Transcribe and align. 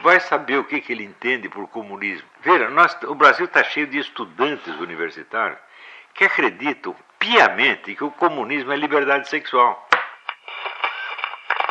vai 0.00 0.20
saber 0.20 0.58
o 0.58 0.64
que, 0.64 0.80
que 0.80 0.92
ele 0.92 1.04
entende 1.04 1.48
por 1.48 1.66
comunismo. 1.68 2.28
Veja, 2.40 2.68
nós, 2.70 2.96
o 3.02 3.14
Brasil 3.14 3.46
está 3.46 3.64
cheio 3.64 3.86
de 3.86 3.98
estudantes 3.98 4.74
universitários 4.76 5.58
que 6.14 6.24
acreditam 6.24 6.96
piamente 7.18 7.94
que 7.94 8.04
o 8.04 8.10
comunismo 8.10 8.72
é 8.72 8.76
liberdade 8.76 9.28
sexual. 9.28 9.88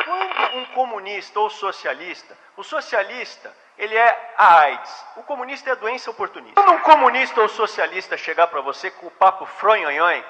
Quando 0.04 0.56
um 0.56 0.64
comunista 0.66 1.40
ou 1.40 1.50
socialista, 1.50 2.36
o 2.56 2.62
socialista 2.62 3.54
ele 3.78 3.94
é 3.94 4.34
a 4.36 4.60
AIDS, 4.62 5.06
o 5.16 5.22
comunista 5.22 5.70
é 5.70 5.72
a 5.72 5.76
doença 5.76 6.10
oportunista. 6.10 6.60
Quando 6.60 6.76
um 6.76 6.80
comunista 6.80 7.40
ou 7.40 7.48
socialista 7.48 8.16
chegar 8.16 8.48
para 8.48 8.60
você 8.60 8.90
com 8.90 9.06
o 9.06 9.10
papo 9.10 9.46
fronhonhon, 9.46 10.22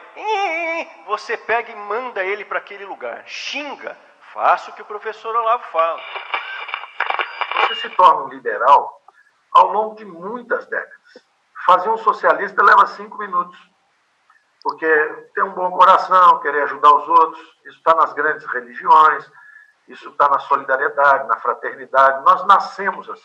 você 1.07 1.37
pega 1.37 1.73
e 1.73 1.77
manda 1.77 2.23
ele 2.23 2.45
para 2.45 2.59
aquele 2.59 2.85
lugar, 2.85 3.23
xinga, 3.27 3.96
faça 4.35 4.71
o 4.71 4.75
que 4.75 4.83
o 4.83 4.85
professor 4.85 5.35
Olavo 5.35 5.65
fala. 5.73 6.03
Você 7.61 7.75
se 7.77 7.91
torna 7.91 8.25
um 8.25 8.29
liberal 8.29 9.03
ao 9.53 9.73
longo 9.73 9.95
de 9.97 10.05
muitas 10.05 10.67
décadas. 10.67 11.25
Fazer 11.67 11.91
um 11.91 11.98
socialista 11.98 12.62
leva 12.62 12.87
cinco 12.87 13.19
minutos 13.19 13.59
porque 14.62 14.87
ter 15.34 15.43
um 15.43 15.53
bom 15.53 15.71
coração, 15.71 16.41
querer 16.41 16.65
ajudar 16.65 16.93
os 16.93 17.09
outros, 17.09 17.41
isso 17.65 17.79
está 17.79 17.95
nas 17.95 18.12
grandes 18.12 18.45
religiões, 18.47 19.31
isso 19.89 20.11
está 20.11 20.29
na 20.29 20.39
solidariedade, 20.41 21.27
na 21.29 21.37
fraternidade. 21.39 22.25
Nós 22.25 22.45
nascemos 22.47 23.09
assim. 23.09 23.23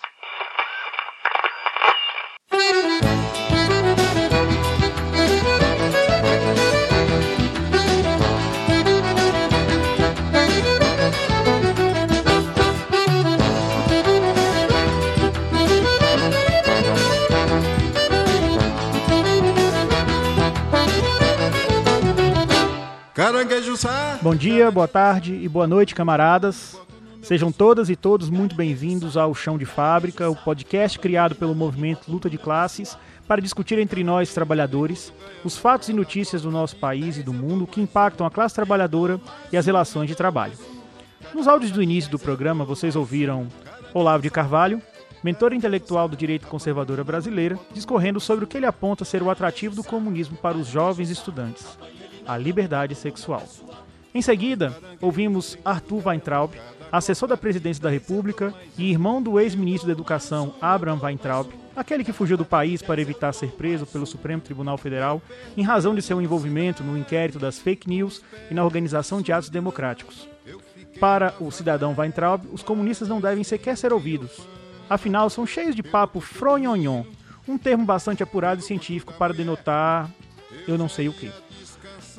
Bom 24.22 24.33
dia, 24.33 24.72
boa 24.72 24.88
tarde 24.88 25.33
e 25.33 25.49
boa 25.49 25.67
noite, 25.67 25.94
camaradas. 25.94 26.80
Sejam 27.22 27.52
todas 27.52 27.89
e 27.89 27.95
todos 27.95 28.30
muito 28.30 28.55
bem-vindos 28.55 29.17
ao 29.17 29.35
Chão 29.35 29.58
de 29.58 29.66
Fábrica, 29.66 30.30
o 30.30 30.35
podcast 30.35 30.97
criado 30.97 31.35
pelo 31.35 31.53
movimento 31.53 32.09
Luta 32.09 32.30
de 32.30 32.38
Classes 32.38 32.97
para 33.27 33.41
discutir 33.41 33.77
entre 33.80 34.02
nós, 34.02 34.33
trabalhadores, 34.33 35.11
os 35.44 35.58
fatos 35.58 35.89
e 35.89 35.94
notícias 35.94 36.44
do 36.44 36.52
nosso 36.52 36.77
país 36.77 37.17
e 37.17 37.23
do 37.23 37.33
mundo 37.33 37.67
que 37.67 37.81
impactam 37.81 38.25
a 38.25 38.31
classe 38.31 38.55
trabalhadora 38.55 39.19
e 39.52 39.57
as 39.57 39.66
relações 39.66 40.07
de 40.07 40.16
trabalho. 40.16 40.53
Nos 41.33 41.45
áudios 41.45 41.72
do 41.72 41.83
início 41.83 42.09
do 42.09 42.19
programa, 42.19 42.63
vocês 42.63 42.95
ouviram 42.95 43.50
Olavo 43.94 44.23
de 44.23 44.30
Carvalho, 44.30 44.81
mentor 45.22 45.52
intelectual 45.52 46.07
do 46.07 46.16
direito 46.16 46.47
conservadora 46.47 47.03
brasileira, 47.03 47.59
discorrendo 47.73 48.22
sobre 48.22 48.45
o 48.45 48.47
que 48.47 48.55
ele 48.55 48.66
aponta 48.66 49.03
ser 49.03 49.22
o 49.22 49.30
atrativo 49.30 49.75
do 49.75 49.83
comunismo 49.83 50.38
para 50.38 50.57
os 50.57 50.67
jovens 50.67 51.09
estudantes 51.09 51.78
a 52.27 52.38
liberdade 52.38 52.95
sexual. 52.95 53.43
Em 54.13 54.21
seguida, 54.21 54.75
ouvimos 55.02 55.57
Arthur 55.66 56.07
Weintraub, 56.07 56.53
assessor 56.91 57.27
da 57.27 57.35
presidência 57.35 57.81
da 57.81 57.89
República 57.89 58.53
e 58.77 58.91
irmão 58.91 59.21
do 59.21 59.39
ex-ministro 59.39 59.88
da 59.88 59.93
Educação 59.93 60.53
Abraham 60.61 60.99
Weintraub, 61.01 61.51
aquele 61.75 62.03
que 62.03 62.13
fugiu 62.13 62.38
do 62.38 62.45
país 62.45 62.83
para 62.83 63.01
evitar 63.01 63.33
ser 63.33 63.51
preso 63.53 63.88
pelo 63.88 64.05
Supremo 64.05 64.41
Tribunal 64.41 64.77
Federal 64.77 65.19
em 65.57 65.63
razão 65.63 65.95
de 65.95 66.01
seu 66.03 66.21
envolvimento 66.21 66.83
no 66.83 66.95
inquérito 66.95 67.39
das 67.39 67.57
fake 67.57 67.89
news 67.89 68.21
e 68.51 68.53
na 68.53 68.63
organização 68.63 69.19
de 69.19 69.31
atos 69.31 69.49
democráticos. 69.49 70.29
Para 70.99 71.33
o 71.39 71.49
cidadão 71.49 71.95
Weintraub, 71.97 72.45
os 72.53 72.61
comunistas 72.61 73.09
não 73.09 73.19
devem 73.19 73.44
sequer 73.44 73.75
ser 73.75 73.91
ouvidos. 73.91 74.47
Afinal, 74.88 75.27
são 75.31 75.47
cheios 75.47 75.75
de 75.75 75.81
papo 75.81 76.19
fronhonhon, 76.19 77.03
um 77.47 77.57
termo 77.57 77.83
bastante 77.83 78.21
apurado 78.21 78.61
e 78.61 78.63
científico 78.63 79.13
para 79.13 79.33
denotar 79.33 80.07
eu 80.67 80.78
não 80.78 80.88
sei 80.88 81.07
o 81.07 81.13
que. 81.13 81.31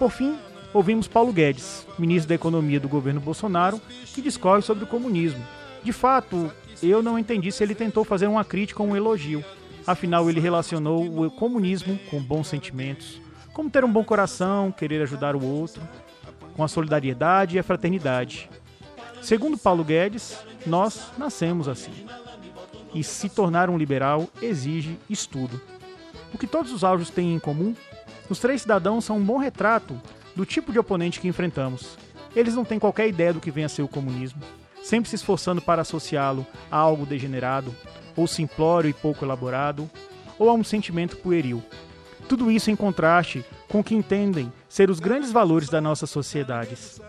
Por 0.04 0.10
fim, 0.10 0.38
ouvimos 0.74 1.08
Paulo 1.08 1.32
Guedes, 1.32 1.86
ministro 1.98 2.28
da 2.28 2.34
Economia 2.34 2.78
do 2.78 2.90
governo 2.90 3.22
Bolsonaro, 3.22 3.80
que 4.12 4.20
discorre 4.20 4.60
sobre 4.60 4.84
o 4.84 4.86
comunismo. 4.86 5.42
De 5.82 5.94
fato, 5.94 6.52
eu 6.82 7.02
não 7.02 7.18
entendi 7.18 7.50
se 7.50 7.64
ele 7.64 7.74
tentou 7.74 8.04
fazer 8.04 8.26
uma 8.26 8.44
crítica 8.44 8.82
ou 8.82 8.90
um 8.90 8.94
elogio. 8.94 9.42
Afinal, 9.86 10.28
ele 10.28 10.40
relacionou 10.40 11.24
o 11.24 11.30
comunismo 11.30 11.98
com 12.10 12.22
bons 12.22 12.48
sentimentos, 12.48 13.18
como 13.54 13.70
ter 13.70 13.82
um 13.82 13.90
bom 13.90 14.04
coração, 14.04 14.70
querer 14.70 15.00
ajudar 15.00 15.34
o 15.34 15.42
outro, 15.42 15.80
com 16.54 16.62
a 16.62 16.68
solidariedade 16.68 17.56
e 17.56 17.58
a 17.58 17.62
fraternidade. 17.62 18.50
Segundo 19.22 19.56
Paulo 19.56 19.82
Guedes, 19.82 20.36
nós 20.66 21.12
nascemos 21.16 21.66
assim. 21.66 22.06
E 22.94 23.02
se 23.02 23.30
tornar 23.30 23.70
um 23.70 23.78
liberal 23.78 24.28
exige 24.42 24.98
estudo. 25.08 25.58
O 26.30 26.36
que 26.36 26.46
todos 26.46 26.72
os 26.72 26.84
áudios 26.84 27.08
têm 27.08 27.34
em 27.34 27.38
comum 27.38 27.74
os 28.28 28.38
três 28.38 28.62
cidadãos 28.62 29.04
são 29.04 29.18
um 29.18 29.24
bom 29.24 29.36
retrato 29.36 30.00
do 30.34 30.46
tipo 30.46 30.72
de 30.72 30.78
oponente 30.78 31.20
que 31.20 31.28
enfrentamos. 31.28 31.96
Eles 32.34 32.54
não 32.54 32.64
têm 32.64 32.78
qualquer 32.78 33.08
ideia 33.08 33.32
do 33.32 33.40
que 33.40 33.50
vem 33.50 33.64
a 33.64 33.68
ser 33.68 33.82
o 33.82 33.88
comunismo, 33.88 34.40
sempre 34.82 35.08
se 35.08 35.16
esforçando 35.16 35.60
para 35.60 35.82
associá-lo 35.82 36.46
a 36.70 36.76
algo 36.76 37.06
degenerado, 37.06 37.74
ou 38.16 38.26
simplório 38.26 38.88
e 38.88 38.94
pouco 38.94 39.24
elaborado, 39.24 39.90
ou 40.38 40.50
a 40.50 40.54
um 40.54 40.64
sentimento 40.64 41.16
pueril. 41.16 41.62
Tudo 42.28 42.50
isso 42.50 42.70
em 42.70 42.76
contraste 42.76 43.44
com 43.68 43.80
o 43.80 43.84
que 43.84 43.94
entendem 43.94 44.52
ser 44.68 44.90
os 44.90 44.98
grandes 44.98 45.30
valores 45.30 45.68
das 45.68 45.82
nossas 45.82 46.10
sociedades: 46.10 47.00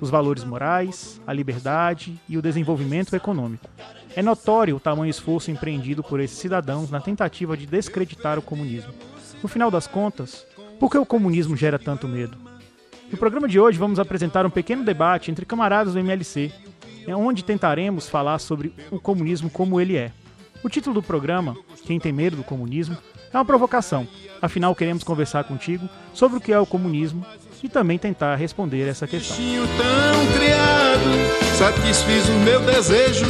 os 0.00 0.10
valores 0.10 0.44
morais, 0.44 1.20
a 1.26 1.32
liberdade 1.32 2.18
e 2.28 2.38
o 2.38 2.42
desenvolvimento 2.42 3.14
econômico. 3.14 3.68
É 4.16 4.22
notório 4.22 4.76
o 4.76 4.80
tamanho 4.80 5.10
esforço 5.10 5.50
empreendido 5.50 6.02
por 6.02 6.20
esses 6.20 6.38
cidadãos 6.38 6.90
na 6.90 7.00
tentativa 7.00 7.56
de 7.56 7.66
descreditar 7.66 8.38
o 8.38 8.42
comunismo. 8.42 8.94
No 9.44 9.48
final 9.48 9.70
das 9.70 9.86
contas, 9.86 10.46
por 10.80 10.90
que 10.90 10.96
o 10.96 11.04
comunismo 11.04 11.54
gera 11.54 11.78
tanto 11.78 12.08
medo? 12.08 12.38
No 13.12 13.18
programa 13.18 13.46
de 13.46 13.60
hoje 13.60 13.78
vamos 13.78 13.98
apresentar 13.98 14.46
um 14.46 14.50
pequeno 14.50 14.82
debate 14.82 15.30
entre 15.30 15.44
camaradas 15.44 15.92
do 15.92 15.98
MLC, 15.98 16.50
onde 17.08 17.44
tentaremos 17.44 18.08
falar 18.08 18.38
sobre 18.38 18.72
o 18.90 18.98
comunismo 18.98 19.50
como 19.50 19.78
ele 19.78 19.98
é. 19.98 20.12
O 20.62 20.70
título 20.70 20.94
do 20.94 21.02
programa, 21.02 21.54
Quem 21.84 22.00
tem 22.00 22.10
medo 22.10 22.38
do 22.38 22.42
comunismo, 22.42 22.96
é 23.30 23.36
uma 23.36 23.44
provocação. 23.44 24.08
Afinal, 24.40 24.74
queremos 24.74 25.04
conversar 25.04 25.44
contigo 25.44 25.86
sobre 26.14 26.38
o 26.38 26.40
que 26.40 26.50
é 26.50 26.58
o 26.58 26.64
comunismo 26.64 27.22
e 27.62 27.68
também 27.68 27.98
tentar 27.98 28.36
responder 28.36 28.88
essa 28.88 29.06
questão. 29.06 29.36
tão 29.36 30.38
criado, 30.38 31.58
satisfiz 31.58 32.26
o 32.30 32.38
meu 32.38 32.60
desejo. 32.60 33.26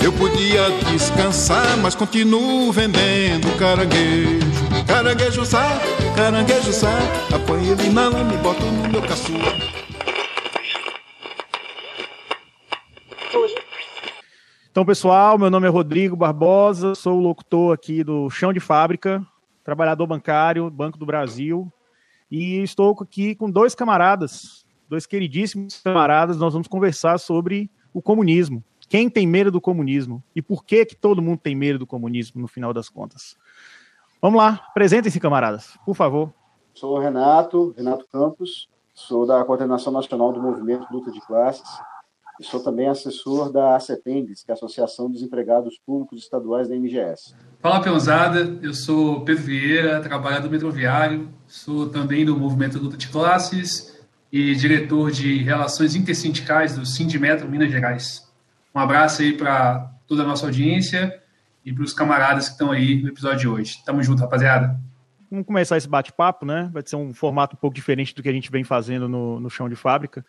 Eu 0.00 0.12
podia 0.12 0.70
descansar, 0.92 1.76
mas 1.78 1.96
continuo 1.96 2.70
vendendo 2.70 3.58
caranguejo. 3.58 4.51
Caranguejo 4.86 5.44
sá, 5.44 5.80
caranguejo 6.16 6.72
sá, 6.72 6.98
apanho 7.34 7.72
ele 7.72 7.90
na 7.90 8.08
lama 8.08 8.34
e 8.34 8.36
boto 8.38 8.64
no 8.64 8.88
meu 8.88 9.02
caçu. 9.02 9.32
Então, 14.70 14.86
pessoal, 14.86 15.36
meu 15.36 15.50
nome 15.50 15.66
é 15.66 15.70
Rodrigo 15.70 16.16
Barbosa, 16.16 16.94
sou 16.94 17.20
locutor 17.20 17.74
aqui 17.74 18.02
do 18.02 18.30
Chão 18.30 18.52
de 18.52 18.60
Fábrica, 18.60 19.22
trabalhador 19.62 20.06
bancário, 20.06 20.70
Banco 20.70 20.96
do 20.96 21.04
Brasil, 21.04 21.70
e 22.30 22.62
estou 22.62 22.96
aqui 22.98 23.34
com 23.34 23.50
dois 23.50 23.74
camaradas, 23.74 24.64
dois 24.88 25.04
queridíssimos 25.04 25.82
camaradas, 25.82 26.38
nós 26.38 26.54
vamos 26.54 26.68
conversar 26.68 27.18
sobre 27.18 27.70
o 27.92 28.00
comunismo. 28.00 28.64
Quem 28.88 29.08
tem 29.08 29.26
medo 29.26 29.50
do 29.50 29.60
comunismo? 29.60 30.22
E 30.34 30.42
por 30.42 30.64
que 30.64 30.84
que 30.84 30.96
todo 30.96 31.22
mundo 31.22 31.38
tem 31.38 31.54
medo 31.54 31.78
do 31.78 31.86
comunismo, 31.86 32.40
no 32.40 32.48
final 32.48 32.72
das 32.72 32.88
contas? 32.88 33.36
Vamos 34.22 34.38
lá, 34.38 34.60
apresentem-se, 34.68 35.18
camaradas, 35.18 35.76
por 35.84 35.96
favor. 35.96 36.32
Sou 36.74 36.96
o 36.96 37.00
Renato, 37.00 37.74
Renato 37.76 38.06
Campos, 38.06 38.68
sou 38.94 39.26
da 39.26 39.44
Coordenação 39.44 39.92
Nacional 39.92 40.32
do 40.32 40.40
Movimento 40.40 40.86
Luta 40.92 41.10
de 41.10 41.20
Classes 41.22 41.68
e 42.40 42.44
sou 42.44 42.62
também 42.62 42.86
assessor 42.86 43.50
da 43.50 43.74
ACEPENDES, 43.74 44.44
que 44.44 44.52
é 44.52 44.54
a 44.54 44.54
Associação 44.54 45.10
dos 45.10 45.22
Empregados 45.22 45.76
Públicos 45.84 46.20
Estaduais 46.20 46.68
da 46.68 46.76
MGS. 46.76 47.34
Fala, 47.58 47.82
Peãozada, 47.82 48.60
eu 48.62 48.72
sou 48.72 49.24
Pedro 49.24 49.42
Vieira, 49.42 50.00
trabalhador 50.00 50.48
metroviário, 50.48 51.28
sou 51.48 51.88
também 51.88 52.24
do 52.24 52.38
Movimento 52.38 52.78
Luta 52.78 52.96
de 52.96 53.08
Classes 53.08 54.00
e 54.30 54.54
diretor 54.54 55.10
de 55.10 55.42
Relações 55.42 55.96
Intersindicais 55.96 56.76
do 56.76 56.86
Sindimetro 56.86 57.48
Minas 57.48 57.72
Gerais. 57.72 58.32
Um 58.72 58.78
abraço 58.78 59.20
aí 59.20 59.36
para 59.36 59.90
toda 60.06 60.22
a 60.22 60.26
nossa 60.26 60.46
audiência 60.46 61.21
e 61.64 61.72
para 61.72 61.84
os 61.84 61.92
camaradas 61.92 62.46
que 62.46 62.52
estão 62.52 62.70
aí 62.70 63.02
no 63.02 63.08
episódio 63.08 63.38
de 63.38 63.48
hoje. 63.48 63.82
Tamo 63.84 64.02
junto, 64.02 64.20
rapaziada. 64.20 64.78
Vamos 65.30 65.46
começar 65.46 65.78
esse 65.78 65.88
bate-papo, 65.88 66.44
né? 66.44 66.68
Vai 66.72 66.82
ser 66.84 66.96
um 66.96 67.14
formato 67.14 67.56
um 67.56 67.58
pouco 67.58 67.74
diferente 67.74 68.14
do 68.14 68.22
que 68.22 68.28
a 68.28 68.32
gente 68.32 68.50
vem 68.50 68.64
fazendo 68.64 69.08
no, 69.08 69.40
no 69.40 69.48
chão 69.48 69.66
de 69.66 69.74
fábrica. 69.74 70.22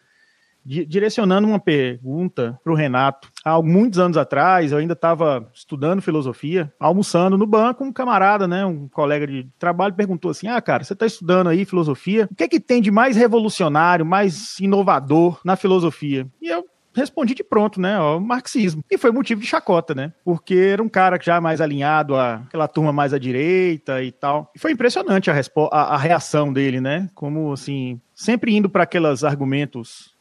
direcionando 0.63 1.45
uma 1.45 1.59
pergunta 1.59 2.57
para 2.63 2.71
o 2.71 2.75
Renato. 2.75 3.29
Há 3.43 3.61
muitos 3.61 3.99
anos 3.99 4.15
atrás, 4.15 4.71
eu 4.71 4.77
ainda 4.77 4.93
estava 4.93 5.49
estudando 5.53 6.01
filosofia, 6.01 6.71
almoçando 6.79 7.37
no 7.37 7.45
banco, 7.45 7.83
um 7.83 7.91
camarada, 7.91 8.47
né, 8.47 8.65
um 8.65 8.87
colega 8.87 9.27
de 9.27 9.45
trabalho, 9.59 9.93
perguntou 9.93 10.31
assim: 10.31 10.47
Ah, 10.47 10.61
cara, 10.61 10.85
você 10.85 10.93
está 10.93 11.05
estudando 11.05 11.49
aí 11.49 11.65
filosofia, 11.65 12.29
o 12.31 12.35
que 12.35 12.43
é 12.43 12.47
que 12.47 12.59
tem 12.59 12.81
de 12.81 12.89
mais 12.89 13.17
revolucionário, 13.17 14.05
mais 14.05 14.57
inovador 14.59 15.41
na 15.43 15.57
filosofia? 15.57 16.25
E 16.41 16.47
eu 16.47 16.63
respondi 16.93 17.33
de 17.33 17.43
pronto, 17.43 17.79
né? 17.79 17.99
O 17.99 18.19
marxismo. 18.19 18.83
E 18.89 18.97
foi 18.97 19.11
motivo 19.11 19.41
de 19.41 19.47
chacota, 19.47 19.93
né? 19.93 20.13
Porque 20.23 20.55
era 20.55 20.81
um 20.81 20.89
cara 20.89 21.19
já 21.21 21.41
mais 21.41 21.61
alinhado 21.61 22.15
àquela 22.15 22.67
turma 22.67 22.93
mais 22.93 23.13
à 23.13 23.17
direita 23.17 24.03
e 24.03 24.11
tal. 24.11 24.51
E 24.55 24.59
foi 24.59 24.71
impressionante 24.71 25.29
a, 25.29 25.35
a, 25.71 25.81
a 25.95 25.97
reação 25.97 26.51
dele, 26.51 26.79
né? 26.79 27.09
Como, 27.15 27.51
assim, 27.51 27.99
sempre 28.13 28.55
indo 28.55 28.69
para 28.69 28.83
aqueles 28.83 29.23
argumentos 29.23 30.13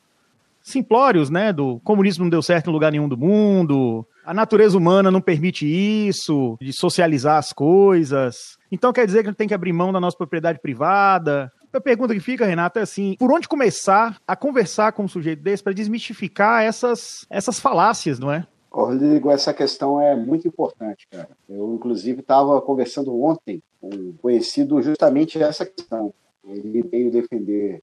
simplórios, 0.62 1.28
né? 1.28 1.52
Do 1.52 1.80
comunismo 1.80 2.24
não 2.24 2.30
deu 2.30 2.42
certo 2.42 2.70
em 2.70 2.72
lugar 2.72 2.92
nenhum 2.92 3.08
do 3.08 3.16
mundo, 3.16 4.06
a 4.24 4.32
natureza 4.32 4.78
humana 4.78 5.10
não 5.10 5.20
permite 5.20 5.66
isso, 5.66 6.56
de 6.60 6.72
socializar 6.72 7.38
as 7.38 7.52
coisas. 7.52 8.56
Então 8.70 8.92
quer 8.92 9.04
dizer 9.04 9.22
que 9.22 9.28
a 9.28 9.30
gente 9.30 9.38
tem 9.38 9.48
que 9.48 9.54
abrir 9.54 9.72
mão 9.72 9.92
da 9.92 10.00
nossa 10.00 10.16
propriedade 10.16 10.60
privada. 10.60 11.52
A 11.72 11.80
pergunta 11.80 12.12
que 12.12 12.20
fica, 12.20 12.44
Renato, 12.44 12.78
é 12.78 12.82
assim: 12.82 13.16
por 13.18 13.32
onde 13.32 13.48
começar 13.48 14.20
a 14.26 14.36
conversar 14.36 14.92
com 14.92 15.04
um 15.04 15.08
sujeito 15.08 15.42
desse 15.42 15.62
para 15.62 15.72
desmistificar 15.72 16.62
essas, 16.62 17.26
essas 17.30 17.58
falácias, 17.58 18.18
não 18.18 18.30
é? 18.30 18.46
Rodrigo, 18.70 19.30
essa 19.30 19.52
questão 19.52 20.00
é 20.00 20.16
muito 20.16 20.48
importante, 20.48 21.06
cara. 21.10 21.28
Eu, 21.48 21.74
inclusive, 21.74 22.20
estava 22.20 22.60
conversando 22.60 23.22
ontem 23.22 23.62
com 23.80 23.88
um 23.88 24.14
conhecido 24.20 24.80
justamente 24.80 25.42
essa 25.42 25.66
questão. 25.66 26.12
Ele 26.44 26.82
veio 26.82 27.10
defender 27.10 27.82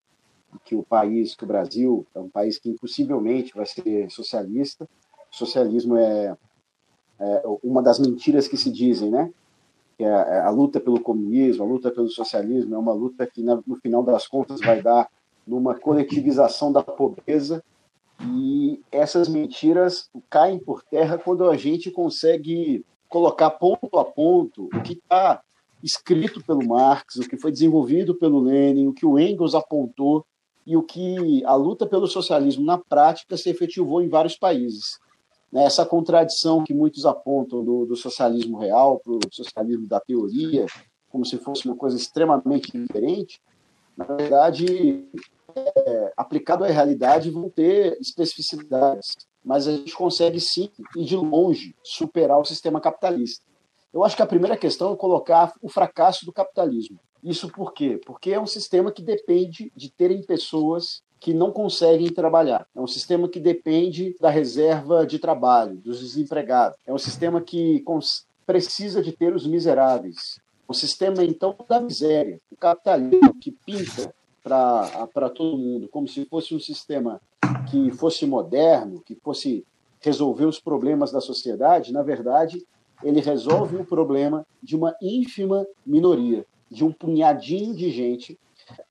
que 0.65 0.75
o 0.75 0.83
país, 0.83 1.36
que 1.36 1.44
o 1.44 1.47
Brasil, 1.47 2.06
é 2.15 2.19
um 2.19 2.30
país 2.30 2.57
que 2.57 2.69
impossivelmente 2.69 3.53
vai 3.56 3.65
ser 3.68 4.09
socialista. 4.09 4.88
O 5.31 5.36
socialismo 5.36 5.95
é, 5.95 6.36
é 7.19 7.44
uma 7.63 7.83
das 7.83 8.00
mentiras 8.00 8.47
que 8.47 8.57
se 8.57 8.71
dizem, 8.71 9.12
né? 9.12 9.31
Que 10.00 10.06
é 10.06 10.10
a, 10.10 10.48
a 10.48 10.50
luta 10.50 10.80
pelo 10.80 11.01
comunismo, 11.01 11.63
a 11.63 11.68
luta 11.68 11.92
pelo 11.92 12.10
socialismo 12.10 12.74
é 12.74 12.78
uma 12.78 12.94
luta 12.94 13.28
que, 13.28 13.44
no 13.44 13.75
final 13.81 14.01
das 14.01 14.25
contas, 14.25 14.62
vai 14.62 14.81
dar 14.81 15.10
numa 15.46 15.75
coletivização 15.75 16.72
da 16.72 16.81
pobreza 16.81 17.62
e 18.22 18.81
essas 18.92 19.28
mentiras 19.28 20.10
caem 20.30 20.57
por 20.57 20.84
terra 20.84 21.18
quando 21.18 21.50
a 21.50 21.56
gente 21.56 21.92
consegue 21.92 22.86
colocar 23.10 23.50
ponto 23.51 23.98
a 23.98 24.06
ponto 24.06 24.69
o 24.74 24.81
que 24.81 24.94
está 24.94 25.42
escrito 25.84 26.44
pelo 26.44 26.68
Marx, 26.68 27.16
o 27.16 27.28
que 27.28 27.38
foi 27.38 27.51
desenvolvido 27.51 28.13
pelo 28.13 28.40
Lenin, 28.40 28.88
o 28.88 28.94
que 28.94 29.06
o 29.06 29.18
Engels 29.18 29.56
apontou 29.56 30.25
e 30.68 30.78
o 30.78 30.84
que 30.84 31.44
a 31.46 31.56
luta 31.56 31.88
pelo 31.88 32.07
socialismo 32.07 32.63
na 32.63 32.78
prática 32.78 33.36
se 33.36 33.50
efetivou 33.50 34.01
em 34.01 34.10
vários 34.10 34.38
países. 34.38 35.00
Né, 35.51 35.63
essa 35.63 35.86
contradição 35.86 36.63
que 36.63 36.74
muitos 36.74 37.06
apontam 37.06 37.63
do, 37.63 37.86
do 37.86 37.96
socialismo 37.96 38.60
real 38.60 39.00
para 39.00 39.13
o 39.13 39.19
socialismo 39.31 39.88
da 39.88 40.00
teoria, 40.00 40.66
como 41.10 41.25
se 41.25 41.38
fosse 41.38 41.66
uma 41.66 41.75
coisa 41.75 41.98
extremamente 41.98 42.72
diferente, 42.72 43.42
na 43.98 44.06
verdade, 44.06 45.06
é, 45.56 46.13
aplicado 46.16 46.63
à 46.63 46.68
realidade, 46.68 47.31
vão 47.31 47.50
ter 47.50 47.98
especificidades, 48.00 49.16
mas 49.44 49.68
a 49.68 49.72
gente 49.72 49.94
consegue 49.94 50.40
sim, 50.40 50.69
e 50.96 51.04
de 51.04 51.16
longe, 51.18 51.75
superar 51.84 52.40
o 52.40 52.46
sistema 52.46 52.80
capitalista. 52.80 53.44
Eu 53.92 54.04
acho 54.04 54.16
que 54.16 54.22
a 54.22 54.28
primeira 54.28 54.56
questão 54.56 54.94
é 54.94 54.96
colocar 54.96 55.54
o 55.62 55.68
fracasso 55.68 56.25
do 56.25 56.31
capitalismo. 56.31 57.00
Isso 57.24 57.50
por 57.50 57.74
quê? 57.74 58.00
Porque 58.06 58.31
é 58.31 58.40
um 58.40 58.46
sistema 58.46 58.92
que 58.92 59.01
depende 59.01 59.72
de 59.75 59.92
terem 59.92 60.22
pessoas 60.22 61.01
que 61.19 61.33
não 61.33 61.51
conseguem 61.51 62.10
trabalhar. 62.10 62.66
É 62.75 62.80
um 62.80 62.88
sistema 62.88 63.27
que 63.27 63.39
depende 63.39 64.16
da 64.19 64.30
reserva 64.30 65.06
de 65.06 65.19
trabalho, 65.19 65.75
dos 65.75 66.00
desempregados. 66.00 66.77
É 66.88 66.94
um 66.94 66.98
sistema 66.98 67.42
que 67.42 67.83
precisa 68.45 69.01
de 69.01 69.12
ter 69.12 69.36
os 69.36 69.45
miseráveis. 69.45 70.39
Um 70.68 70.74
sistema, 70.74 71.24
então, 71.24 71.56
da 71.68 71.81
miséria. 71.81 72.39
O 72.51 72.56
capitalismo 72.56 73.33
que 73.36 73.51
pinta 73.51 74.13
para 74.44 75.30
todo 75.36 75.57
mundo 75.57 75.89
como 75.89 76.07
se 76.07 76.25
fosse 76.25 76.56
um 76.56 76.60
sistema 76.60 77.22
que 77.69 77.92
fosse 77.92 78.25
moderno, 78.25 79.01
que 79.01 79.15
fosse 79.15 79.65
resolver 80.00 80.45
os 80.45 80.60
problemas 80.60 81.12
da 81.12 81.19
sociedade, 81.19 81.92
na 81.92 82.01
verdade, 82.01 82.65
ele 83.04 83.19
resolve 83.19 83.77
o 83.77 83.86
problema 83.86 84.45
de 84.63 84.75
uma 84.75 84.95
ínfima 85.01 85.65
minoria 85.86 86.45
de 86.69 86.83
um 86.83 86.92
punhadinho 86.92 87.75
de 87.75 87.89
gente 87.89 88.39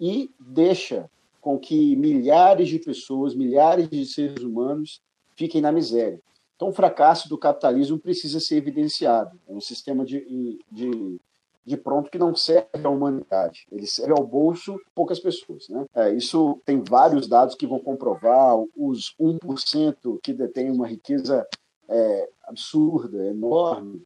e 0.01 0.31
deixa 0.39 1.09
com 1.49 1.59
que 1.59 1.97
milhares 1.97 2.69
de 2.69 2.79
pessoas, 2.79 3.35
milhares 3.35 3.89
de 3.89 4.05
seres 4.05 4.45
humanos 4.45 5.01
fiquem 5.35 5.63
na 5.63 5.73
miséria. 5.73 6.21
Então, 6.55 6.69
o 6.69 6.75
fracasso 6.75 7.27
do 7.27 7.39
capitalismo 7.39 7.99
precisa 7.99 8.39
ser 8.39 8.57
evidenciado. 8.57 9.41
É 9.49 9.53
um 9.55 9.61
sistema 9.61 10.05
de, 10.05 10.59
de, 10.71 11.19
de 11.65 11.77
pronto 11.79 12.11
que 12.11 12.19
não 12.19 12.35
serve 12.35 12.85
à 12.85 12.91
humanidade. 12.91 13.67
Ele 13.73 13.87
serve 13.87 14.13
ao 14.13 14.27
bolso 14.27 14.75
de 14.75 14.91
poucas 14.95 15.19
pessoas. 15.21 15.71
Né? 15.71 15.87
É, 15.95 16.13
isso 16.13 16.61
tem 16.67 16.83
vários 16.87 17.27
dados 17.27 17.55
que 17.55 17.67
vão 17.67 17.79
comprovar. 17.79 18.55
Os 18.77 19.15
1% 19.19 20.19
que 20.23 20.35
detêm 20.35 20.71
uma 20.71 20.87
riqueza 20.87 21.49
é, 21.89 22.29
absurda, 22.45 23.25
enorme, 23.25 24.03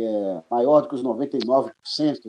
é 0.00 0.42
maior 0.50 0.82
do 0.82 0.88
que 0.88 0.94
os 0.94 1.02
99% 1.02 1.70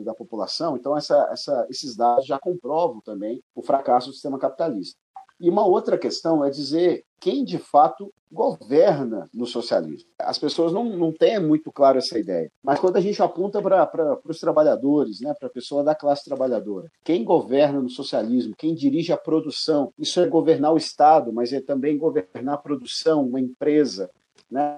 da 0.04 0.14
população, 0.14 0.76
então 0.76 0.96
essa, 0.96 1.28
essa, 1.30 1.66
esses 1.70 1.96
dados 1.96 2.26
já 2.26 2.38
comprovam 2.38 3.00
também 3.00 3.42
o 3.54 3.62
fracasso 3.62 4.08
do 4.08 4.12
sistema 4.12 4.38
capitalista. 4.38 4.98
E 5.40 5.50
uma 5.50 5.66
outra 5.66 5.98
questão 5.98 6.44
é 6.44 6.50
dizer 6.50 7.04
quem 7.18 7.44
de 7.44 7.58
fato 7.58 8.12
governa 8.30 9.28
no 9.32 9.46
socialismo. 9.46 10.08
As 10.18 10.38
pessoas 10.38 10.72
não, 10.72 10.84
não 10.84 11.12
têm 11.12 11.40
muito 11.40 11.72
claro 11.72 11.98
essa 11.98 12.18
ideia, 12.18 12.50
mas 12.62 12.80
quando 12.80 12.96
a 12.96 13.00
gente 13.00 13.22
aponta 13.22 13.62
para 13.62 14.18
os 14.26 14.40
trabalhadores, 14.40 15.20
né, 15.20 15.32
para 15.38 15.48
a 15.48 15.52
pessoa 15.52 15.82
da 15.82 15.94
classe 15.94 16.24
trabalhadora, 16.24 16.90
quem 17.04 17.24
governa 17.24 17.80
no 17.80 17.88
socialismo, 17.88 18.54
quem 18.56 18.74
dirige 18.74 19.12
a 19.12 19.16
produção, 19.16 19.92
isso 19.98 20.20
é 20.20 20.26
governar 20.26 20.72
o 20.72 20.76
Estado, 20.76 21.32
mas 21.32 21.52
é 21.52 21.60
também 21.60 21.96
governar 21.96 22.54
a 22.54 22.58
produção, 22.58 23.24
uma 23.24 23.40
empresa, 23.40 24.10
né, 24.50 24.76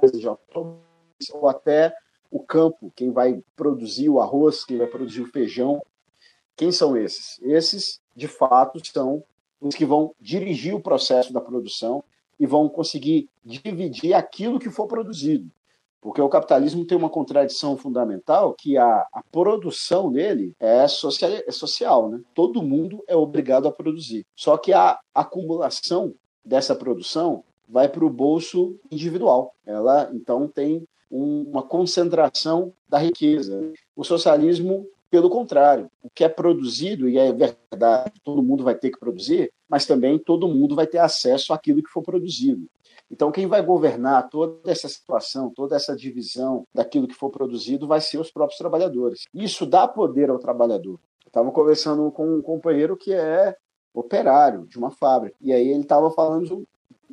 ou 1.32 1.48
até 1.48 1.94
o 2.30 2.40
campo, 2.40 2.92
quem 2.94 3.10
vai 3.10 3.42
produzir 3.54 4.08
o 4.08 4.20
arroz, 4.20 4.64
quem 4.64 4.78
vai 4.78 4.86
produzir 4.86 5.22
o 5.22 5.30
feijão. 5.30 5.82
Quem 6.56 6.72
são 6.72 6.96
esses? 6.96 7.40
Esses, 7.42 8.00
de 8.14 8.26
fato, 8.26 8.80
são 8.86 9.22
os 9.60 9.74
que 9.74 9.84
vão 9.84 10.14
dirigir 10.20 10.74
o 10.74 10.80
processo 10.80 11.32
da 11.32 11.40
produção 11.40 12.02
e 12.38 12.46
vão 12.46 12.68
conseguir 12.68 13.28
dividir 13.44 14.14
aquilo 14.14 14.58
que 14.58 14.70
for 14.70 14.86
produzido. 14.86 15.50
Porque 16.00 16.20
o 16.20 16.28
capitalismo 16.28 16.84
tem 16.84 16.96
uma 16.96 17.10
contradição 17.10 17.76
fundamental 17.76 18.54
que 18.54 18.76
a, 18.76 19.06
a 19.12 19.22
produção 19.32 20.12
dele 20.12 20.54
é 20.60 20.86
social, 20.86 21.30
é 21.30 21.50
social, 21.50 22.08
né? 22.08 22.20
Todo 22.34 22.62
mundo 22.62 23.02
é 23.08 23.16
obrigado 23.16 23.66
a 23.66 23.72
produzir. 23.72 24.24
Só 24.36 24.56
que 24.56 24.72
a 24.72 24.98
acumulação 25.14 26.14
dessa 26.44 26.76
produção 26.76 27.42
vai 27.68 27.88
para 27.88 28.04
o 28.04 28.10
bolso 28.10 28.78
individual. 28.90 29.54
Ela 29.66 30.08
então 30.14 30.46
tem 30.46 30.86
uma 31.10 31.62
concentração 31.62 32.72
da 32.88 32.98
riqueza. 32.98 33.72
O 33.94 34.04
socialismo, 34.04 34.86
pelo 35.10 35.30
contrário, 35.30 35.90
o 36.02 36.10
que 36.10 36.24
é 36.24 36.28
produzido, 36.28 37.08
e 37.08 37.18
é 37.18 37.32
verdade, 37.32 38.12
todo 38.24 38.42
mundo 38.42 38.64
vai 38.64 38.74
ter 38.74 38.90
que 38.90 38.98
produzir, 38.98 39.52
mas 39.68 39.86
também 39.86 40.18
todo 40.18 40.48
mundo 40.48 40.74
vai 40.74 40.86
ter 40.86 40.98
acesso 40.98 41.52
àquilo 41.52 41.82
que 41.82 41.90
for 41.90 42.02
produzido. 42.02 42.66
Então, 43.10 43.30
quem 43.30 43.46
vai 43.46 43.62
governar 43.62 44.28
toda 44.28 44.70
essa 44.70 44.88
situação, 44.88 45.50
toda 45.54 45.76
essa 45.76 45.94
divisão 45.94 46.66
daquilo 46.74 47.06
que 47.06 47.14
for 47.14 47.30
produzido, 47.30 47.86
vai 47.86 48.00
ser 48.00 48.18
os 48.18 48.32
próprios 48.32 48.58
trabalhadores. 48.58 49.26
Isso 49.32 49.64
dá 49.64 49.86
poder 49.86 50.28
ao 50.28 50.38
trabalhador. 50.38 50.98
Estava 51.24 51.52
conversando 51.52 52.10
com 52.10 52.36
um 52.36 52.42
companheiro 52.42 52.96
que 52.96 53.12
é 53.12 53.56
operário 53.94 54.66
de 54.66 54.76
uma 54.76 54.90
fábrica, 54.90 55.36
e 55.40 55.52
aí 55.52 55.68
ele 55.68 55.80
estava 55.80 56.10
falando 56.10 56.66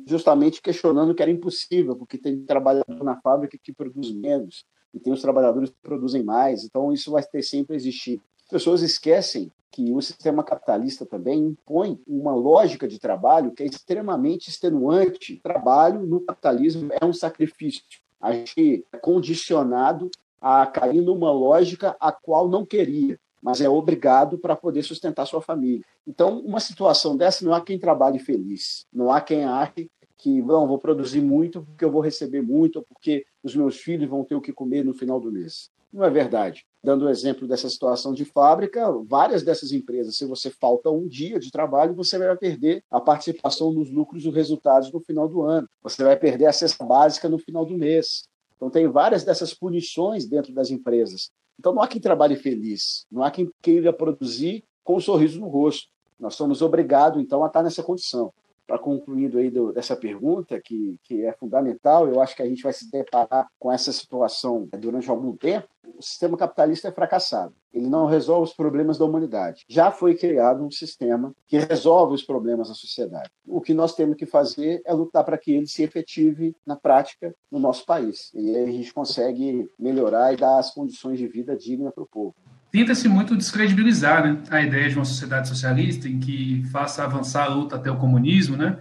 justamente 0.06 0.60
questionando 0.60 1.14
que 1.14 1.22
era 1.22 1.30
impossível, 1.30 1.96
porque 1.96 2.18
tem 2.18 2.44
trabalhador 2.44 3.04
na 3.04 3.20
fábrica 3.20 3.58
que 3.62 3.72
produz 3.72 4.12
menos 4.12 4.64
e 4.92 5.00
tem 5.00 5.12
os 5.12 5.22
trabalhadores 5.22 5.70
que 5.70 5.76
produzem 5.82 6.22
mais, 6.22 6.64
então 6.64 6.92
isso 6.92 7.10
vai 7.10 7.22
ter 7.22 7.42
sempre 7.42 7.76
existir. 7.76 8.20
As 8.44 8.50
pessoas 8.50 8.82
esquecem 8.82 9.50
que 9.70 9.92
o 9.92 10.00
sistema 10.00 10.44
capitalista 10.44 11.04
também 11.04 11.40
impõe 11.40 12.00
uma 12.06 12.32
lógica 12.32 12.86
de 12.86 12.98
trabalho 13.00 13.50
que 13.50 13.62
é 13.62 13.66
extremamente 13.66 14.48
extenuante. 14.48 15.40
Trabalho 15.42 16.06
no 16.06 16.20
capitalismo 16.20 16.90
é 16.92 17.04
um 17.04 17.12
sacrifício. 17.12 17.82
A 18.20 18.32
gente 18.32 18.86
é 18.92 18.96
condicionado 18.98 20.10
a 20.40 20.64
cair 20.64 21.00
numa 21.00 21.32
lógica 21.32 21.96
a 21.98 22.12
qual 22.12 22.48
não 22.48 22.64
queria 22.64 23.18
mas 23.44 23.60
é 23.60 23.68
obrigado 23.68 24.38
para 24.38 24.56
poder 24.56 24.82
sustentar 24.82 25.26
sua 25.26 25.42
família. 25.42 25.84
Então, 26.06 26.38
uma 26.38 26.58
situação 26.58 27.14
dessa, 27.14 27.44
não 27.44 27.52
há 27.52 27.60
quem 27.60 27.78
trabalhe 27.78 28.18
feliz, 28.18 28.86
não 28.90 29.12
há 29.12 29.20
quem 29.20 29.44
ache 29.44 29.90
que 30.16 30.40
não 30.40 30.66
vou 30.66 30.78
produzir 30.78 31.20
muito 31.20 31.60
porque 31.62 31.84
eu 31.84 31.90
vou 31.90 32.00
receber 32.00 32.40
muito, 32.40 32.76
ou 32.76 32.82
porque 32.82 33.26
os 33.42 33.54
meus 33.54 33.76
filhos 33.76 34.08
vão 34.08 34.24
ter 34.24 34.34
o 34.34 34.40
que 34.40 34.50
comer 34.50 34.82
no 34.82 34.94
final 34.94 35.20
do 35.20 35.30
mês. 35.30 35.68
Não 35.92 36.02
é 36.02 36.08
verdade. 36.08 36.64
Dando 36.82 37.04
o 37.04 37.10
exemplo 37.10 37.46
dessa 37.46 37.68
situação 37.68 38.14
de 38.14 38.24
fábrica, 38.24 38.90
várias 39.06 39.42
dessas 39.42 39.72
empresas, 39.72 40.16
se 40.16 40.24
você 40.24 40.48
falta 40.48 40.90
um 40.90 41.06
dia 41.06 41.38
de 41.38 41.50
trabalho, 41.50 41.94
você 41.94 42.16
vai 42.16 42.34
perder 42.38 42.82
a 42.90 42.98
participação 42.98 43.72
nos 43.72 43.90
lucros 43.90 44.24
e 44.24 44.30
resultados 44.30 44.90
no 44.90 45.00
final 45.00 45.28
do 45.28 45.42
ano. 45.42 45.68
Você 45.82 46.02
vai 46.02 46.16
perder 46.16 46.46
a 46.46 46.52
cesta 46.52 46.82
básica 46.82 47.28
no 47.28 47.38
final 47.38 47.66
do 47.66 47.76
mês. 47.76 48.24
Então, 48.56 48.70
tem 48.70 48.88
várias 48.88 49.22
dessas 49.22 49.52
punições 49.52 50.26
dentro 50.26 50.54
das 50.54 50.70
empresas. 50.70 51.30
Então, 51.58 51.72
não 51.72 51.82
há 51.82 51.88
quem 51.88 52.00
trabalhe 52.00 52.36
feliz, 52.36 53.06
não 53.10 53.22
há 53.22 53.30
quem 53.30 53.50
queira 53.62 53.92
produzir 53.92 54.64
com 54.82 54.96
um 54.96 55.00
sorriso 55.00 55.40
no 55.40 55.48
rosto. 55.48 55.88
Nós 56.18 56.34
somos 56.34 56.62
obrigados, 56.62 57.20
então, 57.20 57.42
a 57.42 57.46
estar 57.46 57.62
nessa 57.62 57.82
condição. 57.82 58.32
Para 58.66 58.78
concluindo 58.78 59.38
aí 59.38 59.50
do, 59.50 59.72
dessa 59.72 59.96
pergunta, 59.96 60.60
que, 60.60 60.98
que 61.02 61.24
é 61.24 61.32
fundamental, 61.32 62.08
eu 62.08 62.20
acho 62.20 62.34
que 62.34 62.42
a 62.42 62.48
gente 62.48 62.62
vai 62.62 62.72
se 62.72 62.90
deparar 62.90 63.48
com 63.58 63.70
essa 63.70 63.92
situação 63.92 64.68
durante 64.78 65.10
algum 65.10 65.36
tempo. 65.36 65.68
O 65.96 66.02
sistema 66.02 66.36
capitalista 66.36 66.88
é 66.88 66.92
fracassado. 66.92 67.54
Ele 67.72 67.86
não 67.86 68.06
resolve 68.06 68.44
os 68.44 68.54
problemas 68.54 68.96
da 68.96 69.04
humanidade. 69.04 69.64
Já 69.68 69.90
foi 69.90 70.14
criado 70.14 70.64
um 70.64 70.70
sistema 70.70 71.34
que 71.46 71.58
resolve 71.58 72.14
os 72.14 72.22
problemas 72.22 72.68
da 72.68 72.74
sociedade. 72.74 73.30
O 73.46 73.60
que 73.60 73.74
nós 73.74 73.94
temos 73.94 74.16
que 74.16 74.24
fazer 74.24 74.80
é 74.86 74.92
lutar 74.92 75.24
para 75.24 75.36
que 75.36 75.52
ele 75.52 75.66
se 75.66 75.82
efetive 75.82 76.56
na 76.66 76.74
prática 76.74 77.34
no 77.50 77.58
nosso 77.58 77.84
país. 77.84 78.30
E 78.34 78.56
aí 78.56 78.64
a 78.64 78.72
gente 78.72 78.94
consegue 78.94 79.68
melhorar 79.78 80.32
e 80.32 80.36
dar 80.36 80.58
as 80.58 80.72
condições 80.72 81.18
de 81.18 81.28
vida 81.28 81.54
digna 81.56 81.92
para 81.92 82.04
o 82.04 82.08
povo 82.08 82.34
tenta-se 82.74 83.06
muito 83.06 83.36
descredibilizar 83.36 84.24
né, 84.24 84.36
a 84.50 84.60
ideia 84.60 84.88
de 84.88 84.96
uma 84.96 85.04
sociedade 85.04 85.46
socialista 85.46 86.08
em 86.08 86.18
que 86.18 86.64
faça 86.72 87.04
avançar 87.04 87.44
a 87.44 87.48
luta 87.48 87.76
até 87.76 87.88
o 87.88 87.96
comunismo, 87.96 88.56
né? 88.56 88.78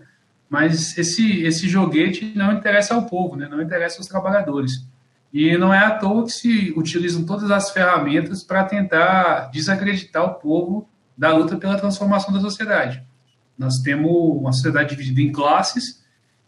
Mas 0.49 0.97
esse 0.97 1.43
esse 1.43 1.69
joguete 1.69 2.33
não 2.35 2.53
interessa 2.53 2.95
ao 2.95 3.05
povo, 3.05 3.35
né? 3.35 3.47
Não 3.47 3.61
interessa 3.61 3.99
aos 3.99 4.07
trabalhadores. 4.07 4.83
E 5.31 5.55
não 5.59 5.71
é 5.71 5.77
à 5.77 5.91
toa 5.91 6.25
que 6.25 6.31
se 6.31 6.73
utilizam 6.75 7.23
todas 7.23 7.51
as 7.51 7.69
ferramentas 7.69 8.43
para 8.43 8.63
tentar 8.63 9.51
desacreditar 9.51 10.23
o 10.23 10.33
povo 10.39 10.89
da 11.15 11.31
luta 11.31 11.55
pela 11.55 11.77
transformação 11.77 12.33
da 12.33 12.41
sociedade. 12.41 13.03
Nós 13.55 13.77
temos 13.77 14.11
uma 14.11 14.51
sociedade 14.53 14.89
dividida 14.89 15.21
em 15.21 15.31
classes 15.31 16.03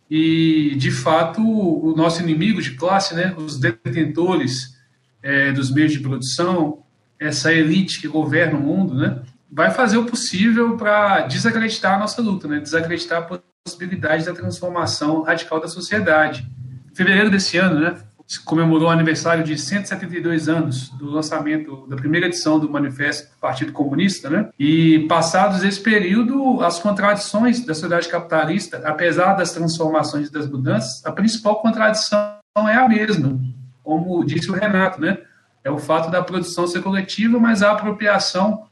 e, 0.10 0.74
de 0.78 0.90
fato, 0.90 1.42
o 1.44 1.96
nosso 1.96 2.24
inimigo 2.24 2.60
de 2.60 2.72
classe, 2.72 3.14
né, 3.14 3.36
os 3.38 3.60
detentores 3.60 4.76
é, 5.22 5.52
dos 5.52 5.72
meios 5.72 5.92
de 5.92 6.00
produção, 6.00 6.85
essa 7.20 7.54
elite 7.54 8.02
que 8.02 8.08
governa 8.08 8.58
o 8.58 8.62
mundo, 8.62 8.96
né, 8.96 9.20
vai 9.52 9.72
fazer 9.72 9.98
o 9.98 10.06
possível 10.06 10.76
para 10.76 11.22
desacreditar 11.22 11.96
a 11.96 12.00
nossa 12.00 12.22
luta, 12.22 12.48
né, 12.48 12.60
desacreditar 12.60 13.20
a 13.20 13.40
possibilidade 13.66 14.26
da 14.26 14.34
transformação 14.34 15.24
radical 15.24 15.60
da 15.60 15.68
sociedade. 15.68 16.48
Em 16.92 16.96
fevereiro 16.96 17.30
desse 17.30 17.58
ano, 17.58 17.80
né, 17.80 17.96
se 18.28 18.44
comemorou 18.44 18.88
o 18.88 18.92
aniversário 18.92 19.44
de 19.44 19.58
172 19.58 20.50
anos 20.50 20.90
do 20.90 21.10
lançamento 21.10 21.86
da 21.88 21.96
primeira 21.96 22.26
edição 22.26 22.60
do 22.60 22.70
Manifesto 22.70 23.30
do 23.30 23.40
Partido 23.40 23.72
Comunista, 23.72 24.30
né? 24.30 24.50
E 24.58 25.06
passados 25.08 25.64
esse 25.64 25.80
período, 25.80 26.62
as 26.62 26.80
contradições 26.80 27.64
da 27.64 27.74
sociedade 27.74 28.08
capitalista, 28.08 28.82
apesar 28.84 29.34
das 29.34 29.52
transformações 29.52 30.30
e 30.30 30.32
das 30.32 30.50
mudanças, 30.50 31.06
a 31.06 31.12
principal 31.12 31.62
contradição 31.62 32.40
é 32.58 32.76
a 32.76 32.88
mesma, 32.88 33.40
como 33.84 34.26
disse 34.26 34.50
o 34.50 34.54
Renato, 34.54 35.00
né? 35.00 35.20
É 35.66 35.72
o 35.72 35.80
fato 35.80 36.12
da 36.12 36.22
produção 36.22 36.68
ser 36.68 36.84
coletiva, 36.84 37.40
mas 37.40 37.64
a 37.64 37.72
apropriação 37.72 38.68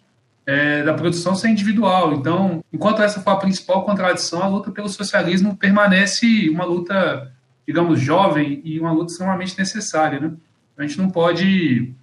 é, 0.45 0.83
da 0.83 0.93
produção 0.93 1.35
ser 1.35 1.49
individual. 1.49 2.13
Então, 2.13 2.63
enquanto 2.71 3.01
essa 3.01 3.19
for 3.19 3.31
a 3.31 3.37
principal 3.37 3.83
contradição, 3.83 4.43
a 4.43 4.47
luta 4.47 4.69
pelo 4.69 4.87
socialismo 4.87 5.57
permanece 5.57 6.47
uma 6.51 6.63
luta, 6.63 7.33
digamos, 7.67 7.99
jovem 7.99 8.61
e 8.63 8.79
uma 8.79 8.91
luta 8.91 9.11
extremamente 9.11 9.57
necessária. 9.57 10.19
Né? 10.19 10.33
A 10.77 10.83
gente 10.83 10.99
não 10.99 11.09
pode 11.09 11.95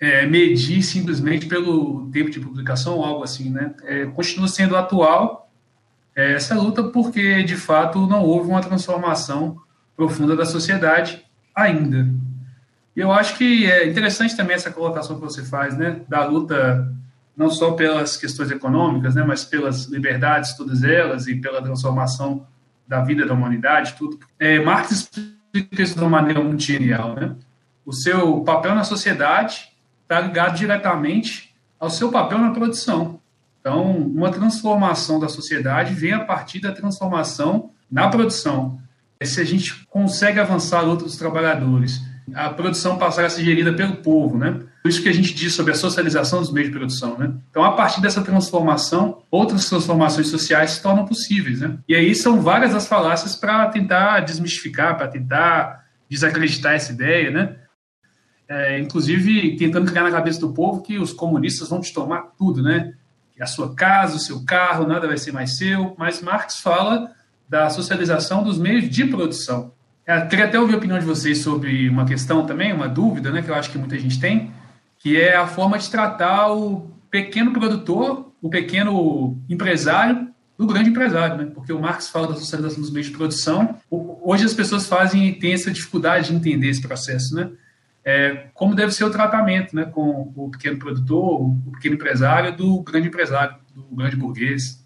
é, 0.00 0.24
medir 0.26 0.80
simplesmente 0.84 1.46
pelo 1.46 2.08
tempo 2.12 2.30
de 2.30 2.38
publicação 2.38 2.98
ou 2.98 3.04
algo 3.04 3.24
assim. 3.24 3.50
Né? 3.50 3.74
É, 3.82 4.06
continua 4.06 4.46
sendo 4.46 4.76
atual 4.76 5.50
é, 6.14 6.34
essa 6.34 6.54
luta 6.54 6.84
porque, 6.84 7.42
de 7.42 7.56
fato, 7.56 8.06
não 8.06 8.22
houve 8.22 8.48
uma 8.48 8.60
transformação 8.60 9.56
profunda 9.96 10.36
da 10.36 10.46
sociedade 10.46 11.26
ainda. 11.52 12.08
E 12.96 13.00
eu 13.00 13.12
acho 13.12 13.36
que 13.36 13.70
é 13.70 13.86
interessante 13.86 14.34
também 14.34 14.56
essa 14.56 14.70
colocação 14.70 15.16
que 15.16 15.22
você 15.22 15.44
faz, 15.44 15.76
né, 15.76 16.00
da 16.08 16.24
luta 16.24 16.90
não 17.36 17.50
só 17.50 17.72
pelas 17.72 18.16
questões 18.16 18.50
econômicas, 18.50 19.14
né, 19.14 19.22
mas 19.22 19.44
pelas 19.44 19.84
liberdades, 19.84 20.56
todas 20.56 20.82
elas, 20.82 21.26
e 21.26 21.34
pela 21.34 21.60
transformação 21.60 22.46
da 22.88 23.02
vida 23.02 23.26
da 23.26 23.34
humanidade, 23.34 23.94
tudo. 23.98 24.18
É, 24.38 24.58
Marx 24.58 24.90
explica 24.92 25.82
isso 25.82 25.94
de 25.94 26.00
uma 26.00 26.08
maneira 26.08 26.42
muito 26.42 26.62
genial, 26.62 27.14
né? 27.14 27.36
O 27.84 27.92
seu 27.92 28.40
papel 28.40 28.74
na 28.74 28.84
sociedade 28.84 29.68
está 30.02 30.20
ligado 30.20 30.56
diretamente 30.56 31.54
ao 31.78 31.90
seu 31.90 32.10
papel 32.10 32.38
na 32.38 32.50
produção. 32.52 33.20
Então, 33.60 33.96
uma 33.96 34.30
transformação 34.30 35.20
da 35.20 35.28
sociedade 35.28 35.92
vem 35.92 36.12
a 36.12 36.24
partir 36.24 36.60
da 36.60 36.72
transformação 36.72 37.70
na 37.90 38.08
produção. 38.08 38.80
Se 39.22 39.40
a 39.40 39.44
gente 39.44 39.84
consegue 39.86 40.40
avançar 40.40 40.78
a 40.78 40.82
luta 40.82 41.04
dos 41.04 41.16
trabalhadores 41.16 42.00
a 42.34 42.50
produção 42.50 42.98
passar 42.98 43.24
a 43.24 43.30
ser 43.30 43.44
gerida 43.44 43.72
pelo 43.72 43.96
povo, 43.96 44.36
né? 44.36 44.60
Isso 44.84 45.02
que 45.02 45.08
a 45.08 45.12
gente 45.12 45.34
diz 45.34 45.54
sobre 45.54 45.72
a 45.72 45.76
socialização 45.76 46.40
dos 46.40 46.52
meios 46.52 46.70
de 46.70 46.76
produção, 46.76 47.16
né? 47.18 47.32
Então, 47.50 47.64
a 47.64 47.72
partir 47.72 48.00
dessa 48.00 48.22
transformação, 48.22 49.22
outras 49.30 49.68
transformações 49.68 50.28
sociais 50.28 50.72
se 50.72 50.82
tornam 50.82 51.04
possíveis, 51.04 51.60
né? 51.60 51.78
E 51.88 51.94
aí 51.94 52.14
são 52.14 52.40
várias 52.40 52.74
as 52.74 52.86
falácias 52.86 53.36
para 53.36 53.66
tentar 53.68 54.20
desmistificar, 54.20 54.96
para 54.96 55.08
tentar 55.08 55.84
desacreditar 56.08 56.74
essa 56.74 56.92
ideia, 56.92 57.30
né? 57.30 57.56
É, 58.48 58.78
inclusive 58.78 59.56
tentando 59.56 59.90
criar 59.90 60.04
na 60.04 60.10
cabeça 60.10 60.40
do 60.40 60.52
povo 60.52 60.82
que 60.82 60.98
os 60.98 61.12
comunistas 61.12 61.68
vão 61.68 61.80
te 61.80 61.92
tomar 61.92 62.32
tudo, 62.38 62.62
né? 62.62 62.94
A 63.40 63.46
sua 63.46 63.74
casa, 63.74 64.16
o 64.16 64.20
seu 64.20 64.44
carro, 64.44 64.86
nada 64.86 65.06
vai 65.06 65.18
ser 65.18 65.32
mais 65.32 65.58
seu. 65.58 65.94
Mas 65.98 66.22
Marx 66.22 66.60
fala 66.60 67.10
da 67.48 67.68
socialização 67.70 68.42
dos 68.42 68.58
meios 68.58 68.88
de 68.88 69.04
produção. 69.04 69.72
Eu 70.06 70.14
é, 70.14 70.26
queria 70.26 70.44
até 70.44 70.58
ouvir 70.58 70.74
a 70.74 70.78
opinião 70.78 70.98
de 70.98 71.04
vocês 71.04 71.38
sobre 71.38 71.88
uma 71.88 72.06
questão 72.06 72.46
também, 72.46 72.72
uma 72.72 72.88
dúvida, 72.88 73.32
né, 73.32 73.42
que 73.42 73.50
eu 73.50 73.54
acho 73.56 73.70
que 73.70 73.78
muita 73.78 73.98
gente 73.98 74.20
tem, 74.20 74.52
que 74.98 75.20
é 75.20 75.34
a 75.34 75.48
forma 75.48 75.76
de 75.76 75.90
tratar 75.90 76.52
o 76.52 76.88
pequeno 77.10 77.52
produtor, 77.52 78.30
o 78.40 78.48
pequeno 78.48 79.36
empresário 79.48 80.28
do 80.56 80.66
grande 80.66 80.90
empresário, 80.90 81.36
né? 81.36 81.50
Porque 81.52 81.72
o 81.72 81.80
Marx 81.80 82.08
fala 82.08 82.28
da 82.28 82.34
socialização 82.34 82.80
dos 82.80 82.90
meios 82.90 83.08
de 83.08 83.16
produção. 83.16 83.76
Hoje 83.90 84.44
as 84.44 84.54
pessoas 84.54 84.86
fazem 84.86 85.34
têm 85.38 85.52
essa 85.52 85.70
dificuldade 85.70 86.28
de 86.28 86.34
entender 86.34 86.68
esse 86.68 86.80
processo, 86.80 87.34
né? 87.34 87.50
É, 88.04 88.46
como 88.54 88.74
deve 88.74 88.92
ser 88.92 89.04
o 89.04 89.10
tratamento, 89.10 89.74
né, 89.74 89.84
com 89.84 90.32
o 90.36 90.48
pequeno 90.48 90.78
produtor, 90.78 91.42
o 91.42 91.72
pequeno 91.72 91.96
empresário 91.96 92.56
do 92.56 92.80
grande 92.80 93.08
empresário, 93.08 93.56
do 93.74 93.82
grande 93.94 94.16
burguês. 94.16 94.82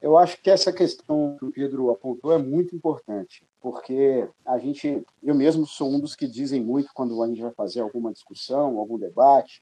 Eu 0.00 0.16
acho 0.16 0.40
que 0.40 0.48
essa 0.48 0.72
questão 0.72 1.36
que 1.36 1.44
o 1.44 1.50
Pedro 1.50 1.90
apontou 1.90 2.32
é 2.32 2.38
muito 2.38 2.76
importante, 2.76 3.44
porque 3.66 4.28
a 4.44 4.58
gente, 4.58 5.04
eu 5.20 5.34
mesmo 5.34 5.66
sou 5.66 5.92
um 5.92 5.98
dos 5.98 6.14
que 6.14 6.28
dizem 6.28 6.62
muito 6.62 6.94
quando 6.94 7.20
a 7.20 7.26
gente 7.26 7.42
vai 7.42 7.50
fazer 7.50 7.80
alguma 7.80 8.12
discussão, 8.12 8.78
algum 8.78 8.96
debate, 8.96 9.60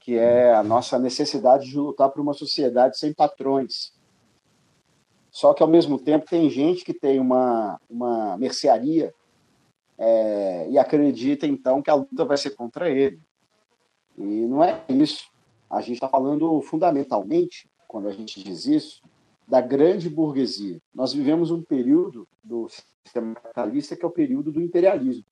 que 0.00 0.16
é 0.16 0.54
a 0.54 0.62
nossa 0.62 0.98
necessidade 0.98 1.68
de 1.68 1.76
lutar 1.76 2.08
por 2.08 2.22
uma 2.22 2.32
sociedade 2.32 2.98
sem 2.98 3.12
patrões. 3.12 3.92
Só 5.30 5.52
que, 5.52 5.62
ao 5.62 5.68
mesmo 5.68 5.98
tempo, 5.98 6.24
tem 6.24 6.48
gente 6.48 6.82
que 6.82 6.94
tem 6.94 7.20
uma, 7.20 7.78
uma 7.90 8.34
mercearia 8.38 9.12
é, 9.98 10.66
e 10.70 10.78
acredita, 10.78 11.46
então, 11.46 11.82
que 11.82 11.90
a 11.90 11.94
luta 11.96 12.24
vai 12.24 12.38
ser 12.38 12.56
contra 12.56 12.88
ele. 12.88 13.20
E 14.16 14.22
não 14.22 14.64
é 14.64 14.82
isso. 14.88 15.30
A 15.68 15.82
gente 15.82 15.96
está 15.96 16.08
falando 16.08 16.62
fundamentalmente, 16.62 17.68
quando 17.86 18.08
a 18.08 18.12
gente 18.12 18.42
diz 18.42 18.64
isso, 18.64 19.02
da 19.48 19.62
grande 19.62 20.10
burguesia. 20.10 20.78
Nós 20.94 21.14
vivemos 21.14 21.50
um 21.50 21.62
período 21.62 22.28
do 22.44 22.68
sistema 22.68 23.34
capitalista 23.34 23.96
que 23.96 24.04
é 24.04 24.08
o 24.08 24.10
período 24.10 24.52
do 24.52 24.60
imperialismo. 24.60 25.24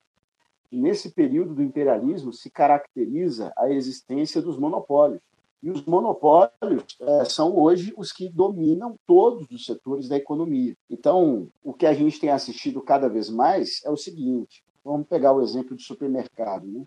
E 0.72 0.80
nesse 0.80 1.10
período 1.10 1.54
do 1.54 1.62
imperialismo 1.62 2.32
se 2.32 2.48
caracteriza 2.48 3.52
a 3.56 3.70
existência 3.70 4.40
dos 4.40 4.58
monopólios. 4.58 5.20
E 5.62 5.70
os 5.70 5.84
monopólios 5.84 6.96
é, 7.00 7.24
são 7.26 7.56
hoje 7.56 7.92
os 7.96 8.10
que 8.10 8.28
dominam 8.28 8.98
todos 9.06 9.50
os 9.50 9.66
setores 9.66 10.08
da 10.08 10.16
economia. 10.16 10.74
Então, 10.88 11.48
o 11.62 11.74
que 11.74 11.86
a 11.86 11.92
gente 11.92 12.18
tem 12.18 12.30
assistido 12.30 12.80
cada 12.80 13.08
vez 13.08 13.28
mais 13.28 13.82
é 13.84 13.90
o 13.90 13.96
seguinte: 13.96 14.64
vamos 14.84 15.06
pegar 15.06 15.32
o 15.32 15.42
exemplo 15.42 15.76
de 15.76 15.82
supermercado. 15.82 16.66
Né? 16.66 16.84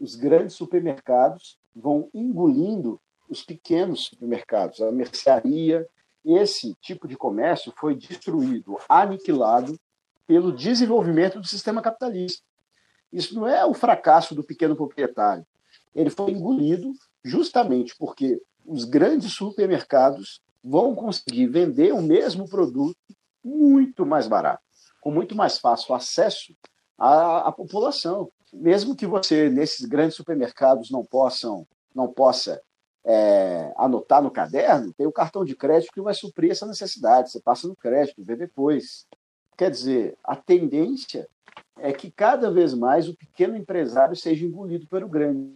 Os 0.00 0.16
grandes 0.16 0.56
supermercados 0.56 1.58
vão 1.74 2.08
engolindo 2.12 3.00
os 3.28 3.42
pequenos 3.42 4.04
supermercados, 4.04 4.80
a 4.80 4.90
mercearia, 4.92 5.86
esse 6.26 6.74
tipo 6.80 7.06
de 7.06 7.16
comércio 7.16 7.72
foi 7.78 7.94
destruído, 7.94 8.76
aniquilado 8.88 9.78
pelo 10.26 10.52
desenvolvimento 10.52 11.38
do 11.38 11.46
sistema 11.46 11.80
capitalista. 11.80 12.42
Isso 13.12 13.34
não 13.34 13.46
é 13.46 13.64
o 13.64 13.72
fracasso 13.72 14.34
do 14.34 14.42
pequeno 14.42 14.74
proprietário. 14.74 15.46
Ele 15.94 16.10
foi 16.10 16.32
engolido 16.32 16.92
justamente 17.24 17.94
porque 17.96 18.40
os 18.64 18.84
grandes 18.84 19.32
supermercados 19.32 20.40
vão 20.62 20.94
conseguir 20.94 21.46
vender 21.46 21.92
o 21.92 22.02
mesmo 22.02 22.48
produto 22.48 22.98
muito 23.42 24.04
mais 24.04 24.26
barato, 24.26 24.62
com 25.00 25.12
muito 25.12 25.36
mais 25.36 25.58
fácil 25.58 25.94
acesso 25.94 26.56
à, 26.98 27.48
à 27.48 27.52
população. 27.52 28.28
Mesmo 28.52 28.96
que 28.96 29.06
você 29.06 29.48
nesses 29.48 29.86
grandes 29.86 30.16
supermercados 30.16 30.90
não 30.90 31.04
possam 31.04 31.66
não 31.94 32.12
possa 32.12 32.60
é, 33.08 33.72
anotar 33.76 34.20
no 34.20 34.32
caderno, 34.32 34.92
tem 34.92 35.06
o 35.06 35.12
cartão 35.12 35.44
de 35.44 35.54
crédito 35.54 35.92
que 35.92 36.00
vai 36.00 36.12
suprir 36.12 36.50
essa 36.50 36.66
necessidade. 36.66 37.30
Você 37.30 37.40
passa 37.40 37.68
no 37.68 37.76
crédito, 37.76 38.24
vê 38.24 38.34
depois. 38.34 39.06
Quer 39.56 39.70
dizer, 39.70 40.18
a 40.24 40.34
tendência 40.34 41.28
é 41.78 41.92
que 41.92 42.10
cada 42.10 42.50
vez 42.50 42.74
mais 42.74 43.08
o 43.08 43.16
pequeno 43.16 43.56
empresário 43.56 44.16
seja 44.16 44.44
engolido 44.44 44.88
pelo 44.88 45.08
grande. 45.08 45.54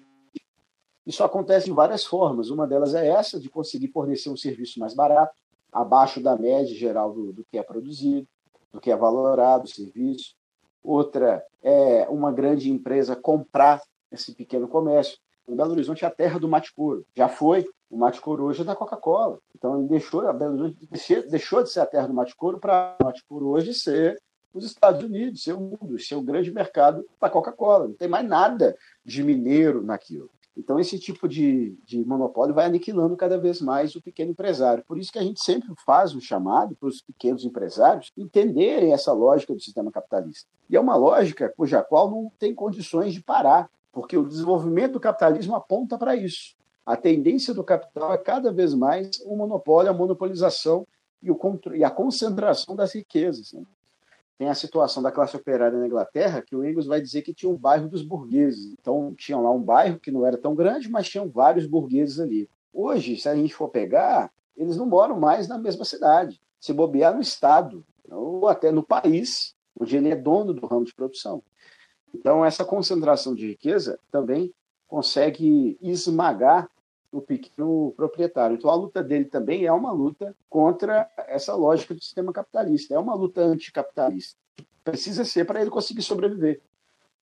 Isso 1.05 1.25
acontece 1.25 1.67
de 1.67 1.73
várias 1.73 2.05
formas. 2.05 2.51
Uma 2.51 2.69
delas 2.69 2.95
é 2.95 3.09
essa, 3.09 3.41
de 3.41 3.49
conseguir 3.49 3.89
fornecer 3.89 4.31
um 4.31 4.37
serviço 4.37 4.79
mais 4.79 4.95
barato. 4.95 5.35
abaixo 5.73 6.21
da 6.21 6.37
média 6.37 6.75
geral 6.75 7.13
do, 7.13 7.33
do 7.33 7.45
que 7.45 7.59
é 7.59 7.63
produzido, 7.63 8.27
do 8.73 8.81
que 8.81 8.91
é 8.91 8.97
valorado, 8.97 9.65
o 9.65 9.69
serviço. 9.69 10.35
Outra 10.83 11.45
é 11.63 12.07
uma 12.09 12.31
grande 12.33 12.71
empresa 12.71 13.17
comprar 13.17 13.83
esse 14.11 14.35
pequeno 14.35 14.69
comércio. 14.69 15.19
O 15.47 15.55
Belo 15.55 15.73
Horizonte 15.73 16.05
é 16.05 16.09
a 16.09 16.11
terra 16.11 16.39
do 16.39 16.49
mate 16.49 16.73
couro. 16.73 17.05
Já 17.17 17.29
foi. 17.29 17.67
O 17.91 17.97
mate 17.97 18.21
couro 18.21 18.45
hoje 18.45 18.63
é 18.63 18.65
da 18.65 18.77
Coca-Cola. 18.77 19.41
Então, 19.57 19.79
ele 19.79 19.89
deixou, 19.89 20.27
a 20.27 20.33
Belo 20.33 20.55
Horizonte 20.55 21.29
deixou 21.29 21.63
de 21.63 21.71
ser 21.71 21.81
a 21.81 21.87
terra 21.87 22.07
do 22.07 22.15
mate 22.15 22.37
couro 22.37 22.59
para 22.59 22.97
o 23.01 23.05
mate 23.05 23.25
couro 23.29 23.49
hoje 23.49 23.75
ser 23.75 24.21
os 24.53 24.65
Estados 24.65 25.03
Unidos, 25.03 25.43
ser 25.43 25.53
o 25.53 25.61
mundo, 25.61 25.99
ser 25.99 26.15
o 26.15 26.23
grande 26.23 26.53
mercado 26.53 27.05
da 27.21 27.31
Coca-Cola. 27.31 27.89
Não 27.89 27.95
tem 27.95 28.09
mais 28.09 28.27
nada 28.27 28.77
de 29.05 29.23
mineiro 29.23 29.83
naquilo. 29.83 30.31
Então, 30.57 30.79
esse 30.79 30.99
tipo 30.99 31.29
de, 31.29 31.77
de 31.85 32.05
monopólio 32.05 32.55
vai 32.55 32.67
aniquilando 32.67 33.17
cada 33.17 33.39
vez 33.39 33.61
mais 33.61 33.95
o 33.95 34.03
pequeno 34.03 34.33
empresário. 34.33 34.85
Por 34.87 34.99
isso 34.99 35.13
que 35.13 35.19
a 35.19 35.23
gente 35.23 35.43
sempre 35.43 35.73
faz 35.87 36.15
um 36.15 36.21
chamado 36.21 36.77
para 36.77 36.89
os 36.89 37.01
pequenos 37.01 37.45
empresários 37.45 38.13
entenderem 38.17 38.93
essa 38.93 39.13
lógica 39.13 39.55
do 39.55 39.61
sistema 39.61 39.91
capitalista. 39.91 40.49
E 40.69 40.77
é 40.77 40.81
uma 40.81 40.97
lógica 40.97 41.53
cuja 41.57 41.83
qual 41.83 42.11
não 42.11 42.31
tem 42.39 42.55
condições 42.55 43.15
de 43.15 43.23
parar, 43.23 43.71
porque 43.93 44.17
o 44.17 44.27
desenvolvimento 44.27 44.93
do 44.93 45.01
capitalismo 45.01 45.55
aponta 45.55 45.99
para 45.99 46.17
isso. 46.17 46.55
A 46.85 46.97
tendência 46.97 47.53
do 47.55 47.65
capital 47.65 48.13
é 48.13 48.19
cada 48.19 48.53
vez 48.53 48.75
mais 48.75 49.21
o 49.25 49.37
monopólio, 49.37 49.91
a 49.91 49.95
monopolização 49.95 50.87
e, 51.23 51.31
o, 51.31 51.39
e 51.75 51.85
a 51.85 51.91
concentração 51.91 52.75
das 52.75 52.95
riquezas. 52.95 53.53
Né? 53.53 53.63
tem 54.41 54.49
a 54.49 54.55
situação 54.55 55.03
da 55.03 55.13
classe 55.13 55.37
operária 55.37 55.79
na 55.79 55.87
Inglaterra, 55.87 56.41
que 56.41 56.57
o 56.57 56.65
Engels 56.65 56.87
vai 56.87 56.99
dizer 56.99 57.21
que 57.21 57.35
tinha 57.35 57.53
um 57.53 57.59
bairro 57.59 57.91
dos 57.91 58.03
burgueses. 58.03 58.75
Então, 58.81 59.15
tinha 59.15 59.37
lá 59.37 59.51
um 59.51 59.61
bairro 59.61 60.01
que 60.01 60.11
não 60.11 60.25
era 60.25 60.39
tão 60.39 60.55
grande, 60.55 60.89
mas 60.89 61.11
tinham 61.11 61.29
vários 61.29 61.67
burgueses 61.67 62.19
ali. 62.19 62.49
Hoje, 62.73 63.19
se 63.19 63.29
a 63.29 63.37
gente 63.37 63.55
for 63.55 63.69
pegar, 63.69 64.33
eles 64.57 64.79
não 64.79 64.87
moram 64.87 65.21
mais 65.21 65.47
na 65.47 65.59
mesma 65.59 65.85
cidade. 65.85 66.41
Se 66.59 66.73
bobear 66.73 67.15
no 67.15 67.21
estado, 67.21 67.85
ou 68.11 68.49
até 68.49 68.73
no 68.73 68.83
país, 68.83 69.55
onde 69.79 69.95
ele 69.99 70.09
é 70.09 70.17
dono 70.17 70.55
do 70.55 70.67
ramo 70.67 70.87
de 70.87 70.95
produção. 70.95 71.43
Então, 72.15 72.45
essa 72.45 72.65
concentração 72.65 73.35
de 73.35 73.47
riqueza 73.47 73.99
também 74.11 74.53
consegue 74.87 75.79
esmagar 75.81 76.69
o 77.13 77.21
pequeno 77.21 77.93
proprietário. 77.97 78.57
Então, 78.57 78.71
a 78.71 78.75
luta 78.75 79.03
dele 79.03 79.25
também 79.25 79.65
é 79.65 79.73
uma 79.73 79.93
luta 79.93 80.35
contra 80.49 81.11
essa 81.29 81.55
lógica 81.55 81.95
do 81.95 82.03
sistema 82.03 82.33
capitalista, 82.33 82.95
é 82.95 82.99
uma 82.99 83.15
luta 83.15 83.41
anticapitalista. 83.41 84.39
Precisa 84.85 85.25
ser 85.25 85.45
para 85.45 85.61
ele 85.61 85.71
conseguir 85.71 86.03
sobreviver, 86.03 86.61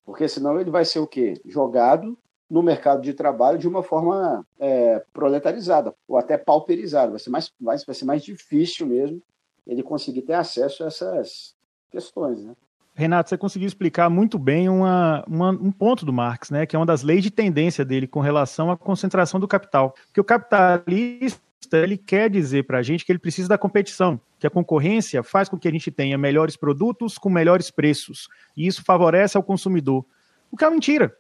porque 0.04 0.28
senão 0.28 0.60
ele 0.60 0.70
vai 0.70 0.84
ser 0.84 0.98
o 0.98 1.06
quê? 1.06 1.40
Jogado 1.44 2.16
no 2.48 2.62
mercado 2.62 3.02
de 3.02 3.12
trabalho 3.12 3.58
de 3.58 3.68
uma 3.68 3.82
forma 3.82 4.46
é, 4.58 5.04
proletarizada 5.12 5.94
ou 6.06 6.16
até 6.16 6.38
pauperizada. 6.38 7.10
Vai 7.10 7.20
ser, 7.20 7.30
mais, 7.30 7.52
vai, 7.60 7.76
vai 7.78 7.94
ser 7.94 8.04
mais 8.04 8.22
difícil 8.22 8.86
mesmo 8.86 9.22
ele 9.66 9.82
conseguir 9.82 10.22
ter 10.22 10.32
acesso 10.32 10.82
a 10.82 10.86
essas 10.86 11.54
questões. 11.90 12.42
Né? 12.42 12.56
Renato, 12.98 13.28
você 13.28 13.38
conseguiu 13.38 13.68
explicar 13.68 14.10
muito 14.10 14.40
bem 14.40 14.68
uma, 14.68 15.24
uma, 15.28 15.50
um 15.50 15.70
ponto 15.70 16.04
do 16.04 16.12
Marx, 16.12 16.50
né, 16.50 16.66
que 16.66 16.74
é 16.74 16.78
uma 16.78 16.84
das 16.84 17.04
leis 17.04 17.22
de 17.22 17.30
tendência 17.30 17.84
dele 17.84 18.08
com 18.08 18.18
relação 18.18 18.72
à 18.72 18.76
concentração 18.76 19.38
do 19.38 19.46
capital. 19.46 19.94
Que 20.12 20.20
o 20.20 20.24
capitalista 20.24 21.38
ele 21.74 21.96
quer 21.96 22.28
dizer 22.28 22.64
para 22.64 22.78
a 22.78 22.82
gente 22.82 23.04
que 23.04 23.12
ele 23.12 23.20
precisa 23.20 23.48
da 23.48 23.56
competição, 23.56 24.20
que 24.36 24.48
a 24.48 24.50
concorrência 24.50 25.22
faz 25.22 25.48
com 25.48 25.56
que 25.56 25.68
a 25.68 25.70
gente 25.70 25.92
tenha 25.92 26.18
melhores 26.18 26.56
produtos 26.56 27.16
com 27.18 27.30
melhores 27.30 27.70
preços, 27.70 28.26
e 28.56 28.66
isso 28.66 28.82
favorece 28.84 29.36
ao 29.36 29.44
consumidor. 29.44 30.04
O 30.50 30.56
que 30.56 30.64
é 30.64 30.70
mentira. 30.70 31.16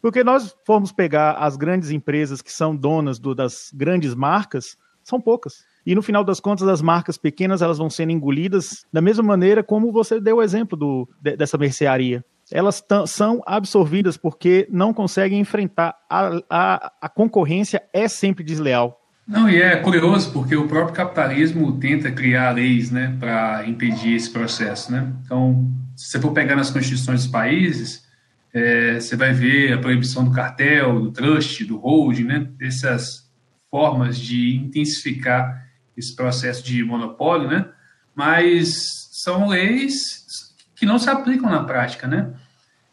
Porque 0.00 0.24
nós 0.24 0.56
formos 0.64 0.92
pegar 0.92 1.32
as 1.32 1.56
grandes 1.56 1.90
empresas 1.90 2.40
que 2.40 2.50
são 2.50 2.74
donas 2.74 3.18
do, 3.18 3.34
das 3.34 3.70
grandes 3.74 4.14
marcas, 4.14 4.78
são 5.04 5.20
poucas. 5.20 5.62
E 5.88 5.94
no 5.94 6.02
final 6.02 6.22
das 6.22 6.38
contas, 6.38 6.68
as 6.68 6.82
marcas 6.82 7.16
pequenas 7.16 7.62
elas 7.62 7.78
vão 7.78 7.88
sendo 7.88 8.12
engolidas 8.12 8.84
da 8.92 9.00
mesma 9.00 9.24
maneira 9.24 9.62
como 9.62 9.90
você 9.90 10.20
deu 10.20 10.36
o 10.36 10.42
exemplo 10.42 10.76
do, 10.76 11.08
de, 11.18 11.34
dessa 11.34 11.56
mercearia. 11.56 12.22
Elas 12.52 12.84
são 13.06 13.42
absorvidas 13.46 14.14
porque 14.14 14.68
não 14.70 14.92
conseguem 14.92 15.40
enfrentar 15.40 15.96
a, 16.10 16.42
a, 16.50 16.92
a 17.00 17.08
concorrência 17.08 17.82
é 17.90 18.06
sempre 18.06 18.44
desleal. 18.44 19.00
Não, 19.26 19.48
e 19.48 19.62
é 19.62 19.76
curioso 19.76 20.30
porque 20.30 20.54
o 20.54 20.68
próprio 20.68 20.94
capitalismo 20.94 21.78
tenta 21.78 22.10
criar 22.10 22.50
leis 22.50 22.90
né, 22.90 23.16
para 23.18 23.66
impedir 23.66 24.14
esse 24.14 24.30
processo. 24.30 24.92
Né? 24.92 25.10
Então, 25.24 25.72
se 25.96 26.10
você 26.10 26.20
for 26.20 26.32
pegar 26.32 26.54
nas 26.54 26.70
constituições 26.70 27.22
dos 27.22 27.32
países, 27.32 28.06
é, 28.52 29.00
você 29.00 29.16
vai 29.16 29.32
ver 29.32 29.72
a 29.72 29.78
proibição 29.78 30.22
do 30.22 30.32
cartel, 30.32 31.00
do 31.00 31.10
trust, 31.10 31.64
do 31.64 31.78
holding, 31.78 32.24
né, 32.24 32.46
dessas 32.58 33.26
formas 33.70 34.18
de 34.18 34.54
intensificar 34.54 35.66
esse 35.98 36.14
processo 36.14 36.62
de 36.62 36.82
monopólio, 36.84 37.48
né? 37.48 37.66
Mas 38.14 39.08
são 39.22 39.48
leis 39.48 40.26
que 40.74 40.86
não 40.86 40.98
se 40.98 41.10
aplicam 41.10 41.50
na 41.50 41.64
prática, 41.64 42.06
né? 42.06 42.30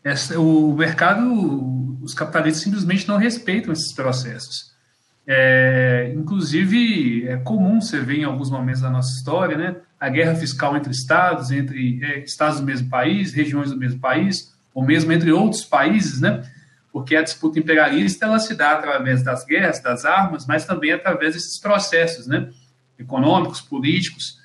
Essa, 0.04 0.40
o 0.40 0.74
mercado, 0.74 2.00
os 2.02 2.14
capitalistas 2.14 2.64
simplesmente 2.64 3.08
não 3.08 3.18
respeitam 3.18 3.72
esses 3.72 3.94
processos. 3.94 4.76
É, 5.28 6.14
inclusive, 6.16 7.28
é 7.28 7.38
comum 7.38 7.82
você 7.82 8.00
ver 8.00 8.20
em 8.20 8.24
alguns 8.24 8.52
momentos 8.52 8.82
da 8.82 8.90
nossa 8.90 9.16
história, 9.18 9.58
né? 9.58 9.76
A 10.00 10.10
guerra 10.10 10.36
fiscal 10.36 10.76
entre 10.78 10.92
estados, 10.92 11.52
entre 11.52 12.04
é, 12.04 12.20
estados 12.20 12.60
do 12.60 12.66
mesmo 12.66 12.90
país, 12.90 13.34
regiões 13.34 13.72
do 13.72 13.78
mesmo 13.78 14.00
país, 14.00 14.54
ou 14.74 14.84
mesmo 14.84 15.12
entre 15.12 15.32
outros 15.32 15.64
países, 15.64 16.22
né? 16.22 16.44
Porque 16.92 17.16
a 17.16 17.24
disputa 17.24 17.60
imperialista 17.60 18.26
ela 18.26 18.40
se 18.40 18.54
dá 18.56 18.72
através 18.74 19.24
das 19.24 19.44
guerras, 19.44 19.82
das 19.82 20.06
armas, 20.06 20.46
mas 20.46 20.66
também 20.66 20.92
através 20.92 21.34
desses 21.34 21.60
processos, 21.60 22.28
né? 22.28 22.50
Econômicos, 22.98 23.62
políticos, 23.62 24.40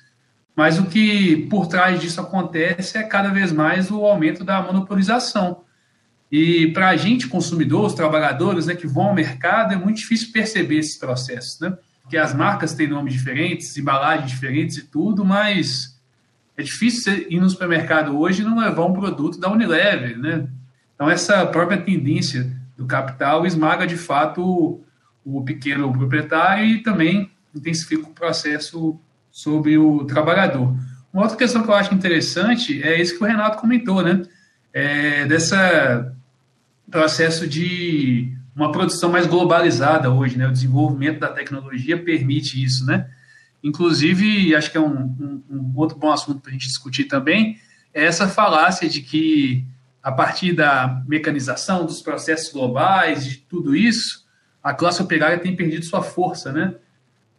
mas 0.55 0.77
o 0.77 0.85
que 0.85 1.47
por 1.49 1.67
trás 1.67 1.99
disso 1.99 2.19
acontece 2.19 2.97
é 2.97 3.03
cada 3.03 3.29
vez 3.29 3.51
mais 3.51 3.89
o 3.89 4.05
aumento 4.05 4.43
da 4.43 4.61
monopolização. 4.61 5.63
E 6.31 6.67
para 6.67 6.89
a 6.89 6.95
gente, 6.95 7.27
consumidor, 7.27 7.85
os 7.85 7.93
trabalhadores 7.93 8.65
né, 8.65 8.75
que 8.75 8.87
vão 8.87 9.07
ao 9.07 9.13
mercado, 9.13 9.73
é 9.73 9.77
muito 9.77 9.97
difícil 9.97 10.31
perceber 10.31 10.77
esses 10.77 10.97
processos, 10.97 11.59
né? 11.59 11.77
Porque 12.01 12.17
as 12.17 12.33
marcas 12.33 12.73
têm 12.73 12.87
nomes 12.87 13.13
diferentes, 13.13 13.77
embalagens 13.77 14.29
diferentes 14.29 14.77
e 14.77 14.83
tudo, 14.83 15.23
mas 15.25 15.99
é 16.57 16.63
difícil 16.63 17.25
ir 17.29 17.39
no 17.39 17.49
supermercado 17.49 18.17
hoje 18.17 18.41
e 18.41 18.45
não 18.45 18.59
levar 18.59 18.85
um 18.85 18.93
produto 18.93 19.39
da 19.39 19.51
Unilever, 19.51 20.17
né? 20.17 20.47
Então, 20.95 21.09
essa 21.09 21.45
própria 21.47 21.77
tendência 21.77 22.51
do 22.77 22.85
capital 22.85 23.45
esmaga, 23.45 23.87
de 23.87 23.97
fato, 23.97 24.79
o 25.25 25.41
pequeno 25.43 25.91
proprietário 25.91 26.65
e 26.65 26.83
também 26.83 27.31
intensifica 27.55 28.07
o 28.07 28.13
processo 28.13 28.99
sobre 29.31 29.77
o 29.77 30.05
trabalhador. 30.05 30.75
Uma 31.13 31.23
outra 31.23 31.37
questão 31.37 31.63
que 31.63 31.69
eu 31.69 31.73
acho 31.75 31.93
interessante 31.93 32.81
é 32.83 32.99
isso 32.99 33.17
que 33.17 33.23
o 33.23 33.27
Renato 33.27 33.59
comentou, 33.59 34.01
né? 34.01 34.23
É 34.73 35.25
dessa 35.25 36.13
processo 36.89 37.47
de 37.47 38.33
uma 38.53 38.71
produção 38.71 39.09
mais 39.09 39.25
globalizada 39.25 40.11
hoje, 40.11 40.37
né? 40.37 40.47
O 40.47 40.51
desenvolvimento 40.51 41.19
da 41.19 41.29
tecnologia 41.29 42.01
permite 42.01 42.61
isso, 42.61 42.85
né? 42.85 43.09
Inclusive, 43.63 44.53
acho 44.55 44.71
que 44.71 44.77
é 44.77 44.81
um, 44.81 45.03
um, 45.03 45.43
um 45.49 45.71
outro 45.75 45.97
bom 45.97 46.11
assunto 46.11 46.41
para 46.41 46.49
a 46.49 46.53
gente 46.53 46.67
discutir 46.67 47.05
também, 47.05 47.57
é 47.93 48.05
essa 48.05 48.27
falácia 48.27 48.89
de 48.89 49.01
que, 49.01 49.65
a 50.01 50.11
partir 50.11 50.53
da 50.53 51.01
mecanização, 51.07 51.85
dos 51.85 52.01
processos 52.01 52.51
globais, 52.51 53.25
de 53.25 53.37
tudo 53.37 53.75
isso, 53.75 54.25
a 54.63 54.73
classe 54.73 55.01
operária 55.01 55.39
tem 55.39 55.55
perdido 55.55 55.85
sua 55.85 56.01
força, 56.01 56.51
né? 56.51 56.75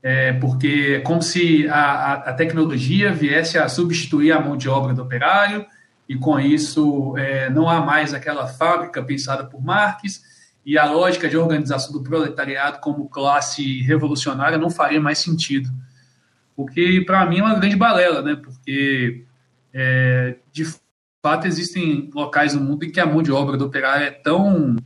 É, 0.02 0.32
porque 0.32 0.96
é 0.98 1.00
como 1.00 1.22
se 1.22 1.68
a, 1.68 2.14
a, 2.14 2.32
tecnologia 2.32 3.12
viesse 3.12 3.56
a 3.56 3.68
substituir 3.68 4.32
a 4.32 4.40
mão 4.40 4.56
de 4.56 4.68
obra 4.68 4.92
do 4.92 5.02
operário, 5.02 5.64
e 6.08 6.16
com 6.16 6.40
isso 6.40 7.16
é, 7.16 7.48
não 7.48 7.68
há 7.68 7.80
mais 7.80 8.12
aquela 8.12 8.48
fábrica 8.48 9.02
pensada 9.02 9.44
por 9.44 9.62
Marx, 9.62 10.20
e 10.66 10.76
a 10.76 10.90
lógica 10.90 11.28
de 11.28 11.36
organização 11.36 11.92
do 11.92 12.02
proletariado 12.02 12.78
como 12.80 13.08
classe 13.08 13.80
revolucionária 13.82 14.58
não 14.58 14.70
faria 14.70 15.00
mais 15.00 15.18
sentido. 15.18 15.70
O 16.56 16.66
que, 16.66 17.00
para 17.00 17.24
mim, 17.26 17.38
é 17.38 17.42
uma 17.42 17.54
grande 17.54 17.76
balela, 17.76 18.22
né? 18.22 18.36
porque, 18.36 19.24
é, 19.72 20.36
de 20.52 20.64
fato, 21.22 21.46
existem 21.46 22.10
locais 22.14 22.54
no 22.54 22.60
mundo 22.60 22.84
em 22.84 22.90
que 22.90 23.00
a 23.00 23.06
mão 23.06 23.22
de 23.22 23.32
obra 23.32 23.56
do 23.56 23.66
operário 23.66 24.06
é 24.06 24.10
tão 24.10 24.76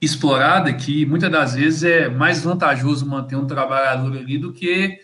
explorada 0.00 0.72
que 0.72 1.04
muitas 1.04 1.30
das 1.30 1.54
vezes 1.54 1.82
é 1.82 2.08
mais 2.08 2.42
vantajoso 2.42 3.06
manter 3.06 3.36
um 3.36 3.46
trabalhador 3.46 4.16
ali 4.16 4.38
do 4.38 4.52
que 4.52 4.98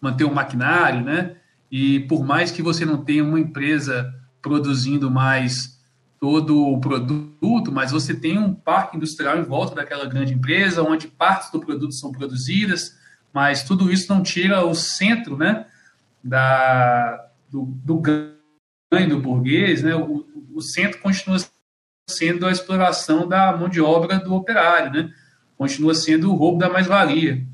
manter 0.00 0.24
um 0.24 0.32
maquinário, 0.32 1.02
né? 1.04 1.36
E 1.70 2.00
por 2.00 2.24
mais 2.24 2.50
que 2.50 2.62
você 2.62 2.84
não 2.84 3.04
tenha 3.04 3.22
uma 3.22 3.38
empresa 3.38 4.12
produzindo 4.40 5.10
mais 5.10 5.78
todo 6.18 6.66
o 6.66 6.80
produto, 6.80 7.72
mas 7.72 7.92
você 7.92 8.14
tem 8.14 8.38
um 8.38 8.54
parque 8.54 8.96
industrial 8.96 9.38
em 9.38 9.42
volta 9.42 9.74
daquela 9.74 10.04
grande 10.06 10.34
empresa, 10.34 10.82
onde 10.82 11.08
partes 11.08 11.50
do 11.50 11.60
produto 11.60 11.94
são 11.94 12.12
produzidas, 12.12 12.98
mas 13.32 13.62
tudo 13.62 13.90
isso 13.90 14.12
não 14.12 14.22
tira 14.22 14.64
o 14.64 14.74
centro, 14.74 15.36
né, 15.36 15.66
da, 16.22 17.26
do, 17.50 17.64
do 17.64 17.98
ganho 17.98 19.08
do 19.08 19.20
burguês, 19.20 19.82
né, 19.82 19.94
o, 19.94 20.26
o 20.52 20.60
centro 20.60 21.00
continua 21.00 21.38
sendo 22.10 22.46
a 22.46 22.52
exploração 22.52 23.28
da 23.28 23.56
mão 23.56 23.68
de 23.68 23.80
obra 23.80 24.18
do 24.18 24.34
operário, 24.34 24.92
né? 24.92 25.10
Continua 25.56 25.94
sendo 25.94 26.30
o 26.30 26.36
roubo 26.36 26.58
da 26.58 26.68
mais-valia. 26.68 27.44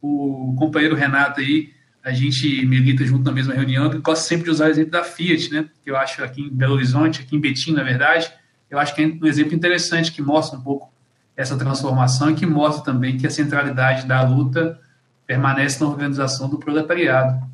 O 0.00 0.54
companheiro 0.58 0.94
Renato 0.94 1.40
aí 1.40 1.70
a 2.02 2.12
gente 2.12 2.66
milita 2.66 3.04
junto 3.04 3.24
na 3.24 3.32
mesma 3.32 3.54
reunião, 3.54 3.92
e 3.92 3.98
gosto 3.98 4.24
sempre 4.24 4.44
de 4.44 4.50
usar 4.50 4.66
o 4.66 4.70
exemplo 4.70 4.90
da 4.90 5.04
Fiat, 5.04 5.52
né? 5.52 5.68
Que 5.84 5.90
eu 5.90 5.96
acho 5.96 6.22
aqui 6.24 6.42
em 6.42 6.50
Belo 6.50 6.74
Horizonte, 6.74 7.22
aqui 7.22 7.36
em 7.36 7.40
Betim, 7.40 7.72
na 7.72 7.84
verdade, 7.84 8.32
eu 8.68 8.78
acho 8.78 8.94
que 8.94 9.02
é 9.02 9.06
um 9.06 9.26
exemplo 9.26 9.54
interessante 9.54 10.10
que 10.10 10.20
mostra 10.20 10.58
um 10.58 10.62
pouco 10.62 10.92
essa 11.36 11.56
transformação 11.56 12.30
e 12.30 12.34
que 12.34 12.44
mostra 12.44 12.84
também 12.84 13.16
que 13.16 13.26
a 13.26 13.30
centralidade 13.30 14.06
da 14.06 14.22
luta 14.22 14.80
permanece 15.26 15.80
na 15.80 15.88
organização 15.88 16.48
do 16.48 16.58
proletariado. 16.58 17.46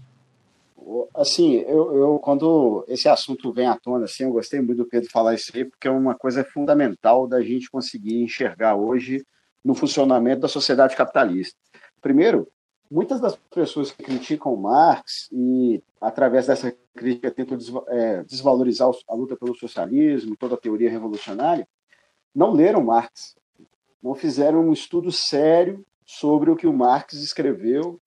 Assim, 1.14 1.56
eu, 1.56 1.94
eu, 1.94 2.18
quando 2.18 2.84
esse 2.88 3.08
assunto 3.08 3.52
vem 3.52 3.66
à 3.66 3.76
tona, 3.76 4.04
assim, 4.04 4.24
eu 4.24 4.32
gostei 4.32 4.61
muito 4.61 4.78
do 4.78 4.88
Pedro 4.88 5.11
falar 5.11 5.34
isso 5.34 5.52
aí, 5.54 5.64
porque 5.64 5.87
é 5.87 5.90
uma 5.90 6.14
coisa 6.14 6.44
fundamental 6.44 7.26
da 7.26 7.42
gente 7.42 7.70
conseguir 7.70 8.22
enxergar 8.22 8.76
hoje 8.76 9.24
no 9.64 9.74
funcionamento 9.74 10.40
da 10.40 10.48
sociedade 10.48 10.96
capitalista. 10.96 11.56
Primeiro, 12.00 12.48
muitas 12.90 13.20
das 13.20 13.37
pessoas 13.50 13.90
que 13.90 14.02
criticam 14.02 14.56
Marx 14.56 15.28
e, 15.32 15.82
através 16.00 16.46
dessa 16.46 16.74
crítica, 16.94 17.30
tentam 17.30 17.58
é, 17.88 18.22
desvalorizar 18.24 18.90
a 19.08 19.14
luta 19.14 19.37
pelo 19.37 19.54
socialismo, 19.54 20.37
toda 20.37 20.54
a 20.54 20.58
teoria 20.58 20.90
revolucionária, 20.90 21.68
não 22.34 22.52
leram 22.52 22.82
Marx, 22.82 23.37
não 24.02 24.14
fizeram 24.14 24.61
um 24.61 24.72
estudo 24.72 25.11
sério 25.11 25.84
sobre 26.06 26.50
o 26.50 26.56
que 26.56 26.66
o 26.66 26.72
Marx 26.72 27.14
escreveu, 27.14 28.00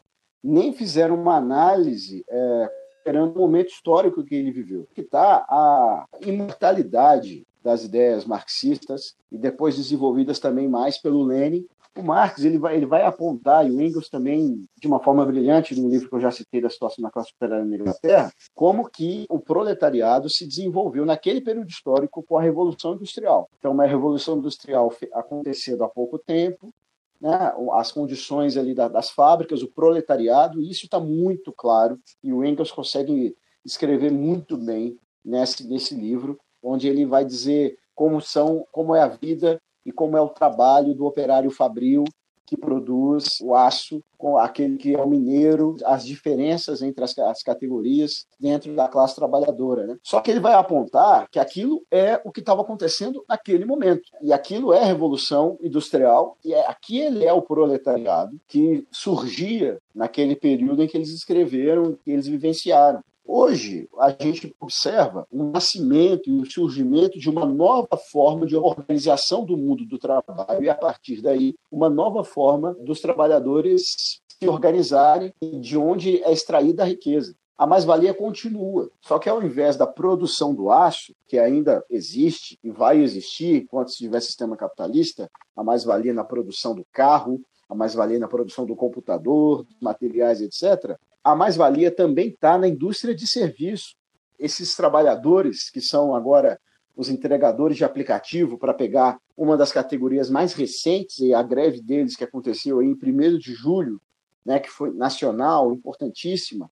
nem 0.44 0.74
fizeram 0.74 1.16
uma 1.16 1.36
análise 1.36 2.26
é, 2.28 2.81
o 3.06 3.40
momento 3.40 3.70
histórico 3.70 4.24
que 4.24 4.36
ele 4.36 4.52
viveu, 4.52 4.88
que 4.94 5.02
está 5.02 5.46
a 5.50 6.06
imortalidade 6.26 7.46
das 7.64 7.84
ideias 7.84 8.26
marxistas 8.26 9.16
e 9.32 9.38
depois 9.38 9.76
desenvolvidas 9.76 10.40
também 10.40 10.68
mais 10.68 10.98
pelo 10.98 11.24
Lenin. 11.24 11.66
O 11.98 12.02
Marx 12.02 12.46
ele 12.46 12.58
vai, 12.58 12.78
ele 12.78 12.86
vai 12.86 13.04
apontar, 13.04 13.68
e 13.68 13.72
o 13.72 13.82
Engels 13.82 14.10
também, 14.10 14.64
de 14.80 14.88
uma 14.88 15.02
forma 15.02 15.26
brilhante, 15.26 15.78
no 15.78 15.90
livro 15.90 16.08
que 16.08 16.16
eu 16.16 16.22
já 16.22 16.32
citei 16.32 16.62
da 16.62 16.70
situação 16.70 17.04
na 17.04 17.12
classe 17.12 17.34
operária 17.36 17.66
na 17.66 17.76
Inglaterra, 17.76 18.32
como 18.56 18.90
que 18.90 19.26
o 19.30 19.38
proletariado 19.38 20.30
se 20.30 20.48
desenvolveu 20.48 21.06
naquele 21.06 21.42
período 21.42 21.70
histórico 21.70 22.24
com 22.24 22.38
a 22.38 22.42
Revolução 22.42 22.94
Industrial. 22.94 23.50
Então, 23.60 23.74
uma 23.74 23.86
Revolução 23.86 24.38
Industrial 24.38 24.90
acontecendo 25.14 25.84
há 25.84 25.90
pouco 25.90 26.18
tempo, 26.18 26.74
né, 27.22 27.54
as 27.74 27.92
condições 27.92 28.58
ali 28.58 28.74
das 28.74 29.12
fábricas, 29.12 29.62
o 29.62 29.68
proletariado, 29.68 30.60
e 30.60 30.70
isso 30.70 30.86
está 30.86 31.00
muito 31.00 31.54
claro, 31.54 32.00
e 32.24 32.34
o 32.34 32.44
Engels 32.44 32.72
consegue 32.72 33.36
escrever 33.64 34.12
muito 34.12 34.58
bem 34.58 34.98
nesse, 35.24 35.68
nesse 35.68 35.94
livro, 35.94 36.40
onde 36.64 36.88
ele 36.88 37.06
vai 37.06 37.24
dizer 37.24 37.78
como 37.94 38.20
são, 38.20 38.66
como 38.72 38.96
é 38.96 39.02
a 39.02 39.08
vida 39.08 39.62
e 39.86 39.92
como 39.92 40.18
é 40.18 40.22
o 40.22 40.30
trabalho 40.30 40.96
do 40.96 41.06
operário 41.06 41.52
fabril 41.52 42.04
que 42.52 42.58
produz 42.58 43.40
o 43.42 43.56
aço 43.56 44.04
com 44.18 44.38
aquele 44.38 44.76
que 44.76 44.94
é 44.94 45.02
o 45.02 45.08
mineiro, 45.08 45.78
as 45.86 46.06
diferenças 46.06 46.82
entre 46.82 47.02
as, 47.02 47.18
as 47.18 47.42
categorias 47.42 48.28
dentro 48.38 48.76
da 48.76 48.90
classe 48.90 49.16
trabalhadora. 49.16 49.88
Né? 49.88 49.98
Só 50.04 50.20
que 50.20 50.30
ele 50.30 50.42
vai 50.42 50.54
apontar 50.54 51.30
que 51.32 51.40
aquilo 51.40 51.82
é 51.90 52.20
o 52.26 52.32
que 52.32 52.42
estava 52.42 52.62
acontecendo 52.62 53.24
naquele 53.28 53.64
momento. 53.64 54.02
E 54.22 54.34
aquilo 54.34 54.74
é 54.74 54.82
a 54.82 54.86
revolução 54.86 55.58
industrial, 55.64 56.38
e 56.44 56.54
é, 56.54 56.68
aquele 56.68 57.24
é 57.24 57.32
o 57.32 57.42
proletariado 57.42 58.38
que 58.50 58.86
surgia 58.92 59.80
naquele 59.96 60.36
período 60.36 60.84
em 60.84 60.88
que 60.88 60.98
eles 60.98 61.12
escreveram, 61.14 61.98
que 62.04 62.12
eles 62.12 62.28
vivenciaram. 62.28 63.02
Hoje, 63.34 63.88
a 63.98 64.10
gente 64.10 64.54
observa 64.60 65.26
o 65.32 65.42
nascimento 65.42 66.30
e 66.30 66.34
o 66.34 66.52
surgimento 66.52 67.18
de 67.18 67.30
uma 67.30 67.46
nova 67.46 67.96
forma 67.96 68.46
de 68.46 68.58
organização 68.58 69.46
do 69.46 69.56
mundo 69.56 69.86
do 69.86 69.98
trabalho 69.98 70.62
e, 70.62 70.70
a 70.70 70.76
partir 70.76 71.22
daí, 71.22 71.56
uma 71.72 71.90
nova 71.90 72.26
forma 72.26 72.74
dos 72.82 73.00
trabalhadores 73.00 74.20
se 74.38 74.50
organizarem 74.50 75.34
de 75.42 75.78
onde 75.78 76.22
é 76.22 76.34
extraída 76.34 76.84
a 76.84 76.86
riqueza. 76.86 77.34
A 77.58 77.66
mais-valia 77.66 78.14
continua, 78.14 78.92
só 79.00 79.18
que 79.18 79.30
ao 79.30 79.42
invés 79.42 79.78
da 79.78 79.88
produção 79.88 80.54
do 80.54 80.70
aço, 80.70 81.16
que 81.26 81.40
ainda 81.40 81.86
existe 81.90 82.60
e 82.62 82.70
vai 82.70 83.00
existir 83.00 83.64
enquanto 83.64 83.94
tiver 83.94 84.20
sistema 84.20 84.58
capitalista, 84.58 85.32
a 85.56 85.64
mais-valia 85.64 86.14
na 86.14 86.26
produção 86.26 86.76
do 86.76 86.86
carro, 86.92 87.40
a 87.70 87.74
mais-valia 87.74 88.20
na 88.20 88.28
produção 88.28 88.66
do 88.66 88.76
computador, 88.76 89.66
materiais, 89.80 90.42
etc., 90.42 91.00
a 91.24 91.36
mais-valia 91.36 91.92
também 91.92 92.30
está 92.30 92.58
na 92.58 92.68
indústria 92.68 93.14
de 93.14 93.28
serviço. 93.28 93.96
Esses 94.40 94.76
trabalhadores, 94.76 95.70
que 95.70 95.82
são 95.82 96.16
agora 96.16 96.60
os 96.96 97.10
entregadores 97.10 97.78
de 97.78 97.86
aplicativo, 97.86 98.58
para 98.58 98.74
pegar 98.74 99.20
uma 99.38 99.56
das 99.56 99.72
categorias 99.72 100.30
mais 100.30 100.54
recentes, 100.54 101.20
e 101.20 101.34
a 101.34 101.42
greve 101.42 101.82
deles 101.82 102.16
que 102.16 102.24
aconteceu 102.24 102.82
em 102.82 102.94
1 102.94 103.38
de 103.38 103.54
julho, 103.54 104.02
né, 104.46 104.60
que 104.60 104.70
foi 104.70 104.92
nacional, 104.92 105.72
importantíssima, 105.72 106.70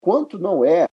quanto 0.00 0.38
não 0.38 0.64
é 0.64 0.88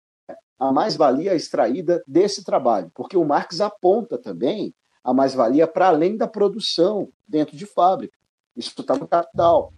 a 0.59 0.72
mais-valia 0.72 1.35
extraída 1.35 2.02
desse 2.06 2.42
trabalho? 2.42 2.90
Porque 2.94 3.16
o 3.16 3.24
Marx 3.24 3.61
aponta 3.61 4.16
também 4.18 4.74
a 5.04 5.12
mais-valia 5.12 5.66
para 5.66 5.88
além 5.88 6.16
da 6.16 6.26
produção 6.26 7.09
dentro 7.28 7.56
de 7.56 7.66
fábrica. 7.66 8.16
Isso 8.56 8.72
está 8.80 8.96
no 8.96 9.06
capital 9.06 9.72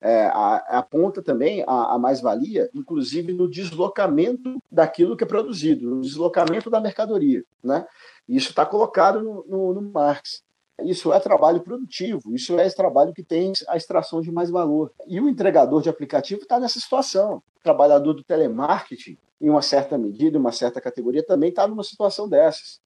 é, 0.00 0.30
aponta 0.68 1.22
também 1.22 1.62
a, 1.66 1.94
a 1.94 1.98
mais-valia, 1.98 2.70
inclusive 2.74 3.32
no 3.32 3.48
deslocamento 3.48 4.58
daquilo 4.70 5.16
que 5.16 5.24
é 5.24 5.26
produzido, 5.26 5.90
no 5.90 6.00
deslocamento 6.00 6.70
da 6.70 6.80
mercadoria. 6.80 7.44
Né? 7.62 7.86
Isso 8.28 8.50
está 8.50 8.64
colocado 8.64 9.20
no, 9.22 9.44
no, 9.46 9.74
no 9.74 9.82
Marx. 9.82 10.42
Isso 10.82 11.12
é 11.12 11.20
trabalho 11.20 11.60
produtivo, 11.60 12.34
isso 12.34 12.58
é 12.58 12.66
esse 12.66 12.74
trabalho 12.74 13.12
que 13.12 13.22
tem 13.22 13.52
a 13.68 13.76
extração 13.76 14.22
de 14.22 14.32
mais 14.32 14.48
valor. 14.48 14.90
E 15.06 15.20
o 15.20 15.28
entregador 15.28 15.82
de 15.82 15.90
aplicativo 15.90 16.42
está 16.42 16.58
nessa 16.58 16.80
situação. 16.80 17.42
O 17.58 17.62
trabalhador 17.62 18.14
do 18.14 18.24
telemarketing, 18.24 19.18
em 19.38 19.50
uma 19.50 19.60
certa 19.60 19.98
medida, 19.98 20.38
uma 20.38 20.52
certa 20.52 20.80
categoria, 20.80 21.22
também 21.22 21.50
está 21.50 21.68
numa 21.68 21.84
situação 21.84 22.26
dessas. 22.26 22.80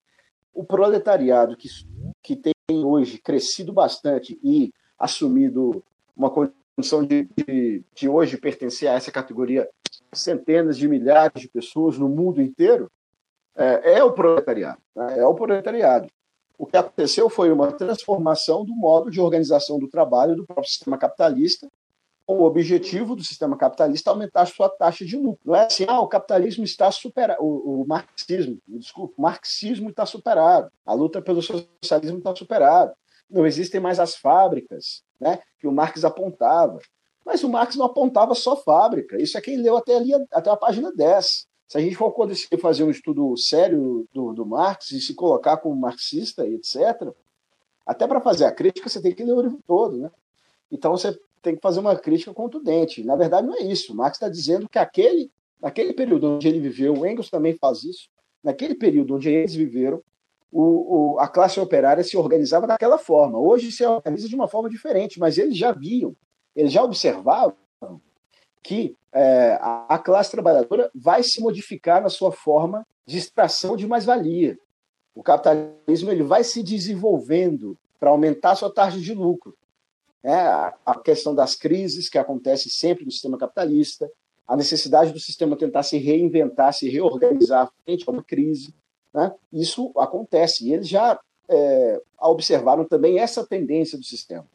O 0.52 0.64
proletariado 0.64 1.56
que, 1.56 1.68
que 2.20 2.34
tem 2.34 2.54
hoje 2.84 3.18
crescido 3.18 3.72
bastante 3.72 4.38
e 4.42 4.72
assumido 4.98 5.84
uma 6.16 6.30
condição 6.30 6.63
de, 7.06 7.28
de, 7.36 7.84
de 7.94 8.08
hoje 8.08 8.36
pertencer 8.36 8.88
a 8.88 8.94
essa 8.94 9.12
categoria 9.12 9.68
centenas 10.12 10.76
de 10.76 10.88
milhares 10.88 11.42
de 11.42 11.48
pessoas 11.48 11.98
no 11.98 12.08
mundo 12.08 12.42
inteiro, 12.42 12.90
é, 13.56 13.98
é 13.98 14.04
o 14.04 14.12
proletariado. 14.12 14.80
Né? 14.94 15.18
É 15.18 15.26
o 15.26 15.34
proletariado. 15.34 16.08
O 16.58 16.66
que 16.66 16.76
aconteceu 16.76 17.28
foi 17.28 17.52
uma 17.52 17.72
transformação 17.72 18.64
do 18.64 18.74
modo 18.74 19.10
de 19.10 19.20
organização 19.20 19.78
do 19.78 19.88
trabalho 19.88 20.36
do 20.36 20.46
próprio 20.46 20.68
sistema 20.68 20.96
capitalista, 20.96 21.68
com 22.26 22.38
o 22.38 22.44
objetivo 22.44 23.14
do 23.14 23.22
sistema 23.22 23.56
capitalista 23.56 24.10
aumentar 24.10 24.42
a 24.42 24.46
sua 24.46 24.68
taxa 24.68 25.04
de 25.04 25.16
lucro. 25.16 25.40
Não 25.44 25.54
é 25.54 25.66
assim, 25.66 25.84
ah, 25.86 26.00
o 26.00 26.08
capitalismo 26.08 26.64
está 26.64 26.90
superado, 26.90 27.42
o, 27.42 27.82
o 27.82 27.86
marxismo, 27.86 28.58
desculpa, 28.66 29.14
o 29.18 29.22
marxismo 29.22 29.90
está 29.90 30.06
superado, 30.06 30.70
a 30.86 30.94
luta 30.94 31.20
pelo 31.20 31.42
socialismo 31.42 32.18
está 32.18 32.34
superada 32.34 32.94
não 33.30 33.46
existem 33.46 33.80
mais 33.80 33.98
as 33.98 34.14
fábricas 34.16 35.02
né, 35.20 35.40
que 35.58 35.66
o 35.66 35.72
Marx 35.72 36.04
apontava. 36.04 36.78
Mas 37.24 37.42
o 37.42 37.48
Marx 37.48 37.74
não 37.76 37.86
apontava 37.86 38.34
só 38.34 38.54
fábrica. 38.56 39.20
Isso 39.20 39.38
é 39.38 39.40
quem 39.40 39.56
leu 39.56 39.76
até 39.76 39.96
ali, 39.96 40.12
até 40.32 40.50
a 40.50 40.56
página 40.56 40.92
10. 40.92 41.46
Se 41.66 41.78
a 41.78 41.80
gente 41.80 41.96
for 41.96 42.14
fazer 42.60 42.84
um 42.84 42.90
estudo 42.90 43.34
sério 43.36 44.06
do, 44.12 44.32
do 44.34 44.44
Marx 44.44 44.90
e 44.90 45.00
se 45.00 45.14
colocar 45.14 45.56
como 45.56 45.74
marxista, 45.74 46.46
etc., 46.46 47.12
até 47.86 48.06
para 48.06 48.20
fazer 48.20 48.44
a 48.44 48.52
crítica 48.52 48.88
você 48.88 49.00
tem 49.00 49.14
que 49.14 49.24
ler 49.24 49.32
o 49.32 49.40
livro 49.40 49.60
todo. 49.66 49.96
Né? 49.96 50.10
Então 50.70 50.92
você 50.92 51.18
tem 51.42 51.54
que 51.54 51.62
fazer 51.62 51.80
uma 51.80 51.96
crítica 51.96 52.32
contundente. 52.32 53.02
Na 53.04 53.16
verdade, 53.16 53.46
não 53.46 53.54
é 53.54 53.62
isso. 53.62 53.92
O 53.92 53.96
Marx 53.96 54.16
está 54.16 54.28
dizendo 54.28 54.68
que 54.68 54.78
aquele, 54.78 55.30
naquele 55.60 55.92
período 55.92 56.32
onde 56.32 56.48
ele 56.48 56.60
viveu, 56.60 56.94
o 56.94 57.06
Engels 57.06 57.30
também 57.30 57.54
faz 57.54 57.84
isso, 57.84 58.08
naquele 58.42 58.74
período 58.74 59.16
onde 59.16 59.28
eles 59.28 59.54
viveram, 59.54 60.02
o, 60.56 61.14
o, 61.14 61.18
a 61.18 61.26
classe 61.26 61.58
operária 61.58 62.04
se 62.04 62.16
organizava 62.16 62.64
daquela 62.64 62.96
forma. 62.96 63.40
Hoje 63.40 63.72
se 63.72 63.84
organiza 63.84 64.28
de 64.28 64.36
uma 64.36 64.46
forma 64.46 64.70
diferente, 64.70 65.18
mas 65.18 65.36
eles 65.36 65.58
já 65.58 65.72
viam, 65.72 66.14
eles 66.54 66.72
já 66.72 66.84
observavam 66.84 67.56
que 68.62 68.96
é, 69.12 69.58
a, 69.60 69.86
a 69.88 69.98
classe 69.98 70.30
trabalhadora 70.30 70.88
vai 70.94 71.24
se 71.24 71.40
modificar 71.40 72.00
na 72.00 72.08
sua 72.08 72.30
forma 72.30 72.86
de 73.04 73.18
extração 73.18 73.76
de 73.76 73.84
mais-valia. 73.84 74.56
O 75.12 75.24
capitalismo 75.24 76.12
ele 76.12 76.22
vai 76.22 76.44
se 76.44 76.62
desenvolvendo 76.62 77.76
para 77.98 78.10
aumentar 78.10 78.52
a 78.52 78.56
sua 78.56 78.72
taxa 78.72 78.98
de 78.98 79.12
lucro. 79.12 79.56
É, 80.22 80.32
a 80.32 81.00
questão 81.04 81.34
das 81.34 81.56
crises 81.56 82.08
que 82.08 82.16
acontece 82.16 82.70
sempre 82.70 83.04
no 83.04 83.10
sistema 83.10 83.36
capitalista, 83.36 84.08
a 84.46 84.56
necessidade 84.56 85.12
do 85.12 85.18
sistema 85.18 85.56
tentar 85.56 85.82
se 85.82 85.98
reinventar, 85.98 86.72
se 86.72 86.88
reorganizar 86.88 87.72
frente 87.84 88.04
a 88.06 88.12
uma 88.12 88.22
crise. 88.22 88.72
Né? 89.14 89.32
Isso 89.52 89.92
acontece, 89.96 90.66
e 90.66 90.72
eles 90.72 90.88
já 90.88 91.18
é, 91.48 92.02
observaram 92.20 92.84
também 92.84 93.18
essa 93.18 93.46
tendência 93.46 93.96
do 93.96 94.04
sistema. 94.04 94.46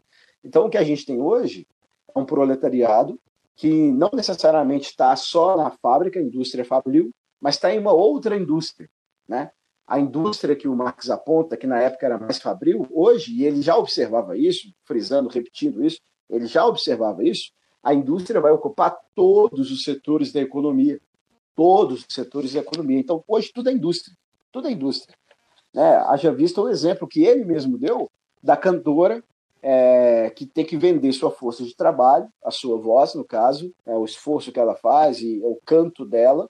Então, 0.43 0.65
o 0.65 0.69
que 0.69 0.77
a 0.77 0.83
gente 0.83 1.05
tem 1.05 1.21
hoje 1.21 1.65
é 2.13 2.19
um 2.19 2.25
proletariado 2.25 3.19
que 3.55 3.91
não 3.91 4.09
necessariamente 4.13 4.89
está 4.89 5.15
só 5.15 5.57
na 5.57 5.71
fábrica, 5.71 6.19
indústria 6.19 6.65
fabril, 6.65 7.11
mas 7.39 7.55
está 7.55 7.73
em 7.73 7.79
uma 7.79 7.93
outra 7.93 8.35
indústria. 8.35 8.89
Né? 9.27 9.51
A 9.87 9.99
indústria 9.99 10.55
que 10.55 10.67
o 10.67 10.75
Marx 10.75 11.09
aponta, 11.09 11.57
que 11.57 11.67
na 11.67 11.81
época 11.81 12.05
era 12.05 12.17
mais 12.17 12.41
fabril, 12.41 12.87
hoje, 12.91 13.33
e 13.33 13.45
ele 13.45 13.61
já 13.61 13.77
observava 13.77 14.37
isso, 14.37 14.73
frisando, 14.85 15.29
repetindo 15.29 15.83
isso, 15.83 15.99
ele 16.29 16.45
já 16.45 16.65
observava 16.65 17.23
isso, 17.23 17.51
A 17.81 17.93
indústria 17.93 18.41
vai 18.41 18.51
ocupar 18.51 18.97
todos 19.15 19.71
os 19.71 19.83
setores 19.83 20.31
da 20.31 20.41
economia. 20.41 20.99
Todos 21.55 22.05
os 22.07 22.13
setores 22.13 22.53
da 22.53 22.59
economia. 22.59 22.99
Então, 22.99 23.23
hoje, 23.27 23.51
tudo 23.53 23.69
é 23.69 23.73
indústria. 23.73 24.15
Tudo 24.51 24.67
é 24.67 24.71
indústria. 24.71 25.15
É, 25.75 25.95
haja 26.07 26.31
visto 26.31 26.62
o 26.62 26.69
exemplo 26.69 27.07
que 27.07 27.23
ele 27.23 27.45
mesmo 27.45 27.77
deu 27.77 28.09
da 28.41 28.57
cantora 28.57 29.23
é, 29.62 30.29
que 30.29 30.45
tem 30.45 30.65
que 30.65 30.77
vender 30.77 31.12
sua 31.13 31.29
força 31.29 31.63
de 31.63 31.75
trabalho, 31.75 32.27
a 32.43 32.49
sua 32.49 32.79
voz, 32.79 33.13
no 33.13 33.25
caso, 33.25 33.73
é, 33.85 33.93
o 33.95 34.05
esforço 34.05 34.51
que 34.51 34.59
ela 34.59 34.75
faz 34.75 35.19
e 35.21 35.39
o 35.43 35.59
canto 35.65 36.05
dela 36.05 36.49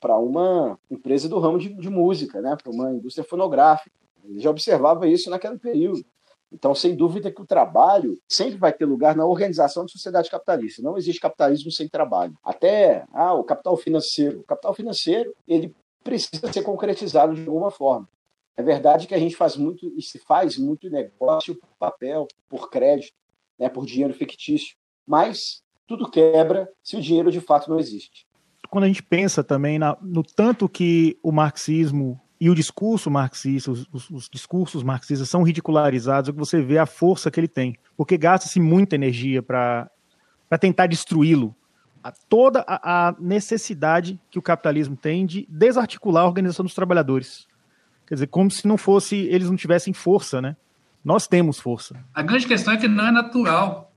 para 0.00 0.16
uma 0.18 0.78
empresa 0.90 1.28
do 1.28 1.38
ramo 1.38 1.58
de, 1.58 1.72
de 1.74 1.90
música, 1.90 2.40
né, 2.40 2.56
para 2.60 2.72
uma 2.72 2.90
indústria 2.92 3.24
fonográfica. 3.24 3.90
Ele 4.24 4.40
já 4.40 4.50
observava 4.50 5.06
isso 5.06 5.30
naquele 5.30 5.58
período. 5.58 6.04
Então, 6.52 6.74
sem 6.74 6.94
dúvida 6.94 7.30
que 7.30 7.42
o 7.42 7.46
trabalho 7.46 8.16
sempre 8.28 8.56
vai 8.56 8.72
ter 8.72 8.84
lugar 8.84 9.16
na 9.16 9.26
organização 9.26 9.82
da 9.82 9.88
sociedade 9.88 10.30
capitalista. 10.30 10.80
Não 10.80 10.96
existe 10.96 11.20
capitalismo 11.20 11.72
sem 11.72 11.88
trabalho. 11.88 12.34
Até 12.42 13.04
ah, 13.12 13.34
o 13.34 13.42
capital 13.42 13.76
financeiro. 13.76 14.40
O 14.40 14.44
capital 14.44 14.72
financeiro 14.72 15.34
ele 15.46 15.74
precisa 16.06 16.52
ser 16.52 16.62
concretizado 16.62 17.34
de 17.34 17.44
alguma 17.46 17.70
forma. 17.70 18.08
É 18.56 18.62
verdade 18.62 19.08
que 19.08 19.14
a 19.14 19.18
gente 19.18 19.36
faz 19.36 19.56
muito 19.56 19.92
e 19.96 20.00
se 20.00 20.20
faz 20.20 20.56
muito 20.56 20.88
negócio 20.88 21.56
por 21.56 21.68
papel, 21.78 22.28
por 22.48 22.70
crédito, 22.70 23.12
né, 23.58 23.68
por 23.68 23.84
dinheiro 23.84 24.14
fictício. 24.14 24.76
Mas 25.04 25.62
tudo 25.86 26.08
quebra 26.08 26.68
se 26.82 26.96
o 26.96 27.02
dinheiro 27.02 27.30
de 27.30 27.40
fato 27.40 27.68
não 27.68 27.78
existe. 27.78 28.24
Quando 28.70 28.84
a 28.84 28.86
gente 28.86 29.02
pensa 29.02 29.42
também 29.42 29.78
na, 29.78 29.96
no 30.00 30.22
tanto 30.22 30.68
que 30.68 31.18
o 31.22 31.32
marxismo 31.32 32.20
e 32.40 32.48
o 32.48 32.54
discurso 32.54 33.10
marxista, 33.10 33.70
os, 33.70 33.86
os, 33.92 34.10
os, 34.10 34.28
discursos 34.28 34.82
marxistas 34.82 35.28
são 35.28 35.42
ridicularizados, 35.42 36.28
é 36.28 36.32
que 36.32 36.38
você 36.38 36.60
vê 36.60 36.78
a 36.78 36.86
força 36.86 37.30
que 37.30 37.40
ele 37.40 37.48
tem. 37.48 37.76
Porque 37.96 38.16
gasta-se 38.16 38.60
muita 38.60 38.94
energia 38.94 39.42
para 39.42 39.90
tentar 40.60 40.86
destruí-lo. 40.86 41.54
Toda 42.28 42.64
a, 42.66 43.08
a, 43.08 43.14
necessidade 43.18 44.20
que 44.30 44.38
o 44.38 44.42
capitalismo 44.42 44.96
tem 44.96 45.26
de 45.26 45.46
desarticular 45.50 46.24
a 46.24 46.26
organização 46.26 46.64
dos 46.64 46.74
trabalhadores. 46.74 47.46
Quer 48.06 48.14
dizer, 48.14 48.26
como 48.28 48.50
se 48.50 48.66
não 48.66 48.76
fosse, 48.76 49.16
eles 49.16 49.48
não 49.48 49.56
tivessem 49.56 49.92
força, 49.92 50.40
né? 50.40 50.56
Nós 51.04 51.26
temos 51.26 51.58
força. 51.58 51.96
A 52.14 52.22
grande 52.22 52.46
questão 52.46 52.74
é 52.74 52.76
que 52.76 52.88
não 52.88 53.06
é 53.06 53.10
natural 53.10 53.92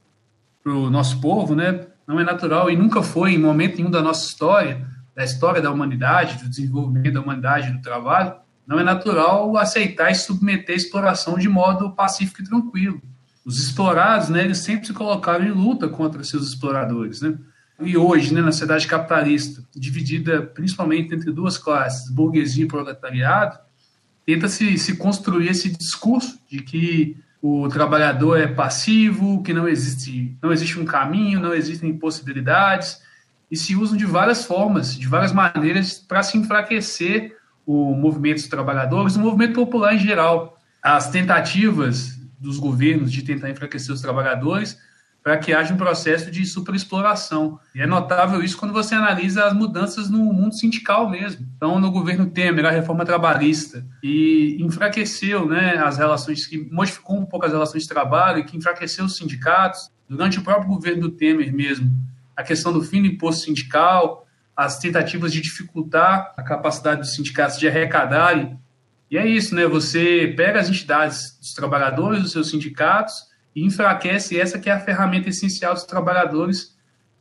para 0.64 0.74
o 0.74 0.90
nosso 0.90 1.20
povo, 1.22 1.56
né? 1.56 1.88
Não 2.08 2.20
é 2.20 2.24
natural 2.24 2.70
e 2.70 2.76
nunca 2.76 3.04
foi, 3.04 3.34
em 3.34 3.38
momento 3.38 3.78
nenhum 3.78 3.92
da 3.92 4.02
nossa 4.02 4.26
história, 4.26 4.88
da 5.16 5.24
história 5.24 5.62
da 5.62 5.72
humanidade, 5.72 6.44
do 6.44 6.50
desenvolvimento 6.50 7.14
da 7.14 7.22
humanidade, 7.22 7.72
do 7.72 7.82
trabalho, 7.82 8.36
não 8.66 8.80
é 8.80 8.84
natural 8.84 9.58
aceitar 9.58 10.12
e 10.12 10.16
submeter 10.16 10.76
a 10.76 10.78
exploração 10.78 11.38
de 11.38 11.50
modo 11.50 11.92
pacífico 11.92 12.42
e 12.42 12.46
tranquilo. 12.46 13.02
Os 13.44 13.60
explorados, 13.60 14.30
né, 14.30 14.44
eles 14.44 14.60
sempre 14.60 14.86
se 14.86 14.94
colocaram 14.94 15.44
em 15.44 15.52
luta 15.52 15.90
contra 15.90 16.24
seus 16.24 16.48
exploradores, 16.48 17.22
né? 17.22 17.36
E 17.82 17.98
hoje, 17.98 18.34
né, 18.34 18.42
na 18.42 18.52
sociedade 18.52 18.88
capitalista, 18.88 19.64
dividida 19.76 20.42
principalmente 20.42 21.14
entre 21.16 21.32
duas 21.32 21.58
classes, 21.58 22.10
burguesia 22.10 22.66
e 22.66 22.68
proletariado, 22.68 23.58
tenta-se 24.26 24.78
se 24.78 24.98
construir 24.98 25.48
esse 25.48 25.70
discurso 25.70 26.40
de 26.50 26.62
que 26.62 27.18
o 27.42 27.70
trabalhador 27.70 28.38
é 28.38 28.48
passivo, 28.48 29.42
que 29.42 29.54
não 29.54 29.68
existe, 29.68 30.36
não 30.42 30.52
existe 30.52 30.78
um 30.78 30.86
caminho, 30.86 31.40
não 31.40 31.54
existem 31.54 31.98
possibilidades, 31.98 33.02
e 33.50 33.56
se 33.56 33.76
usam 33.76 33.98
de 33.98 34.06
várias 34.06 34.46
formas, 34.46 34.96
de 34.96 35.08
várias 35.08 35.32
maneiras, 35.32 35.94
para 35.94 36.22
se 36.22 36.38
enfraquecer 36.38 37.38
o 37.66 37.94
movimento 37.96 38.38
dos 38.38 38.48
trabalhadores, 38.48 39.16
o 39.16 39.20
movimento 39.20 39.54
popular 39.54 39.96
em 39.96 40.00
geral. 40.00 40.60
As 40.84 41.10
tentativas 41.10 42.20
dos 42.40 42.60
governos 42.60 43.12
de 43.12 43.22
tentar 43.22 43.50
enfraquecer 43.50 43.94
os 43.94 44.02
trabalhadores 44.02 44.78
para 45.30 45.38
que 45.38 45.54
haja 45.54 45.72
um 45.72 45.78
processo 45.78 46.32
de 46.32 46.44
superexploração. 46.44 47.60
E 47.76 47.80
é 47.80 47.86
notável 47.86 48.42
isso 48.42 48.58
quando 48.58 48.74
você 48.74 48.96
analisa 48.96 49.46
as 49.46 49.54
mudanças 49.54 50.10
no 50.10 50.18
mundo 50.18 50.56
sindical 50.56 51.08
mesmo. 51.08 51.46
Então, 51.56 51.80
no 51.80 51.92
governo 51.92 52.26
Temer, 52.26 52.66
a 52.66 52.72
reforma 52.72 53.06
trabalhista, 53.06 53.86
e 54.02 54.58
enfraqueceu 54.60 55.48
né, 55.48 55.78
as 55.78 56.00
relações, 56.00 56.48
que 56.48 56.58
modificou 56.72 57.20
um 57.20 57.28
pouco 57.28 57.46
as 57.46 57.52
relações 57.52 57.84
de 57.84 57.90
trabalho, 57.90 58.44
que 58.44 58.58
enfraqueceu 58.58 59.06
os 59.06 59.18
sindicatos. 59.18 59.92
Durante 60.10 60.40
o 60.40 60.42
próprio 60.42 60.68
governo 60.68 61.02
do 61.02 61.12
Temer 61.12 61.54
mesmo, 61.54 61.92
a 62.36 62.42
questão 62.42 62.74
do 62.74 62.82
fim 62.82 63.00
do 63.00 63.08
imposto 63.08 63.46
sindical, 63.46 64.26
as 64.58 64.80
tentativas 64.80 65.32
de 65.32 65.42
dificultar 65.42 66.34
a 66.36 66.42
capacidade 66.42 67.02
dos 67.02 67.14
sindicatos 67.14 67.60
de 67.60 67.68
arrecadarem. 67.68 68.60
E 69.12 69.18
é 69.20 69.28
isso, 69.28 69.54
né? 69.54 69.68
Você 69.68 70.34
pega 70.36 70.60
as 70.60 70.70
entidades 70.70 71.38
dos 71.38 71.54
trabalhadores, 71.54 72.24
dos 72.24 72.32
seus 72.32 72.50
sindicatos, 72.50 73.29
e 73.56 73.66
enfraquece 73.66 74.40
essa 74.40 74.60
que 74.60 74.70
é 74.70 74.74
a 74.74 74.80
ferramenta 74.80 75.30
essencial 75.30 75.74
dos 75.74 75.84
trabalhadores 75.84 76.78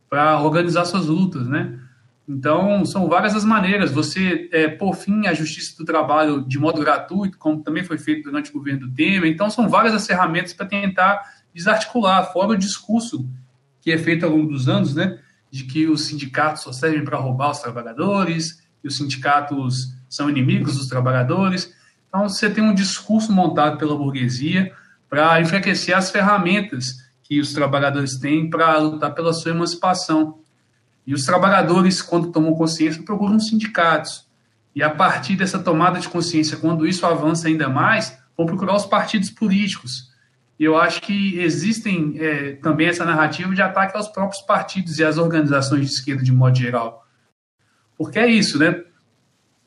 para 0.09 0.41
organizar 0.41 0.85
suas 0.85 1.05
lutas, 1.05 1.47
né? 1.47 1.79
Então, 2.27 2.85
são 2.85 3.09
várias 3.09 3.35
as 3.35 3.43
maneiras. 3.43 3.91
Você, 3.91 4.47
é, 4.51 4.77
fim, 4.93 5.25
a 5.25 5.33
justiça 5.33 5.75
do 5.77 5.83
trabalho 5.83 6.45
de 6.47 6.59
modo 6.59 6.79
gratuito, 6.79 7.37
como 7.39 7.63
também 7.63 7.83
foi 7.83 7.97
feito 7.97 8.25
durante 8.25 8.51
o 8.51 8.53
governo 8.53 8.81
do 8.81 8.93
Temer. 8.93 9.25
Então, 9.25 9.49
são 9.49 9.67
várias 9.67 9.95
as 9.95 10.05
ferramentas 10.05 10.53
para 10.53 10.67
tentar 10.67 11.21
desarticular, 11.53 12.31
fora 12.31 12.49
o 12.49 12.57
discurso 12.57 13.27
que 13.81 13.91
é 13.91 13.97
feito 13.97 14.25
ao 14.25 14.31
longo 14.31 14.51
dos 14.51 14.69
anos, 14.69 14.93
né, 14.93 15.17
de 15.49 15.63
que 15.63 15.87
os 15.87 16.05
sindicatos 16.05 16.61
só 16.61 16.71
servem 16.71 17.03
para 17.03 17.17
roubar 17.17 17.49
os 17.49 17.59
trabalhadores, 17.59 18.61
e 18.83 18.87
os 18.87 18.97
sindicatos 18.97 19.95
são 20.07 20.29
inimigos 20.29 20.77
dos 20.77 20.87
trabalhadores. 20.87 21.73
Então, 22.07 22.29
você 22.29 22.47
tem 22.47 22.63
um 22.63 22.73
discurso 22.73 23.31
montado 23.31 23.77
pela 23.77 23.95
burguesia 23.95 24.71
para 25.09 25.41
enfraquecer 25.41 25.97
as 25.97 26.11
ferramentas 26.11 26.95
que 27.23 27.39
os 27.39 27.53
trabalhadores 27.53 28.17
têm 28.17 28.49
para 28.49 28.77
lutar 28.77 29.13
pela 29.13 29.33
sua 29.33 29.51
emancipação. 29.51 30.39
E 31.05 31.13
os 31.13 31.23
trabalhadores, 31.23 32.01
quando 32.01 32.31
tomam 32.31 32.53
consciência, 32.53 33.03
procuram 33.03 33.39
sindicatos. 33.39 34.27
E 34.75 34.83
a 34.83 34.89
partir 34.89 35.35
dessa 35.35 35.59
tomada 35.59 35.99
de 35.99 36.07
consciência, 36.07 36.57
quando 36.57 36.87
isso 36.87 37.05
avança 37.05 37.47
ainda 37.47 37.67
mais, 37.67 38.17
vão 38.37 38.45
procurar 38.45 38.75
os 38.75 38.85
partidos 38.85 39.29
políticos 39.29 40.09
e 40.59 40.65
eu 40.65 40.77
acho 40.77 41.01
que 41.01 41.39
existem 41.39 42.15
é, 42.17 42.51
também 42.55 42.87
essa 42.87 43.05
narrativa 43.05 43.55
de 43.55 43.61
ataque 43.61 43.95
aos 43.95 44.09
próprios 44.09 44.41
partidos 44.41 44.99
e 44.99 45.05
às 45.05 45.17
organizações 45.17 45.87
de 45.87 45.93
esquerda 45.93 46.21
de 46.21 46.33
modo 46.33 46.57
geral. 46.57 47.07
Porque 47.97 48.19
é 48.19 48.27
isso, 48.27 48.59
né? 48.59 48.83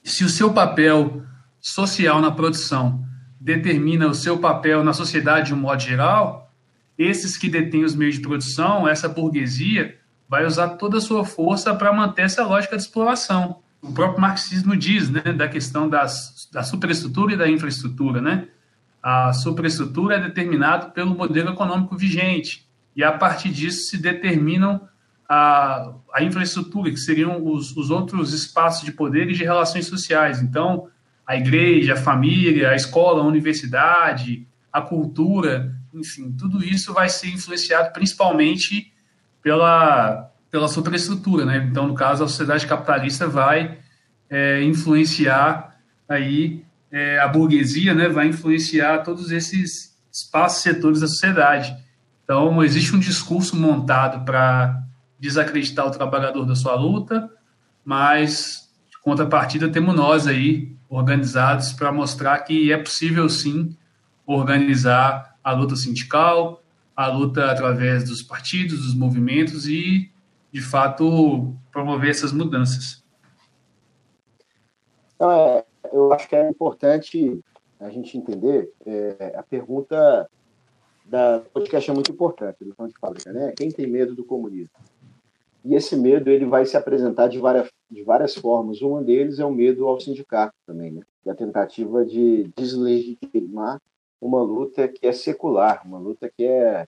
Se 0.04 0.22
o 0.22 0.28
seu 0.28 0.52
papel 0.52 1.22
social 1.58 2.20
na 2.20 2.30
produção 2.30 3.02
determina 3.42 4.06
o 4.06 4.14
seu 4.14 4.38
papel 4.38 4.84
na 4.84 4.92
sociedade 4.92 5.48
de 5.48 5.54
um 5.54 5.56
modo 5.56 5.82
geral, 5.82 6.48
esses 6.96 7.36
que 7.36 7.48
detêm 7.48 7.84
os 7.84 7.94
meios 7.94 8.14
de 8.14 8.20
produção, 8.20 8.86
essa 8.86 9.08
burguesia, 9.08 9.98
vai 10.28 10.46
usar 10.46 10.68
toda 10.76 10.98
a 10.98 11.00
sua 11.00 11.24
força 11.24 11.74
para 11.74 11.92
manter 11.92 12.22
essa 12.22 12.44
lógica 12.44 12.76
de 12.76 12.82
exploração. 12.84 13.58
O 13.82 13.92
próprio 13.92 14.20
marxismo 14.20 14.76
diz, 14.76 15.10
né, 15.10 15.20
da 15.20 15.48
questão 15.48 15.88
das, 15.88 16.48
da 16.52 16.62
superestrutura 16.62 17.34
e 17.34 17.36
da 17.36 17.50
infraestrutura, 17.50 18.20
né? 18.20 18.46
A 19.02 19.32
superestrutura 19.32 20.14
é 20.14 20.20
determinada 20.20 20.90
pelo 20.90 21.12
modelo 21.12 21.50
econômico 21.50 21.96
vigente 21.96 22.64
e 22.94 23.02
a 23.02 23.10
partir 23.10 23.48
disso 23.48 23.88
se 23.90 23.98
determinam 23.98 24.80
a, 25.28 25.94
a 26.14 26.22
infraestrutura, 26.22 26.92
que 26.92 26.96
seriam 26.96 27.44
os, 27.44 27.76
os 27.76 27.90
outros 27.90 28.32
espaços 28.32 28.84
de 28.84 28.92
poder 28.92 29.28
e 29.28 29.34
de 29.34 29.42
relações 29.42 29.86
sociais. 29.86 30.40
Então, 30.40 30.88
a 31.32 31.36
igreja, 31.36 31.94
a 31.94 31.96
família, 31.96 32.70
a 32.70 32.76
escola, 32.76 33.22
a 33.22 33.26
universidade, 33.26 34.46
a 34.70 34.82
cultura, 34.82 35.74
enfim, 35.94 36.30
tudo 36.32 36.62
isso 36.62 36.92
vai 36.92 37.08
ser 37.08 37.28
influenciado 37.28 37.92
principalmente 37.92 38.92
pela, 39.42 40.30
pela 40.50 40.68
superestrutura, 40.68 41.46
né? 41.46 41.66
Então, 41.70 41.88
no 41.88 41.94
caso, 41.94 42.22
a 42.22 42.28
sociedade 42.28 42.66
capitalista 42.66 43.26
vai 43.26 43.78
é, 44.28 44.62
influenciar 44.62 45.76
aí 46.08 46.64
é, 46.90 47.18
a 47.18 47.26
burguesia 47.26 47.94
né, 47.94 48.08
vai 48.10 48.28
influenciar 48.28 48.98
todos 48.98 49.30
esses 49.30 49.96
espaços, 50.12 50.62
setores 50.62 51.00
da 51.00 51.06
sociedade. 51.06 51.74
Então, 52.22 52.62
existe 52.62 52.94
um 52.94 52.98
discurso 52.98 53.56
montado 53.56 54.22
para 54.26 54.82
desacreditar 55.18 55.86
o 55.86 55.90
trabalhador 55.90 56.44
da 56.44 56.54
sua 56.54 56.74
luta, 56.74 57.30
mas, 57.82 58.68
de 58.90 59.00
contrapartida, 59.00 59.70
temos 59.70 59.94
nós 59.94 60.26
aí, 60.26 60.76
organizados, 60.92 61.72
para 61.72 61.90
mostrar 61.90 62.38
que 62.40 62.70
é 62.70 62.76
possível, 62.76 63.26
sim, 63.28 63.74
organizar 64.26 65.38
a 65.42 65.52
luta 65.52 65.74
sindical, 65.74 66.62
a 66.94 67.06
luta 67.06 67.50
através 67.50 68.04
dos 68.04 68.22
partidos, 68.22 68.84
dos 68.84 68.94
movimentos 68.94 69.66
e, 69.66 70.12
de 70.52 70.60
fato, 70.60 71.56
promover 71.72 72.10
essas 72.10 72.30
mudanças. 72.30 73.02
Então, 75.14 75.30
é, 75.30 75.64
eu 75.90 76.12
acho 76.12 76.28
que 76.28 76.36
é 76.36 76.48
importante 76.48 77.40
a 77.80 77.88
gente 77.88 78.18
entender 78.18 78.70
é, 78.84 79.34
a 79.36 79.42
pergunta 79.42 80.28
da 81.06 81.40
podcast 81.52 81.90
é 81.90 81.94
muito 81.94 82.12
importante 82.12 82.58
do 82.62 82.70
de 82.86 82.98
fábrica, 83.00 83.32
né? 83.32 83.54
Quem 83.56 83.70
tem 83.70 83.86
medo 83.86 84.14
do 84.14 84.24
comunismo? 84.24 84.70
E 85.64 85.74
esse 85.74 85.96
medo 85.96 86.30
ele 86.30 86.44
vai 86.44 86.66
se 86.66 86.76
apresentar 86.76 87.28
de 87.28 87.38
várias, 87.38 87.68
de 87.90 88.02
várias 88.02 88.34
formas. 88.34 88.80
Uma 88.82 89.02
deles 89.02 89.38
é 89.38 89.44
o 89.44 89.50
medo 89.52 89.86
ao 89.86 90.00
sindicato 90.00 90.54
também, 90.66 90.90
né? 90.90 91.02
E 91.24 91.30
a 91.30 91.34
tentativa 91.34 92.04
de 92.04 92.50
deslegitimar 92.56 93.80
uma 94.20 94.42
luta 94.42 94.86
que 94.88 95.06
é 95.06 95.12
secular, 95.12 95.82
uma 95.84 95.98
luta 95.98 96.30
que 96.36 96.44
é, 96.44 96.86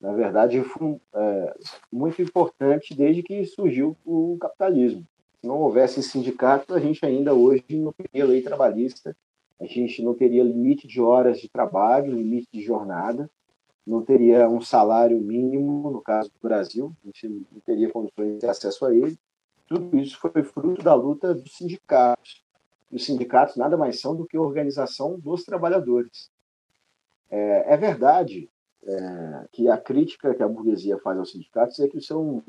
na 0.00 0.12
verdade, 0.12 0.58
é, 0.58 1.54
muito 1.90 2.20
importante 2.20 2.94
desde 2.94 3.22
que 3.22 3.44
surgiu 3.46 3.96
o 4.04 4.36
capitalismo. 4.38 5.04
Se 5.40 5.46
não 5.46 5.60
houvesse 5.60 6.02
sindicato, 6.02 6.74
a 6.74 6.80
gente 6.80 7.04
ainda 7.04 7.34
hoje 7.34 7.64
não 7.70 7.92
teria 7.92 8.26
lei 8.26 8.42
trabalhista, 8.42 9.16
a 9.60 9.64
gente 9.64 10.02
não 10.02 10.14
teria 10.14 10.42
limite 10.42 10.86
de 10.86 11.00
horas 11.00 11.40
de 11.40 11.48
trabalho, 11.48 12.12
limite 12.12 12.48
de 12.52 12.60
jornada, 12.60 13.30
não 13.86 14.02
teria 14.02 14.48
um 14.48 14.60
salário 14.60 15.20
mínimo, 15.20 15.90
no 15.90 16.00
caso 16.00 16.30
do 16.30 16.48
Brasil, 16.48 16.94
não 17.04 17.60
teria 17.60 17.90
condições 17.90 18.38
de 18.38 18.46
acesso 18.46 18.86
a 18.86 18.94
ele. 18.94 19.18
Tudo 19.66 19.96
isso 19.98 20.18
foi 20.18 20.42
fruto 20.42 20.82
da 20.82 20.94
luta 20.94 21.34
dos 21.34 21.56
sindicatos. 21.56 22.42
Os 22.90 23.04
sindicatos 23.04 23.56
nada 23.56 23.76
mais 23.76 24.00
são 24.00 24.14
do 24.14 24.26
que 24.26 24.36
a 24.36 24.40
organização 24.40 25.18
dos 25.18 25.44
trabalhadores. 25.44 26.30
É, 27.30 27.74
é 27.74 27.76
verdade 27.76 28.48
é, 28.86 29.48
que 29.52 29.68
a 29.68 29.76
crítica 29.76 30.34
que 30.34 30.42
a 30.42 30.48
burguesia 30.48 30.98
faz 30.98 31.18
aos 31.18 31.32
sindicatos 31.32 31.78
é 31.80 31.88
que 31.88 32.00
são 32.00 32.42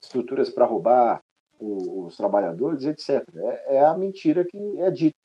estruturas 0.00 0.50
para 0.50 0.66
roubar 0.66 1.22
os, 1.58 2.16
trabalhadores, 2.16 2.84
etc. 2.84 3.26
É, 3.34 3.76
é, 3.76 3.84
a 3.84 3.96
mentira 3.96 4.44
que 4.44 4.58
é 4.78 4.90
dita. 4.90 5.18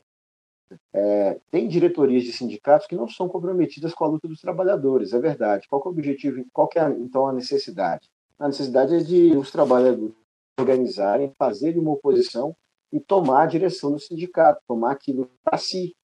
É, 0.94 1.40
tem 1.52 1.68
diretorias 1.68 2.24
de 2.24 2.32
sindicatos 2.32 2.88
que 2.88 2.96
não 2.96 3.08
são 3.08 3.28
comprometidas 3.28 3.94
com 3.94 4.04
a 4.04 4.08
luta 4.08 4.28
dos 4.28 4.42
trabalhadores, 4.42 5.14
é 5.14 5.20
verdade. 5.20 5.68
Qual 5.68 5.82
é 5.84 5.88
o 5.88 5.92
objetivo? 5.92 6.44
Qual 6.52 6.70
é, 6.76 6.90
então, 7.00 7.28
a 7.28 7.34
necessidade? 7.34 8.10
A 8.40 8.48
necessidade 8.48 8.96
é 8.96 9.00
de 9.00 9.36
os 9.38 9.52
trabalhadores 9.52 10.14
organizarem, 10.60 11.34
fazerem 11.38 11.80
uma 11.80 11.92
oposição 11.92 12.56
e 12.92 13.00
tomar 13.00 13.44
a 13.44 13.46
direção 13.46 13.92
do 13.92 14.00
sindicato, 14.00 14.62
tomar 14.68 14.92
aquilo 14.92 15.30
para 15.44 15.58
si, 15.58 15.96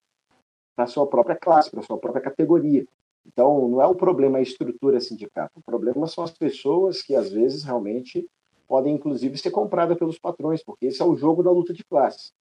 para 0.76 0.88
sua 0.88 1.08
própria 1.08 1.36
classe, 1.36 1.72
para 1.72 1.82
sua 1.82 1.98
própria 1.98 2.22
categoria. 2.22 2.86
Então, 3.26 3.68
não 3.68 3.82
é 3.82 3.86
o 3.86 3.96
problema 3.96 4.40
a 4.40 4.42
estrutura 4.42 5.00
sindical, 5.00 5.50
o 5.56 5.62
problema 5.62 6.08
são 6.08 6.24
as 6.24 6.32
pessoas 6.32 7.02
que, 7.02 7.16
às 7.16 7.32
vezes, 7.32 7.64
realmente 7.64 8.28
podem, 8.68 8.96
inclusive, 8.96 9.38
ser 9.38 9.52
compradas 9.52 9.98
pelos 9.98 10.18
patrões, 10.18 10.64
porque 10.64 10.88
esse 10.88 11.02
é 11.02 11.06
o 11.06 11.16
jogo 11.16 11.44
da 11.44 11.52
luta 11.52 11.74
de 11.74 11.84
classes. 11.84 12.34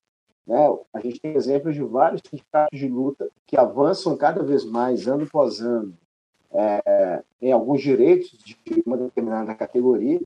Né? 0.50 0.66
A 0.92 0.98
gente 0.98 1.20
tem 1.20 1.36
exemplos 1.36 1.76
de 1.76 1.82
vários 1.84 2.22
sindicatos 2.28 2.76
de 2.76 2.88
luta 2.88 3.30
que 3.46 3.56
avançam 3.56 4.16
cada 4.16 4.42
vez 4.42 4.64
mais, 4.64 5.06
ano 5.06 5.22
após 5.22 5.60
ano, 5.60 5.96
é, 6.52 7.22
em 7.40 7.52
alguns 7.52 7.80
direitos 7.80 8.36
de 8.36 8.58
uma 8.84 8.96
determinada 8.96 9.54
categoria. 9.54 10.20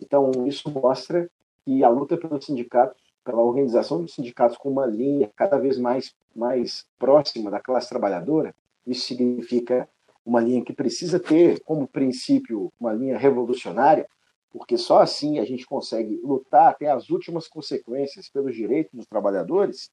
Então, 0.00 0.30
isso 0.46 0.70
mostra 0.70 1.28
que 1.62 1.84
a 1.84 1.90
luta 1.90 2.16
pelos 2.16 2.46
sindicatos, 2.46 2.96
pela 3.22 3.42
organização 3.42 4.00
dos 4.00 4.14
sindicatos 4.14 4.56
com 4.56 4.70
uma 4.70 4.86
linha 4.86 5.30
cada 5.36 5.58
vez 5.58 5.78
mais, 5.78 6.14
mais 6.34 6.86
próxima 6.98 7.50
da 7.50 7.60
classe 7.60 7.90
trabalhadora, 7.90 8.54
isso 8.86 9.06
significa 9.06 9.86
uma 10.24 10.40
linha 10.40 10.64
que 10.64 10.72
precisa 10.72 11.20
ter 11.20 11.60
como 11.64 11.86
princípio 11.86 12.72
uma 12.80 12.94
linha 12.94 13.18
revolucionária, 13.18 14.08
porque 14.56 14.78
só 14.78 15.00
assim 15.00 15.38
a 15.38 15.44
gente 15.44 15.66
consegue 15.66 16.16
lutar 16.22 16.70
até 16.70 16.90
as 16.90 17.10
últimas 17.10 17.46
consequências 17.46 18.28
pelos 18.28 18.54
direitos 18.54 18.92
dos 18.94 19.06
trabalhadores, 19.06 19.90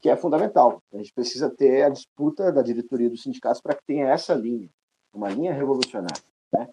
que 0.00 0.08
é 0.08 0.16
fundamental. 0.16 0.82
A 0.92 0.96
gente 0.96 1.12
precisa 1.12 1.48
ter 1.48 1.84
a 1.84 1.88
disputa 1.88 2.50
da 2.50 2.60
diretoria 2.60 3.08
dos 3.08 3.22
sindicatos 3.22 3.60
para 3.60 3.74
que 3.74 3.84
tenha 3.86 4.08
essa 4.08 4.34
linha, 4.34 4.68
uma 5.12 5.28
linha 5.28 5.52
revolucionária. 5.52 6.22
Né? 6.52 6.68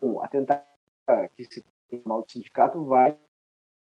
Bom, 0.00 0.20
que 1.36 1.44
se 1.44 1.64
mal 2.04 2.22
do 2.22 2.30
sindicato 2.30 2.84
vai 2.84 3.16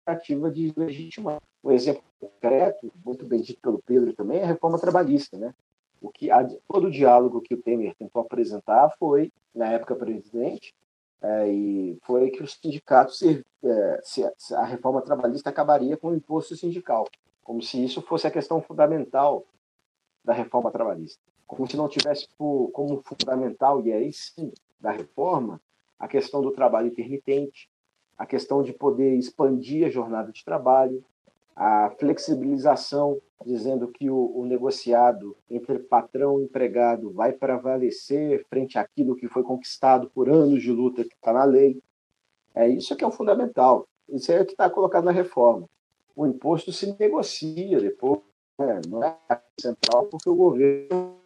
tentativa 0.05 0.49
de 0.49 0.73
legitimar. 0.75 1.41
Um 1.63 1.71
exemplo 1.71 2.03
concreto, 2.19 2.91
muito 3.05 3.25
bem 3.25 3.41
dito 3.41 3.59
pelo 3.61 3.81
Pedro 3.81 4.13
também, 4.13 4.39
é 4.39 4.43
a 4.43 4.47
reforma 4.47 4.79
trabalhista. 4.79 5.37
Né? 5.37 5.53
O 6.01 6.09
que 6.09 6.29
todo 6.67 6.87
o 6.87 6.91
diálogo 6.91 7.41
que 7.41 7.53
o 7.53 7.61
Temer 7.61 7.93
tentou 7.95 8.21
apresentar 8.21 8.89
foi, 8.97 9.31
na 9.53 9.67
época 9.67 9.95
presidente, 9.95 10.73
é, 11.21 11.49
e 11.49 11.97
foi 12.03 12.29
que 12.29 12.41
os 12.41 12.53
sindicatos, 12.53 13.19
se, 13.19 13.45
é, 13.63 14.01
se, 14.03 14.55
a 14.55 14.63
reforma 14.63 15.01
trabalhista 15.01 15.49
acabaria 15.49 15.97
com 15.97 16.09
o 16.09 16.15
imposto 16.15 16.55
sindical, 16.55 17.07
como 17.43 17.61
se 17.61 17.83
isso 17.83 18.01
fosse 18.01 18.27
a 18.27 18.31
questão 18.31 18.61
fundamental 18.61 19.45
da 20.23 20.33
reforma 20.33 20.71
trabalhista. 20.71 21.21
Como 21.45 21.67
se 21.67 21.75
não 21.75 21.89
tivesse 21.89 22.27
por, 22.37 22.69
como 22.71 23.01
fundamental, 23.01 23.85
e 23.85 23.91
aí 23.91 24.13
sim, 24.13 24.51
da 24.79 24.91
reforma, 24.91 25.59
a 25.99 26.07
questão 26.07 26.41
do 26.41 26.51
trabalho 26.51 26.87
intermitente, 26.87 27.69
a 28.17 28.25
questão 28.25 28.61
de 28.61 28.71
poder 28.71 29.15
expandir 29.15 29.85
a 29.85 29.89
jornada 29.89 30.31
de 30.31 30.43
trabalho, 30.43 31.03
a 31.59 31.89
flexibilização, 31.99 33.21
dizendo 33.45 33.89
que 33.89 34.09
o, 34.09 34.31
o, 34.33 34.45
negociado 34.45 35.35
entre 35.49 35.77
patrão 35.77 36.39
e 36.39 36.45
empregado 36.45 37.11
vai 37.11 37.33
prevalecer 37.33 38.45
frente 38.49 38.79
àquilo 38.79 39.13
que 39.13 39.27
foi 39.27 39.43
conquistado 39.43 40.09
por 40.09 40.29
anos 40.29 40.63
de 40.63 40.71
luta 40.71 41.03
que 41.03 41.13
está 41.13 41.33
na 41.33 41.43
lei. 41.43 41.77
É 42.55 42.65
isso 42.65 42.95
que 42.95 43.03
é 43.03 43.07
o 43.07 43.11
fundamental. 43.11 43.85
Isso 44.07 44.31
é 44.31 44.39
o 44.39 44.45
que 44.45 44.53
está 44.53 44.69
colocado 44.69 45.03
na 45.03 45.11
reforma. 45.11 45.67
O 46.15 46.25
imposto 46.25 46.71
se 46.71 46.95
negocia 46.97 47.81
depois, 47.81 48.21
né? 48.57 48.79
não 48.87 49.03
é 49.03 49.17
central, 49.59 50.05
porque 50.05 50.29
o 50.29 50.35
governo 50.35 51.17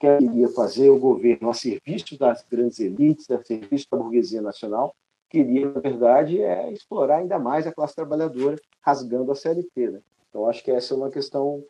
queria 0.00 0.48
fazer 0.48 0.88
o 0.88 0.98
governo 0.98 1.50
a 1.50 1.54
serviço 1.54 2.18
das 2.18 2.42
grandes 2.50 2.80
elites, 2.80 3.30
a 3.30 3.44
serviço 3.44 3.88
da 3.90 3.98
burguesia 3.98 4.40
nacional, 4.40 4.96
queria, 5.28 5.70
na 5.70 5.80
verdade, 5.80 6.40
é 6.40 6.72
explorar 6.72 7.18
ainda 7.18 7.38
mais 7.38 7.66
a 7.66 7.72
classe 7.72 7.94
trabalhadora, 7.94 8.56
rasgando 8.80 9.32
a 9.32 9.34
CLT. 9.34 9.90
Né? 9.90 10.00
Então, 10.28 10.48
acho 10.48 10.62
que 10.62 10.70
essa 10.70 10.94
é 10.94 10.96
uma 10.96 11.10
questão 11.10 11.64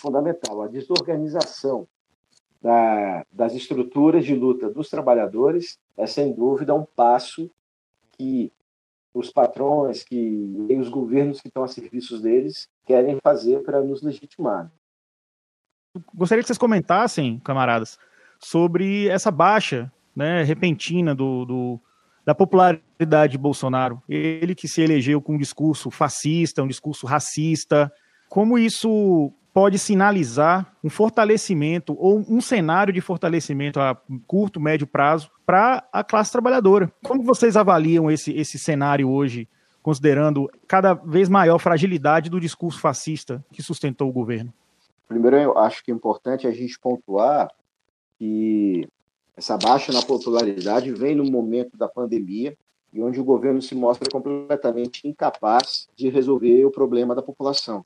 fundamental. 0.00 0.62
A 0.62 0.68
desorganização 0.68 1.86
da, 2.60 3.24
das 3.30 3.54
estruturas 3.54 4.24
de 4.24 4.34
luta 4.34 4.68
dos 4.68 4.88
trabalhadores 4.88 5.78
é, 5.96 6.06
sem 6.06 6.32
dúvida, 6.32 6.74
um 6.74 6.84
passo 6.84 7.50
que 8.12 8.52
os 9.12 9.30
patrões 9.30 10.04
que, 10.04 10.16
e 10.68 10.76
os 10.76 10.88
governos 10.88 11.40
que 11.40 11.48
estão 11.48 11.64
a 11.64 11.68
serviços 11.68 12.22
deles 12.22 12.68
querem 12.84 13.18
fazer 13.22 13.62
para 13.62 13.82
nos 13.82 14.02
legitimar. 14.02 14.70
Gostaria 16.14 16.42
que 16.42 16.46
vocês 16.46 16.58
comentassem, 16.58 17.40
camaradas, 17.40 17.98
sobre 18.38 19.08
essa 19.08 19.30
baixa 19.30 19.90
né, 20.14 20.42
repentina 20.42 21.14
do, 21.14 21.44
do 21.44 21.80
da 22.28 22.34
popularidade 22.34 23.32
de 23.32 23.38
Bolsonaro. 23.38 24.02
Ele 24.06 24.54
que 24.54 24.68
se 24.68 24.82
elegeu 24.82 25.18
com 25.18 25.36
um 25.36 25.38
discurso 25.38 25.90
fascista, 25.90 26.62
um 26.62 26.68
discurso 26.68 27.06
racista. 27.06 27.90
Como 28.28 28.58
isso 28.58 29.32
pode 29.54 29.78
sinalizar 29.78 30.76
um 30.84 30.90
fortalecimento 30.90 31.96
ou 31.98 32.22
um 32.28 32.38
cenário 32.42 32.92
de 32.92 33.00
fortalecimento 33.00 33.80
a 33.80 33.96
curto, 34.26 34.60
médio 34.60 34.86
prazo 34.86 35.30
para 35.46 35.82
a 35.90 36.04
classe 36.04 36.30
trabalhadora? 36.30 36.92
Como 37.02 37.22
vocês 37.22 37.56
avaliam 37.56 38.10
esse, 38.10 38.30
esse 38.32 38.58
cenário 38.58 39.08
hoje, 39.08 39.48
considerando 39.82 40.50
cada 40.66 40.92
vez 40.92 41.30
maior 41.30 41.58
fragilidade 41.58 42.28
do 42.28 42.38
discurso 42.38 42.78
fascista 42.78 43.42
que 43.50 43.62
sustentou 43.62 44.06
o 44.06 44.12
governo? 44.12 44.52
Primeiro, 45.08 45.38
eu 45.38 45.56
acho 45.56 45.82
que 45.82 45.90
é 45.90 45.94
importante 45.94 46.46
a 46.46 46.52
gente 46.52 46.78
pontuar 46.78 47.48
que 48.18 48.86
essa 49.38 49.56
baixa 49.56 49.92
na 49.92 50.02
popularidade 50.02 50.92
vem 50.92 51.14
no 51.14 51.24
momento 51.24 51.76
da 51.76 51.88
pandemia 51.88 52.56
e 52.92 53.00
onde 53.00 53.20
o 53.20 53.24
governo 53.24 53.62
se 53.62 53.72
mostra 53.72 54.10
completamente 54.10 55.06
incapaz 55.06 55.88
de 55.94 56.08
resolver 56.08 56.64
o 56.64 56.72
problema 56.72 57.14
da 57.14 57.22
população. 57.22 57.84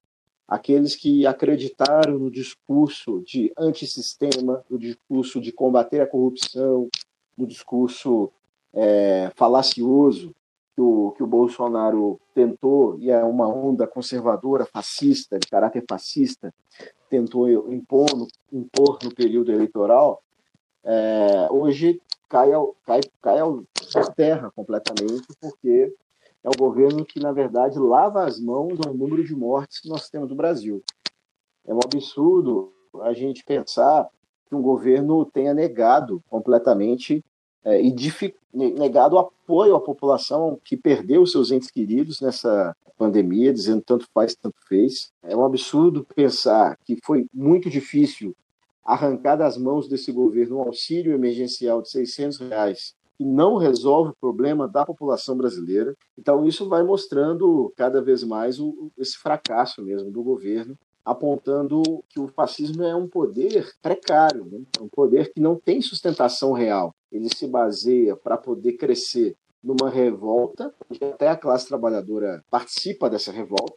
Aqueles 0.48 0.96
que 0.96 1.26
acreditaram 1.26 2.18
no 2.18 2.30
discurso 2.30 3.22
de 3.26 3.52
antissistema, 3.56 4.64
no 4.70 4.78
discurso 4.78 5.40
de 5.42 5.52
combater 5.52 6.00
a 6.00 6.06
corrupção, 6.06 6.88
no 7.36 7.46
discurso 7.46 8.32
é, 8.72 9.30
falacioso 9.36 10.34
que 10.74 10.80
o, 10.80 11.10
que 11.10 11.22
o 11.22 11.26
Bolsonaro 11.26 12.18
tentou, 12.34 12.98
e 12.98 13.10
é 13.10 13.22
uma 13.22 13.46
onda 13.46 13.86
conservadora, 13.86 14.64
fascista, 14.64 15.38
de 15.38 15.46
caráter 15.48 15.84
fascista, 15.86 16.52
tentou 17.10 17.46
impor 17.70 18.06
impor 18.50 18.98
no 19.02 19.14
período 19.14 19.52
eleitoral, 19.52 20.22
é, 20.84 21.48
hoje 21.50 22.00
cai, 22.28 22.52
ao, 22.52 22.74
cai, 22.84 23.00
cai 23.20 23.38
ao, 23.38 23.62
terra 24.16 24.50
completamente, 24.54 25.26
porque 25.40 25.94
é 26.42 26.48
o 26.48 26.58
governo 26.58 27.04
que, 27.04 27.20
na 27.20 27.30
verdade, 27.30 27.78
lava 27.78 28.24
as 28.24 28.40
mãos 28.40 28.78
ao 28.84 28.94
número 28.94 29.24
de 29.24 29.34
mortes 29.34 29.80
que 29.80 29.88
nós 29.88 30.08
temos 30.08 30.28
no 30.28 30.34
Brasil. 30.34 30.82
É 31.66 31.72
um 31.72 31.78
absurdo 31.84 32.72
a 33.02 33.12
gente 33.12 33.44
pensar 33.44 34.08
que 34.48 34.54
um 34.54 34.62
governo 34.62 35.24
tenha 35.24 35.54
negado 35.54 36.22
completamente 36.28 37.24
é, 37.64 37.80
e 37.80 37.94
negado 38.52 39.16
o 39.16 39.18
apoio 39.18 39.76
à 39.76 39.80
população 39.80 40.58
que 40.64 40.76
perdeu 40.76 41.24
seus 41.26 41.50
entes 41.50 41.70
queridos 41.70 42.20
nessa 42.20 42.76
pandemia, 42.98 43.52
dizendo 43.52 43.82
tanto 43.82 44.06
faz, 44.12 44.34
tanto 44.34 44.56
fez. 44.66 45.12
É 45.22 45.36
um 45.36 45.44
absurdo 45.44 46.06
pensar 46.14 46.76
que 46.84 46.98
foi 47.04 47.26
muito 47.32 47.70
difícil 47.70 48.34
arrancar 48.84 49.36
das 49.36 49.56
mãos 49.56 49.88
desse 49.88 50.10
governo 50.12 50.58
um 50.58 50.62
auxílio 50.62 51.12
emergencial 51.12 51.82
de 51.82 51.90
600 51.90 52.38
reais 52.38 52.94
que 53.16 53.24
não 53.24 53.56
resolve 53.56 54.10
o 54.10 54.16
problema 54.20 54.66
da 54.66 54.84
população 54.86 55.36
brasileira. 55.36 55.94
Então, 56.18 56.46
isso 56.46 56.68
vai 56.68 56.82
mostrando 56.82 57.72
cada 57.76 58.00
vez 58.00 58.24
mais 58.24 58.58
o, 58.58 58.90
esse 58.98 59.18
fracasso 59.18 59.82
mesmo 59.82 60.10
do 60.10 60.22
governo 60.22 60.76
apontando 61.04 61.82
que 62.08 62.20
o 62.20 62.28
fascismo 62.28 62.82
é 62.82 62.94
um 62.94 63.08
poder 63.08 63.72
precário, 63.82 64.44
né? 64.44 64.60
é 64.78 64.82
um 64.82 64.88
poder 64.88 65.32
que 65.32 65.40
não 65.40 65.56
tem 65.56 65.82
sustentação 65.82 66.52
real. 66.52 66.94
Ele 67.10 67.28
se 67.34 67.46
baseia 67.46 68.16
para 68.16 68.36
poder 68.36 68.74
crescer 68.74 69.36
numa 69.62 69.88
revolta, 69.88 70.74
até 71.00 71.28
a 71.28 71.36
classe 71.36 71.68
trabalhadora 71.68 72.44
participa 72.50 73.08
dessa 73.08 73.30
revolta, 73.30 73.74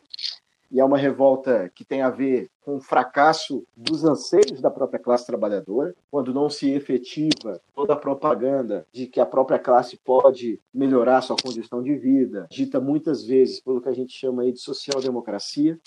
e 0.71 0.79
é 0.79 0.85
uma 0.85 0.97
revolta 0.97 1.69
que 1.73 1.85
tem 1.85 2.01
a 2.01 2.09
ver 2.09 2.49
com 2.61 2.77
o 2.77 2.81
fracasso 2.81 3.63
dos 3.75 4.03
anseios 4.03 4.59
da 4.59 4.71
própria 4.71 4.99
classe 4.99 5.25
trabalhadora, 5.25 5.95
quando 6.09 6.33
não 6.33 6.49
se 6.49 6.71
efetiva 6.71 7.61
toda 7.73 7.93
a 7.93 7.97
propaganda 7.97 8.85
de 8.91 9.07
que 9.07 9.19
a 9.19 9.25
própria 9.25 9.59
classe 9.59 9.97
pode 9.97 10.59
melhorar 10.73 11.21
sua 11.21 11.35
condição 11.35 11.83
de 11.83 11.95
vida, 11.95 12.47
dita 12.49 12.79
muitas 12.79 13.23
vezes 13.23 13.59
pelo 13.59 13.81
que 13.81 13.89
a 13.89 13.93
gente 13.93 14.13
chama 14.13 14.43
aí 14.43 14.51
de 14.51 14.59
social-democracia. 14.59 15.79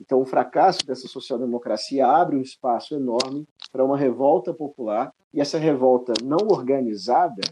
Então, 0.00 0.20
o 0.20 0.24
fracasso 0.24 0.84
dessa 0.86 1.06
social-democracia 1.06 2.06
abre 2.06 2.36
um 2.36 2.42
espaço 2.42 2.94
enorme 2.94 3.46
para 3.70 3.84
uma 3.84 3.96
revolta 3.96 4.52
popular, 4.52 5.12
e 5.32 5.40
essa 5.40 5.58
revolta 5.58 6.12
não 6.22 6.48
organizada 6.48 7.42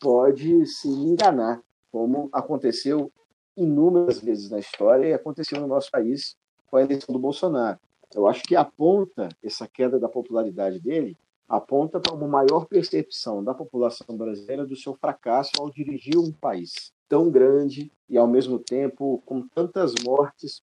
pode 0.00 0.64
se 0.66 0.88
enganar, 0.88 1.60
como 1.90 2.28
aconteceu 2.32 3.10
inúmeras 3.58 4.20
vezes 4.20 4.50
na 4.50 4.58
história 4.58 5.06
e 5.08 5.12
aconteceu 5.12 5.60
no 5.60 5.66
nosso 5.66 5.90
país 5.90 6.36
com 6.70 6.76
a 6.76 6.82
eleição 6.82 7.12
do 7.12 7.18
Bolsonaro. 7.18 7.78
Eu 8.14 8.26
acho 8.26 8.42
que 8.44 8.56
aponta 8.56 9.28
essa 9.42 9.66
queda 9.66 9.98
da 9.98 10.08
popularidade 10.08 10.80
dele, 10.80 11.16
aponta 11.48 11.98
para 12.00 12.14
uma 12.14 12.28
maior 12.28 12.66
percepção 12.66 13.42
da 13.42 13.54
população 13.54 14.16
brasileira 14.16 14.66
do 14.66 14.76
seu 14.76 14.94
fracasso 14.94 15.52
ao 15.58 15.70
dirigir 15.70 16.16
um 16.16 16.30
país 16.30 16.92
tão 17.08 17.30
grande 17.30 17.90
e 18.08 18.18
ao 18.18 18.26
mesmo 18.26 18.58
tempo 18.58 19.22
com 19.24 19.46
tantas 19.48 19.94
mortes 20.04 20.62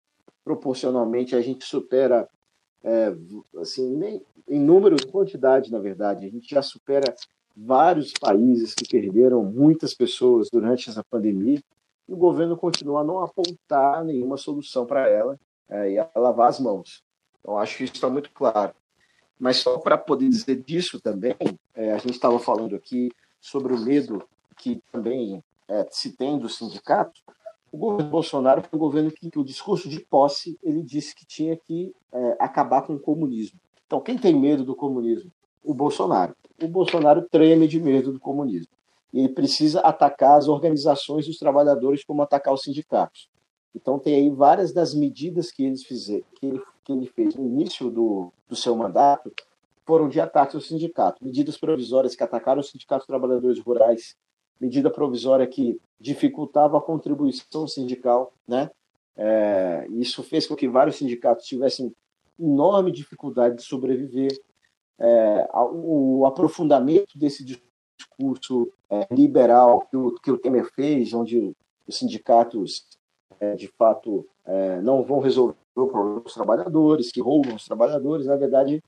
proporcionalmente 0.45 1.35
a 1.35 1.41
gente 1.41 1.65
supera 1.65 2.29
é, 2.83 3.13
assim 3.57 3.97
nem 3.97 4.23
em 4.49 4.61
número 4.61 4.97
quantidade 5.09 5.71
na 5.71 5.81
verdade 5.81 6.25
a 6.25 6.31
gente 6.31 6.49
já 6.49 6.63
supera 6.63 7.13
vários 7.57 8.13
países 8.13 8.73
que 8.73 8.89
perderam 8.89 9.43
muitas 9.43 9.93
pessoas 9.95 10.49
durante 10.49 10.89
essa 10.89 11.03
pandemia 11.03 11.61
e 12.09 12.13
o 12.13 12.17
governo 12.17 12.57
continua 12.57 13.01
a 13.01 13.05
não 13.05 13.23
apontar 13.23 14.03
nenhuma 14.05 14.37
solução 14.37 14.87
para 14.87 15.07
ela 15.09 15.39
é, 15.69 15.93
e 15.93 15.99
a 15.99 16.09
lavar 16.17 16.49
as 16.49 16.59
mãos. 16.59 17.03
Então, 17.41 17.59
acho 17.59 17.77
que 17.77 17.85
isso 17.85 17.95
está 17.95 18.09
muito 18.09 18.31
claro. 18.33 18.75
Mas 19.39 19.59
só 19.59 19.79
para 19.79 19.99
poder 19.99 20.29
dizer 20.29 20.63
disso 20.63 21.01
também, 21.01 21.37
é, 21.75 21.93
a 21.93 21.99
gente 21.99 22.13
estava 22.13 22.39
falando 22.39 22.75
aqui 22.75 23.11
sobre 23.41 23.73
o 23.73 23.79
medo 23.79 24.27
que 24.57 24.83
também 24.91 25.45
é, 25.69 25.87
se 25.91 26.17
tem 26.17 26.39
do 26.39 26.49
sindicato. 26.49 27.21
O 27.71 27.77
governo 27.77 28.11
Bolsonaro 28.11 28.63
foi 28.63 28.77
um 28.77 28.81
governo 28.81 29.11
que, 29.11 29.31
que 29.31 29.39
o 29.39 29.45
discurso 29.45 29.89
de 29.89 30.01
posse 30.01 30.59
ele 30.63 30.83
disse 30.83 31.15
que 31.15 31.27
tinha 31.27 31.57
que 31.57 31.95
é, 32.11 32.37
acabar 32.41 32.83
com 32.83 32.95
o 32.95 33.01
comunismo. 33.01 33.61
Então, 33.87 34.01
quem 34.01 34.19
tem 34.19 34.35
medo 34.35 34.65
do 34.65 34.75
comunismo? 34.75 35.31
O 35.63 35.75
Bolsonaro. 35.75 36.35
O 36.61 36.67
Bolsonaro 36.67 37.29
treme 37.31 37.69
de 37.69 37.81
medo 37.81 38.13
do 38.13 38.19
comunismo 38.19 38.78
ele 39.13 39.29
precisa 39.29 39.81
atacar 39.81 40.39
as 40.39 40.49
organizações 40.49 41.27
dos 41.27 41.39
trabalhadores 41.39 42.05
como 42.05 42.23
atacar 42.23 42.53
os 42.53 42.63
sindicatos. 42.63 43.29
Então 43.75 43.99
tem 43.99 44.15
aí 44.15 44.31
várias 44.31 44.73
das 44.73 44.95
medidas 44.95 45.51
que 45.51 45.65
eles 45.65 45.85
fizeram, 45.85 46.25
que 46.39 46.47
ele, 46.47 46.63
que 46.85 46.93
ele 46.93 47.07
fez 47.07 47.35
no 47.35 47.47
início 47.47 47.91
do, 47.91 48.33
do 48.49 48.57
seu 48.57 48.77
mandato 48.77 49.33
foram 49.87 50.09
de 50.09 50.21
ataque 50.21 50.55
ao 50.55 50.61
sindicato. 50.61 51.25
Medidas 51.25 51.57
provisórias 51.57 52.15
que 52.15 52.23
atacaram 52.23 52.61
os 52.61 52.71
sindicatos 52.71 53.07
trabalhadores 53.07 53.59
rurais, 53.59 54.17
medida 54.61 54.91
provisória 54.91 55.47
que 55.47 55.81
dificultava 55.99 56.77
a 56.77 56.83
contribuição 56.83 57.67
sindical, 57.67 58.33
né? 58.47 58.71
É, 59.17 59.87
isso 59.93 60.23
fez 60.23 60.47
com 60.47 60.55
que 60.55 60.69
vários 60.69 60.97
sindicatos 60.97 61.47
tivessem 61.47 61.93
enorme 62.39 62.93
dificuldade 62.93 63.57
de 63.57 63.63
sobreviver. 63.63 64.31
É, 65.01 65.49
o 65.55 66.27
aprofundamento 66.27 67.19
desse 67.19 67.45
discurso 67.45 68.71
é, 68.91 69.07
liberal 69.11 69.87
que 69.91 69.97
o, 69.97 70.15
que 70.15 70.31
o 70.31 70.39
Temer 70.39 70.71
fez, 70.73 71.13
onde 71.13 71.55
os 71.87 71.99
sindicatos, 71.99 72.87
é, 73.41 73.55
de 73.55 73.69
fato, 73.69 74.27
é, 74.45 74.81
não 74.81 75.03
vão 75.03 75.21
resolver 75.21 75.55
o 75.75 75.87
problema 75.87 76.21
dos 76.21 76.35
trabalhadores, 76.35 77.13
que 77.13 77.21
roubam 77.21 77.55
os 77.55 77.65
trabalhadores, 77.65 78.27
na 78.27 78.37
verdade, 78.37 78.83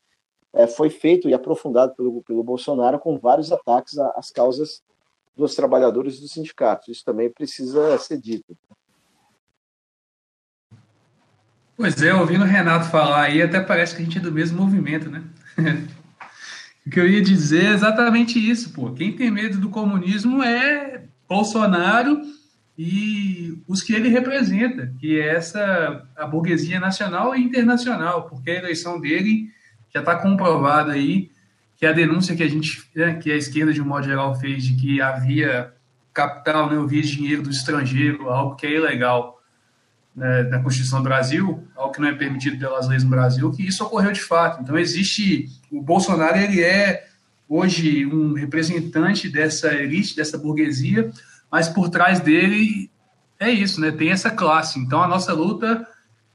é, 0.53 0.67
foi 0.67 0.91
feito 0.91 1.29
e 1.29 1.35
aprofundado 1.35 1.95
pelo, 1.95 2.23
pelo 2.23 2.43
Bolsonaro 2.43 2.99
com 2.99 3.19
vários 3.19 3.53
ataques 3.53 3.99
às 3.99 4.31
causas 4.31 4.83
dos 5.37 5.55
trabalhadores 5.55 6.19
e 6.19 6.21
dos 6.21 6.33
sindicatos. 6.33 6.89
Isso 6.89 7.05
também 7.05 7.31
precisa 7.31 7.97
ser 7.99 8.19
dito. 8.19 8.57
Pois 11.77 12.03
é, 12.03 12.13
ouvindo 12.13 12.45
o 12.45 12.47
Renato 12.47 12.91
falar 12.91 13.23
aí, 13.23 13.41
até 13.41 13.61
parece 13.61 13.97
que 13.97 14.03
a 14.03 14.05
gente 14.05 14.19
é 14.19 14.21
do 14.21 14.33
mesmo 14.33 14.61
movimento, 14.61 15.09
né? 15.09 15.25
O 16.91 16.93
que 16.93 16.99
eu 16.99 17.09
ia 17.09 17.23
dizer 17.23 17.67
é 17.67 17.73
exatamente 17.73 18.37
isso, 18.37 18.73
pô. 18.73 18.91
Quem 18.91 19.13
tem 19.13 19.31
medo 19.31 19.59
do 19.59 19.71
comunismo 19.71 20.43
é 20.43 21.05
Bolsonaro 21.29 22.21
e 22.77 23.57
os 23.69 23.81
que 23.81 23.95
ele 23.95 24.09
representa, 24.09 24.93
que 24.99 25.21
é 25.21 25.37
essa 25.37 26.05
a 26.17 26.27
burguesia 26.27 26.81
nacional 26.81 27.33
e 27.37 27.45
internacional, 27.45 28.29
porque 28.29 28.51
a 28.51 28.57
eleição 28.57 29.01
dele 29.01 29.53
já 29.95 30.01
está 30.01 30.17
comprovada 30.17 30.91
aí 30.91 31.31
que 31.77 31.87
a 31.87 31.93
denúncia 31.93 32.35
que 32.35 32.43
a 32.43 32.49
gente, 32.49 32.83
né, 32.93 33.15
que 33.15 33.31
a 33.31 33.37
esquerda 33.37 33.73
de 33.73 33.81
um 33.81 33.87
modo 33.87 34.07
geral 34.07 34.35
fez 34.35 34.65
de 34.65 34.75
que 34.75 35.01
havia 35.01 35.73
capital, 36.13 36.69
né, 36.69 36.77
havia 36.77 37.03
dinheiro 37.03 37.41
do 37.41 37.51
estrangeiro, 37.51 38.29
algo 38.29 38.57
que 38.57 38.67
é 38.67 38.75
ilegal 38.75 39.40
né, 40.21 40.43
na 40.43 40.63
Constituição 40.63 40.99
do 40.99 41.05
Brasil, 41.05 41.67
algo 41.75 41.95
que 41.95 42.01
não 42.01 42.09
é 42.09 42.15
permitido 42.15 42.59
pelas 42.59 42.87
leis 42.87 43.03
no 43.03 43.09
Brasil, 43.09 43.51
que 43.51 43.67
isso 43.67 43.83
ocorreu 43.83 44.13
de 44.13 44.21
fato. 44.21 44.63
Então 44.63 44.79
existe 44.79 45.49
o 45.73 45.81
Bolsonaro 45.81 46.37
ele 46.37 46.63
é 46.63 47.07
hoje 47.49 48.05
um 48.05 48.35
representante 48.35 49.31
dessa 49.31 49.73
elite, 49.75 50.15
dessa 50.15 50.37
burguesia, 50.37 51.11
mas 51.51 51.71
por 51.71 51.89
trás 51.89 52.21
dele 52.21 52.91
é 53.39 53.49
isso, 53.51 53.81
né? 53.81 53.91
Tem 53.91 54.11
essa 54.11 54.31
classe. 54.31 54.79
Então 54.79 55.03
a 55.03 55.09
nossa 55.09 55.33
luta 55.33 55.87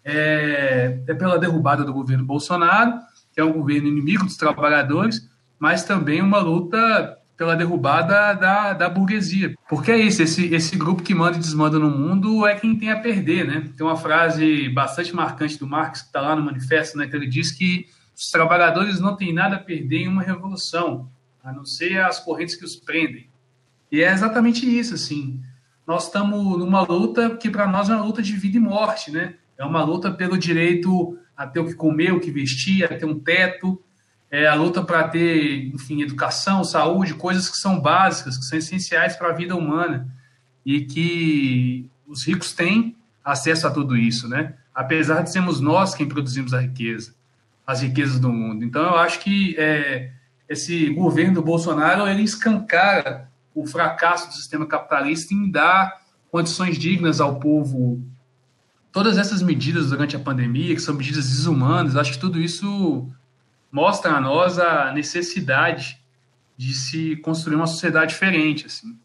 é, 0.04 1.00
é 1.08 1.14
pela 1.14 1.38
derrubada 1.38 1.84
do 1.84 1.94
governo 1.94 2.26
Bolsonaro, 2.26 3.00
que 3.32 3.40
é 3.40 3.44
um 3.44 3.54
governo 3.54 3.88
inimigo 3.88 4.26
dos 4.26 4.36
trabalhadores, 4.36 5.30
mas 5.60 5.84
também 5.84 6.24
uma 6.24 6.40
luta 6.40 7.18
pela 7.38 7.56
derrubada 7.56 8.34
da, 8.34 8.74
da 8.74 8.90
burguesia. 8.90 9.54
Porque 9.68 9.92
é 9.92 9.98
isso, 9.98 10.22
esse, 10.22 10.54
esse 10.54 10.76
grupo 10.78 11.04
que 11.04 11.14
manda 11.14 11.38
e 11.38 11.40
desmanda 11.40 11.78
no 11.78 11.90
mundo 11.90 12.46
é 12.48 12.56
quem 12.56 12.78
tem 12.78 12.92
a 12.92 13.00
perder, 13.00 13.46
né? 13.46 13.70
Tem 13.76 13.86
uma 13.86 13.98
frase 13.98 14.70
bastante 14.70 15.14
marcante 15.14 15.60
do 15.60 15.68
Marx, 15.68 16.02
que 16.02 16.08
está 16.08 16.22
lá 16.22 16.36
no 16.36 16.44
manifesto, 16.44 16.98
né? 16.98 17.08
Que 17.08 17.16
ele 17.16 17.28
diz 17.28 17.52
que 17.52 17.88
os 18.16 18.28
trabalhadores 18.32 19.00
não 19.00 19.16
têm 19.16 19.34
nada 19.34 19.58
a 19.58 19.60
perder 19.60 20.04
em 20.04 20.08
uma 20.08 20.24
revolução, 20.24 21.10
a 21.44 21.52
não 21.52 21.66
ser 21.66 22.00
as 22.00 22.20
correntes 22.20 22.56
que 22.56 22.64
os 22.64 22.76
prendem. 22.76 23.28
E 23.92 24.02
é 24.02 24.12
exatamente 24.12 24.66
isso, 24.66 24.94
assim. 24.94 25.42
Nós 25.86 26.06
estamos 26.06 26.58
numa 26.58 26.82
luta 26.82 27.36
que 27.36 27.50
para 27.50 27.68
nós 27.68 27.90
é 27.90 27.96
uma 27.96 28.06
luta 28.06 28.22
de 28.22 28.34
vida 28.34 28.58
e 28.58 28.60
morte, 28.60 29.12
né? 29.12 29.36
É 29.58 29.64
uma 29.64 29.84
luta 29.84 30.12
pelo 30.12 30.38
direito 30.38 31.18
a 31.36 31.46
ter 31.46 31.60
o 31.60 31.66
que 31.66 31.76
comer, 31.76 32.14
o 32.14 32.20
que 32.20 32.32
vestir, 32.32 32.86
a 32.86 32.98
ter 32.98 33.06
um 33.06 33.20
teto, 33.20 33.82
é 34.36 34.48
a 34.48 34.54
luta 34.54 34.84
para 34.84 35.08
ter, 35.08 35.68
enfim, 35.74 36.02
educação, 36.02 36.62
saúde, 36.62 37.14
coisas 37.14 37.48
que 37.48 37.56
são 37.56 37.80
básicas, 37.80 38.38
que 38.38 38.44
são 38.44 38.58
essenciais 38.58 39.16
para 39.16 39.30
a 39.30 39.34
vida 39.34 39.56
humana 39.56 40.14
e 40.66 40.82
que 40.82 41.90
os 42.06 42.28
ricos 42.28 42.52
têm 42.52 42.98
acesso 43.24 43.66
a 43.66 43.72
tudo 43.72 43.96
isso, 43.96 44.28
né? 44.28 44.56
Apesar 44.74 45.22
de 45.22 45.32
sermos 45.32 45.62
nós 45.62 45.96
quem 45.96 46.06
produzimos 46.06 46.54
a 46.54 46.60
riqueza, 46.60 47.16
as 47.66 47.82
riquezas 47.82 48.20
do 48.20 48.30
mundo. 48.30 48.66
Então, 48.66 48.84
eu 48.84 48.98
acho 48.98 49.20
que 49.22 49.56
é, 49.58 50.12
esse 50.50 50.90
governo 50.90 51.36
do 51.36 51.42
Bolsonaro 51.42 52.06
ele 52.06 52.24
escancara 52.24 53.30
o 53.54 53.66
fracasso 53.66 54.28
do 54.28 54.34
sistema 54.34 54.66
capitalista 54.66 55.34
em 55.34 55.50
dar 55.50 56.02
condições 56.30 56.78
dignas 56.78 57.22
ao 57.22 57.40
povo. 57.40 58.04
Todas 58.92 59.18
essas 59.18 59.42
medidas 59.42 59.92
durante 59.92 60.18
a 60.18 60.20
pandemia, 60.20 60.76
que 60.76 60.82
são 60.82 60.94
medidas 60.94 61.30
desumanas, 61.30 61.96
acho 61.96 62.12
que 62.12 62.20
tudo 62.20 62.42
isso 62.42 63.10
mostra 63.76 64.14
a 64.14 64.22
nós 64.22 64.58
a 64.58 64.94
necessidade 64.94 66.02
de 66.56 66.74
se 66.74 67.18
construir 67.18 67.58
uma 67.58 67.68
sociedade 67.68 68.14
diferente, 68.14 68.68
assim. 68.68 68.98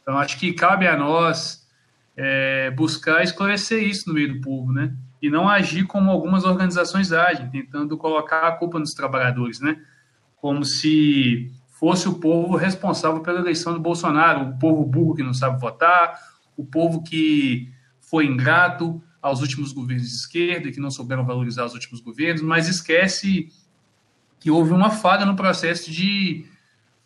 Então, 0.00 0.16
acho 0.16 0.38
que 0.38 0.54
cabe 0.54 0.86
a 0.86 0.96
nós 0.96 1.68
é, 2.16 2.70
buscar 2.70 3.22
esclarecer 3.22 3.82
isso 3.82 4.08
no 4.08 4.14
meio 4.14 4.32
do 4.32 4.40
povo, 4.40 4.72
né? 4.72 4.96
E 5.20 5.28
não 5.28 5.46
agir 5.46 5.86
como 5.86 6.10
algumas 6.10 6.44
organizações 6.44 7.12
agem, 7.12 7.50
tentando 7.50 7.94
colocar 7.98 8.48
a 8.48 8.52
culpa 8.52 8.78
nos 8.78 8.94
trabalhadores, 8.94 9.60
né? 9.60 9.78
Como 10.36 10.64
se 10.64 11.52
fosse 11.68 12.08
o 12.08 12.14
povo 12.14 12.56
responsável 12.56 13.20
pela 13.20 13.40
eleição 13.40 13.74
do 13.74 13.80
Bolsonaro, 13.80 14.48
o 14.48 14.58
povo 14.58 14.82
burro 14.82 15.14
que 15.14 15.22
não 15.22 15.34
sabe 15.34 15.60
votar, 15.60 16.18
o 16.56 16.64
povo 16.64 17.02
que 17.02 17.70
foi 18.00 18.24
ingrato 18.24 19.02
aos 19.20 19.42
últimos 19.42 19.72
governos 19.74 20.08
de 20.08 20.16
esquerda 20.16 20.68
e 20.68 20.72
que 20.72 20.80
não 20.80 20.90
souberam 20.90 21.26
valorizar 21.26 21.66
os 21.66 21.74
últimos 21.74 22.00
governos, 22.00 22.40
mas 22.40 22.66
esquece 22.66 23.50
que 24.40 24.50
houve 24.50 24.72
uma 24.72 24.90
falha 24.90 25.26
no 25.26 25.36
processo 25.36 25.90
de 25.90 26.46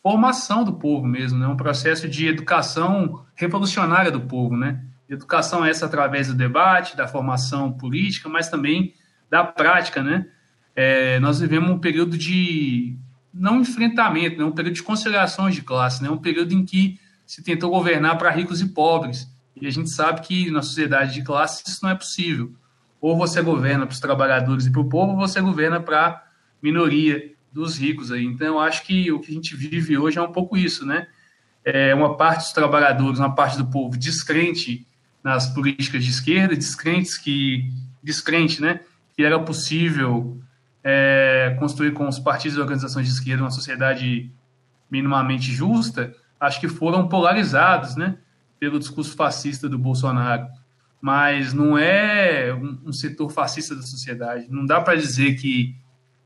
formação 0.00 0.62
do 0.64 0.74
povo 0.74 1.06
mesmo, 1.06 1.38
né? 1.38 1.48
um 1.48 1.56
processo 1.56 2.08
de 2.08 2.28
educação 2.28 3.24
revolucionária 3.34 4.10
do 4.10 4.20
povo. 4.20 4.56
Né? 4.56 4.80
Educação 5.08 5.64
essa 5.64 5.86
através 5.86 6.28
do 6.28 6.34
debate, 6.34 6.96
da 6.96 7.08
formação 7.08 7.72
política, 7.72 8.28
mas 8.28 8.48
também 8.48 8.94
da 9.28 9.42
prática, 9.42 10.02
né? 10.02 10.26
É, 10.76 11.20
nós 11.20 11.40
vivemos 11.40 11.70
um 11.70 11.78
período 11.78 12.18
de 12.18 12.96
não 13.32 13.60
enfrentamento, 13.60 14.38
né? 14.38 14.44
um 14.44 14.52
período 14.52 14.74
de 14.74 14.82
conciliações 14.82 15.54
de 15.54 15.62
classe, 15.62 16.02
né? 16.02 16.10
um 16.10 16.18
período 16.18 16.52
em 16.52 16.64
que 16.64 16.98
se 17.26 17.42
tentou 17.42 17.70
governar 17.70 18.18
para 18.18 18.30
ricos 18.30 18.60
e 18.60 18.68
pobres. 18.68 19.28
E 19.60 19.66
a 19.66 19.70
gente 19.70 19.90
sabe 19.90 20.20
que 20.20 20.50
na 20.50 20.62
sociedade 20.62 21.14
de 21.14 21.22
classe 21.22 21.62
isso 21.66 21.80
não 21.82 21.90
é 21.90 21.94
possível. 21.94 22.52
Ou 23.00 23.16
você 23.16 23.40
governa 23.40 23.86
para 23.86 23.92
os 23.92 24.00
trabalhadores 24.00 24.66
e 24.66 24.70
para 24.70 24.80
o 24.80 24.88
povo, 24.88 25.12
ou 25.12 25.18
você 25.18 25.40
governa 25.40 25.80
para 25.80 26.23
minoria 26.64 27.30
dos 27.52 27.76
ricos 27.76 28.10
aí. 28.10 28.24
Então 28.24 28.46
eu 28.46 28.58
acho 28.58 28.86
que 28.86 29.12
o 29.12 29.20
que 29.20 29.30
a 29.30 29.34
gente 29.34 29.54
vive 29.54 29.98
hoje 29.98 30.18
é 30.18 30.22
um 30.22 30.32
pouco 30.32 30.56
isso, 30.56 30.86
né? 30.86 31.06
É 31.62 31.94
uma 31.94 32.16
parte 32.16 32.38
dos 32.38 32.52
trabalhadores, 32.52 33.18
uma 33.18 33.34
parte 33.34 33.58
do 33.58 33.66
povo 33.66 33.98
descrente 33.98 34.86
nas 35.22 35.46
políticas 35.46 36.02
de 36.02 36.10
esquerda, 36.10 36.56
descrentes 36.56 37.18
que 37.18 37.70
descrente, 38.02 38.62
né? 38.62 38.80
Que 39.14 39.22
era 39.22 39.38
possível 39.38 40.40
é, 40.82 41.54
construir 41.58 41.92
com 41.92 42.08
os 42.08 42.18
partidos 42.18 42.56
e 42.56 42.60
organizações 42.60 43.06
de 43.06 43.12
esquerda 43.12 43.42
uma 43.42 43.50
sociedade 43.50 44.30
minimamente 44.90 45.52
justa, 45.52 46.14
acho 46.40 46.58
que 46.60 46.68
foram 46.68 47.08
polarizados, 47.08 47.94
né? 47.94 48.16
Pelo 48.58 48.78
discurso 48.78 49.14
fascista 49.14 49.68
do 49.68 49.78
Bolsonaro. 49.78 50.46
Mas 51.00 51.52
não 51.52 51.76
é 51.76 52.54
um, 52.54 52.78
um 52.86 52.92
setor 52.92 53.30
fascista 53.30 53.76
da 53.76 53.82
sociedade. 53.82 54.46
Não 54.48 54.64
dá 54.64 54.80
para 54.80 54.96
dizer 54.96 55.34
que 55.34 55.76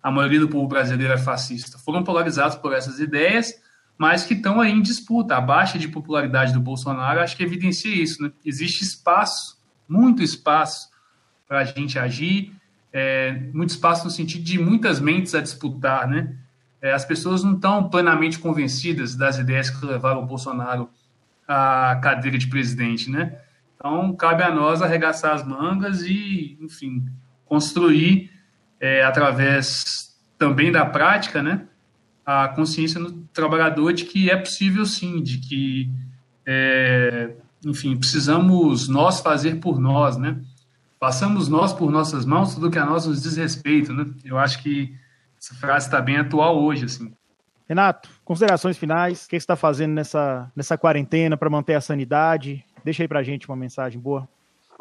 a 0.02 0.10
maioria 0.10 0.40
do 0.40 0.48
povo 0.48 0.68
brasileiro 0.68 1.12
é 1.12 1.18
fascista. 1.18 1.78
Foram 1.78 2.04
polarizados 2.04 2.56
por 2.56 2.72
essas 2.72 3.00
ideias, 3.00 3.54
mas 3.96 4.24
que 4.24 4.34
estão 4.34 4.60
aí 4.60 4.70
em 4.70 4.80
disputa. 4.80 5.36
A 5.36 5.40
baixa 5.40 5.78
de 5.78 5.88
popularidade 5.88 6.52
do 6.52 6.60
Bolsonaro 6.60 7.20
acho 7.20 7.36
que 7.36 7.42
evidencia 7.42 7.92
isso. 7.92 8.22
Né? 8.22 8.30
Existe 8.44 8.82
espaço, 8.82 9.58
muito 9.88 10.22
espaço, 10.22 10.88
para 11.46 11.60
a 11.60 11.64
gente 11.64 11.98
agir, 11.98 12.52
é, 12.92 13.32
muito 13.52 13.70
espaço 13.70 14.04
no 14.04 14.10
sentido 14.10 14.44
de 14.44 14.58
muitas 14.58 15.00
mentes 15.00 15.34
a 15.34 15.40
disputar. 15.40 16.06
Né? 16.06 16.36
É, 16.80 16.92
as 16.92 17.04
pessoas 17.04 17.42
não 17.42 17.54
estão 17.54 17.88
plenamente 17.88 18.38
convencidas 18.38 19.16
das 19.16 19.38
ideias 19.38 19.68
que 19.68 19.84
levaram 19.84 20.22
o 20.22 20.26
Bolsonaro 20.26 20.88
à 21.46 21.98
cadeira 22.00 22.38
de 22.38 22.46
presidente. 22.46 23.10
Né? 23.10 23.36
Então, 23.74 24.14
cabe 24.14 24.42
a 24.42 24.54
nós 24.54 24.80
arregaçar 24.80 25.34
as 25.34 25.44
mangas 25.44 26.02
e, 26.02 26.56
enfim, 26.60 27.04
construir 27.46 28.30
é, 28.80 29.02
através 29.02 30.16
também 30.38 30.70
da 30.70 30.86
prática, 30.86 31.42
né, 31.42 31.66
a 32.24 32.48
consciência 32.48 33.00
no 33.00 33.10
trabalhador 33.32 33.92
de 33.92 34.04
que 34.04 34.30
é 34.30 34.36
possível 34.36 34.84
sim, 34.84 35.22
de 35.22 35.38
que, 35.38 35.90
é, 36.46 37.30
enfim, 37.64 37.96
precisamos 37.96 38.86
nós 38.88 39.20
fazer 39.20 39.56
por 39.56 39.80
nós, 39.80 40.16
né? 40.16 40.38
Passamos 41.00 41.48
nós 41.48 41.72
por 41.72 41.90
nossas 41.90 42.26
mãos 42.26 42.54
tudo 42.54 42.70
que 42.70 42.78
a 42.78 42.84
nós 42.84 43.06
nos 43.06 43.22
diz 43.22 43.36
respeito, 43.36 43.94
né? 43.94 44.04
Eu 44.24 44.36
acho 44.36 44.62
que 44.62 44.94
essa 45.40 45.54
frase 45.54 45.86
está 45.86 46.00
bem 46.00 46.18
atual 46.18 46.62
hoje, 46.62 46.84
assim. 46.84 47.12
Renato, 47.68 48.08
considerações 48.24 48.76
finais. 48.76 49.24
O 49.24 49.28
que 49.28 49.30
você 49.30 49.36
está 49.36 49.56
fazendo 49.56 49.92
nessa, 49.92 50.50
nessa 50.54 50.76
quarentena 50.76 51.36
para 51.36 51.48
manter 51.48 51.74
a 51.74 51.80
sanidade? 51.80 52.64
Deixa 52.84 53.02
aí 53.02 53.08
para 53.08 53.22
gente 53.22 53.48
uma 53.48 53.56
mensagem 53.56 54.00
boa. 54.00 54.28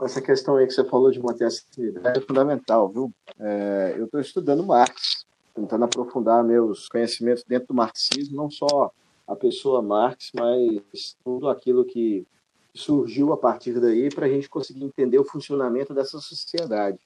Essa 0.01 0.21
questão 0.21 0.57
aí 0.57 0.67
que 0.67 0.73
você 0.73 0.83
falou 0.83 1.09
de 1.09 1.19
manter 1.19 1.45
a 1.45 1.49
sanidade 1.49 2.19
é 2.19 2.21
fundamental, 2.21 2.87
viu? 2.89 3.11
É, 3.39 3.95
eu 3.97 4.05
estou 4.05 4.19
estudando 4.19 4.63
Marx, 4.63 5.25
tentando 5.55 5.85
aprofundar 5.85 6.43
meus 6.43 6.87
conhecimentos 6.87 7.43
dentro 7.43 7.69
do 7.69 7.73
marxismo, 7.73 8.37
não 8.37 8.49
só 8.49 8.91
a 9.27 9.35
pessoa 9.35 9.81
Marx, 9.81 10.31
mas 10.35 11.17
tudo 11.23 11.49
aquilo 11.49 11.83
que 11.83 12.27
surgiu 12.75 13.33
a 13.33 13.37
partir 13.37 13.79
daí 13.79 14.09
para 14.13 14.27
a 14.27 14.29
gente 14.29 14.47
conseguir 14.47 14.83
entender 14.83 15.17
o 15.17 15.25
funcionamento 15.25 15.93
dessa 15.93 16.19
sociedade. 16.19 16.99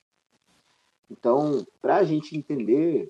Então, 1.10 1.66
para 1.82 1.98
a 1.98 2.04
gente 2.04 2.38
entender 2.38 3.10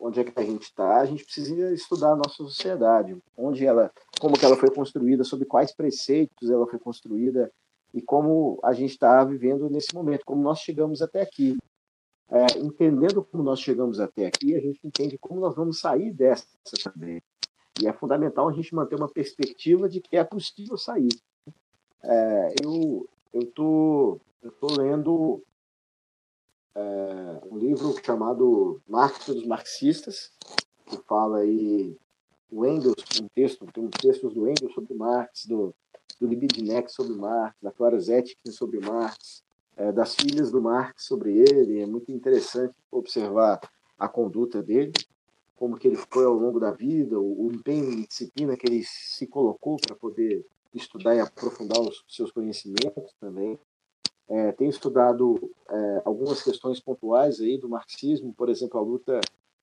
onde 0.00 0.20
é 0.20 0.24
que 0.24 0.32
a 0.38 0.44
gente 0.44 0.62
está, 0.62 1.00
a 1.00 1.04
gente 1.04 1.24
precisa 1.24 1.72
estudar 1.72 2.12
a 2.12 2.16
nossa 2.16 2.36
sociedade, 2.36 3.16
onde 3.36 3.66
ela, 3.66 3.90
como 4.20 4.38
que 4.38 4.44
ela 4.44 4.56
foi 4.56 4.70
construída, 4.70 5.24
sob 5.24 5.44
quais 5.44 5.72
preceitos 5.72 6.50
ela 6.50 6.66
foi 6.66 6.78
construída, 6.78 7.52
e 7.92 8.02
como 8.02 8.58
a 8.62 8.72
gente 8.72 8.90
está 8.90 9.24
vivendo 9.24 9.68
nesse 9.70 9.94
momento, 9.94 10.24
como 10.24 10.42
nós 10.42 10.60
chegamos 10.60 11.02
até 11.02 11.22
aqui. 11.22 11.56
É, 12.30 12.58
entendendo 12.58 13.24
como 13.24 13.42
nós 13.42 13.58
chegamos 13.58 13.98
até 14.00 14.26
aqui, 14.26 14.54
a 14.54 14.60
gente 14.60 14.80
entende 14.84 15.16
como 15.16 15.40
nós 15.40 15.56
vamos 15.56 15.80
sair 15.80 16.12
dessa 16.12 16.46
também. 16.84 17.22
E 17.80 17.86
é 17.86 17.92
fundamental 17.92 18.48
a 18.48 18.52
gente 18.52 18.74
manter 18.74 18.96
uma 18.96 19.08
perspectiva 19.08 19.88
de 19.88 20.00
que 20.00 20.16
é 20.16 20.24
possível 20.24 20.76
sair. 20.76 21.08
É, 22.02 22.54
eu 22.62 23.08
estou 23.32 24.20
eu 24.42 24.52
tô 24.52 24.66
lendo 24.80 25.42
é, 26.74 27.40
um 27.50 27.58
livro 27.58 27.94
chamado 28.04 28.80
Marx 28.86 29.26
dos 29.26 29.44
Marxistas, 29.46 30.30
que 30.86 30.96
fala 31.08 31.38
aí 31.38 31.96
o 32.50 32.64
Engels, 32.64 32.94
um 33.20 33.28
texto, 33.34 33.66
tem 33.72 33.84
um 33.84 33.90
textos 33.90 34.32
do 34.32 34.48
Engels 34.48 34.72
sobre 34.72 34.94
Marx, 34.94 35.44
do 35.46 35.74
do 36.20 36.26
Libidnek 36.26 36.90
sobre 36.90 37.14
Marx, 37.14 37.56
da 37.62 37.70
Clara 37.70 37.98
Zetkin 37.98 38.50
sobre 38.50 38.80
Marx, 38.80 39.42
é, 39.76 39.92
das 39.92 40.14
filhas 40.14 40.50
do 40.50 40.60
Marx 40.60 41.04
sobre 41.04 41.38
ele. 41.38 41.80
É 41.80 41.86
muito 41.86 42.10
interessante 42.10 42.74
observar 42.90 43.60
a 43.98 44.08
conduta 44.08 44.62
dele, 44.62 44.92
como 45.56 45.76
que 45.76 45.88
ele 45.88 45.96
foi 45.96 46.24
ao 46.24 46.34
longo 46.34 46.60
da 46.60 46.70
vida, 46.70 47.18
o, 47.18 47.46
o 47.46 47.52
empenho 47.52 47.92
e 47.92 48.06
disciplina 48.06 48.56
que 48.56 48.66
ele 48.66 48.84
se 48.84 49.26
colocou 49.26 49.76
para 49.76 49.94
poder 49.94 50.44
estudar 50.74 51.14
e 51.14 51.20
aprofundar 51.20 51.80
os 51.80 52.04
seus 52.08 52.30
conhecimentos 52.30 53.14
também. 53.20 53.58
É, 54.28 54.52
tem 54.52 54.68
estudado 54.68 55.50
é, 55.70 56.02
algumas 56.04 56.42
questões 56.42 56.78
pontuais 56.78 57.40
aí 57.40 57.56
do 57.56 57.68
marxismo, 57.68 58.32
por 58.34 58.48
exemplo, 58.48 58.78
a 58.78 58.82
luta 58.82 59.20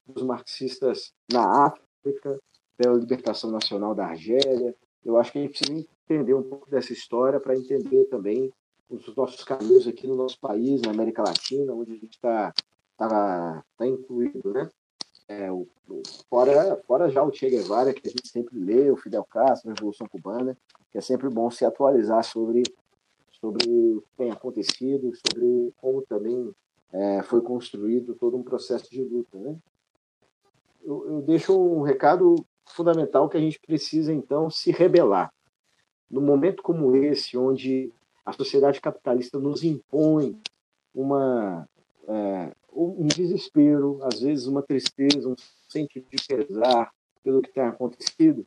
dos 0.07 0.23
marxistas 0.23 1.13
na 1.31 1.67
África, 1.67 2.39
pela 2.75 2.97
libertação 2.97 3.51
nacional 3.51 3.93
da 3.93 4.07
Argélia. 4.07 4.75
Eu 5.03 5.17
acho 5.17 5.31
que 5.31 5.37
a 5.37 5.41
gente 5.41 5.57
precisa 5.57 5.87
entender 6.05 6.33
um 6.33 6.43
pouco 6.43 6.69
dessa 6.69 6.93
história, 6.93 7.39
para 7.39 7.57
entender 7.57 8.05
também 8.05 8.53
os 8.89 9.15
nossos 9.15 9.43
caminhos 9.43 9.87
aqui 9.87 10.07
no 10.07 10.15
nosso 10.15 10.39
país, 10.39 10.81
na 10.81 10.91
América 10.91 11.23
Latina, 11.23 11.73
onde 11.73 11.91
a 11.91 11.95
gente 11.95 12.13
está 12.13 12.53
tá, 12.95 13.63
tá 13.77 13.87
incluído, 13.87 14.53
né? 14.53 14.69
É, 15.27 15.51
o, 15.51 15.67
o, 15.89 16.03
fora, 16.29 16.77
fora 16.85 17.09
já 17.09 17.23
o 17.23 17.33
Che 17.33 17.49
Guevara, 17.49 17.93
que 17.93 18.07
a 18.07 18.11
gente 18.11 18.27
sempre 18.27 18.59
lê, 18.59 18.91
o 18.91 18.95
Fidel 18.95 19.23
Castro, 19.23 19.71
a 19.71 19.73
Revolução 19.73 20.07
Cubana, 20.07 20.55
que 20.91 20.99
é 20.99 21.01
sempre 21.01 21.27
bom 21.29 21.49
se 21.49 21.65
atualizar 21.65 22.23
sobre, 22.23 22.61
sobre 23.31 23.67
o 23.67 24.01
que 24.01 24.07
tem 24.15 24.31
acontecido, 24.31 25.11
sobre 25.15 25.73
como 25.77 26.03
também 26.03 26.53
é, 26.93 27.23
foi 27.23 27.41
construído 27.41 28.13
todo 28.13 28.37
um 28.37 28.43
processo 28.43 28.89
de 28.91 29.03
luta. 29.03 29.39
Né? 29.39 29.57
Eu, 30.83 31.07
eu 31.07 31.21
deixo 31.23 31.59
um 31.59 31.81
recado 31.81 32.35
fundamental 32.67 33.27
que 33.27 33.37
a 33.37 33.41
gente 33.41 33.59
precisa, 33.59 34.13
então, 34.13 34.51
se 34.51 34.71
rebelar 34.71 35.33
num 36.09 36.21
momento 36.21 36.61
como 36.61 36.95
esse, 36.95 37.37
onde 37.37 37.91
a 38.25 38.33
sociedade 38.33 38.81
capitalista 38.81 39.39
nos 39.39 39.63
impõe 39.63 40.39
uma, 40.93 41.67
é, 42.07 42.51
um 42.73 43.07
desespero, 43.07 43.99
às 44.03 44.19
vezes 44.19 44.47
uma 44.47 44.63
tristeza, 44.63 45.29
um 45.29 45.35
sentido 45.69 46.05
de 46.09 46.23
pesar 46.25 46.91
pelo 47.23 47.41
que 47.41 47.51
tem 47.51 47.63
acontecido, 47.63 48.45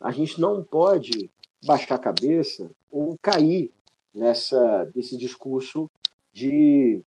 a 0.00 0.10
gente 0.10 0.40
não 0.40 0.62
pode 0.62 1.30
baixar 1.64 1.94
a 1.94 1.98
cabeça 1.98 2.70
ou 2.90 3.16
cair 3.20 3.72
nessa 4.14 4.84
desse 4.94 5.16
discurso 5.16 5.90
de 6.32 7.02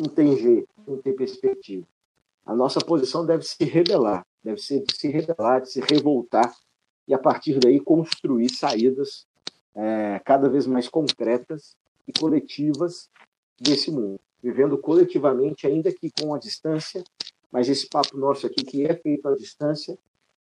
não 0.00 0.08
tem 0.08 0.36
jeito, 0.36 0.68
não 0.86 0.98
tem 0.98 1.14
perspectiva. 1.14 1.86
A 2.44 2.54
nossa 2.54 2.80
posição 2.80 3.26
deve 3.26 3.42
se 3.42 3.64
rebelar, 3.64 4.24
deve 4.42 4.60
ser 4.60 4.84
de 4.84 4.96
se 4.96 5.08
rebelar, 5.08 5.62
de 5.62 5.70
se 5.70 5.80
revoltar 5.80 6.54
e 7.08 7.14
a 7.14 7.18
partir 7.18 7.58
daí 7.58 7.80
construir 7.80 8.50
saídas 8.50 9.26
é, 9.76 10.18
cada 10.24 10.48
vez 10.48 10.66
mais 10.66 10.88
concretas 10.88 11.76
e 12.08 12.12
coletivas 12.18 13.10
desse 13.60 13.90
mundo, 13.90 14.18
vivendo 14.42 14.78
coletivamente, 14.78 15.66
ainda 15.66 15.92
que 15.92 16.10
com 16.10 16.34
a 16.34 16.38
distância, 16.38 17.04
mas 17.52 17.68
esse 17.68 17.88
papo 17.88 18.16
nosso 18.16 18.46
aqui, 18.46 18.64
que 18.64 18.84
é 18.84 18.94
feito 18.94 19.28
à 19.28 19.36
distância, 19.36 19.98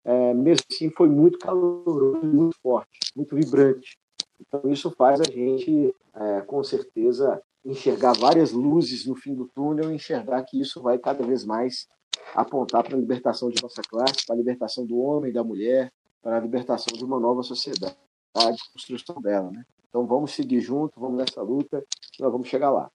é, 0.04 0.34
mesmo 0.34 0.64
assim 0.70 0.90
foi 0.90 1.08
muito 1.08 1.38
caloroso, 1.38 2.24
muito 2.24 2.56
forte, 2.60 2.98
muito 3.14 3.36
vibrante. 3.36 3.98
Então, 4.40 4.70
isso 4.70 4.90
faz 4.90 5.20
a 5.20 5.24
gente, 5.24 5.94
é, 6.14 6.40
com 6.40 6.62
certeza, 6.64 7.40
enxergar 7.64 8.14
várias 8.14 8.52
luzes 8.52 9.06
no 9.06 9.14
fim 9.14 9.34
do 9.34 9.46
túnel, 9.54 9.92
enxergar 9.92 10.42
que 10.44 10.60
isso 10.60 10.80
vai 10.80 10.98
cada 10.98 11.24
vez 11.24 11.44
mais 11.44 11.86
apontar 12.34 12.82
para 12.82 12.96
a 12.96 12.98
libertação 12.98 13.50
de 13.50 13.62
nossa 13.62 13.82
classe, 13.82 14.24
para 14.26 14.34
a 14.34 14.38
libertação 14.38 14.86
do 14.86 14.98
homem 14.98 15.30
e 15.30 15.34
da 15.34 15.44
mulher, 15.44 15.92
para 16.22 16.38
a 16.38 16.40
libertação 16.40 16.96
de 16.96 17.04
uma 17.04 17.20
nova 17.20 17.42
sociedade 17.42 17.96
a 18.36 18.52
construção 18.72 19.20
dela, 19.20 19.50
né? 19.50 19.64
Então 19.88 20.06
vamos 20.06 20.32
seguir 20.32 20.60
junto, 20.60 20.98
vamos 20.98 21.18
nessa 21.18 21.42
luta, 21.42 21.82
nós 22.18 22.30
vamos 22.30 22.48
chegar 22.48 22.70
lá. 22.70 22.88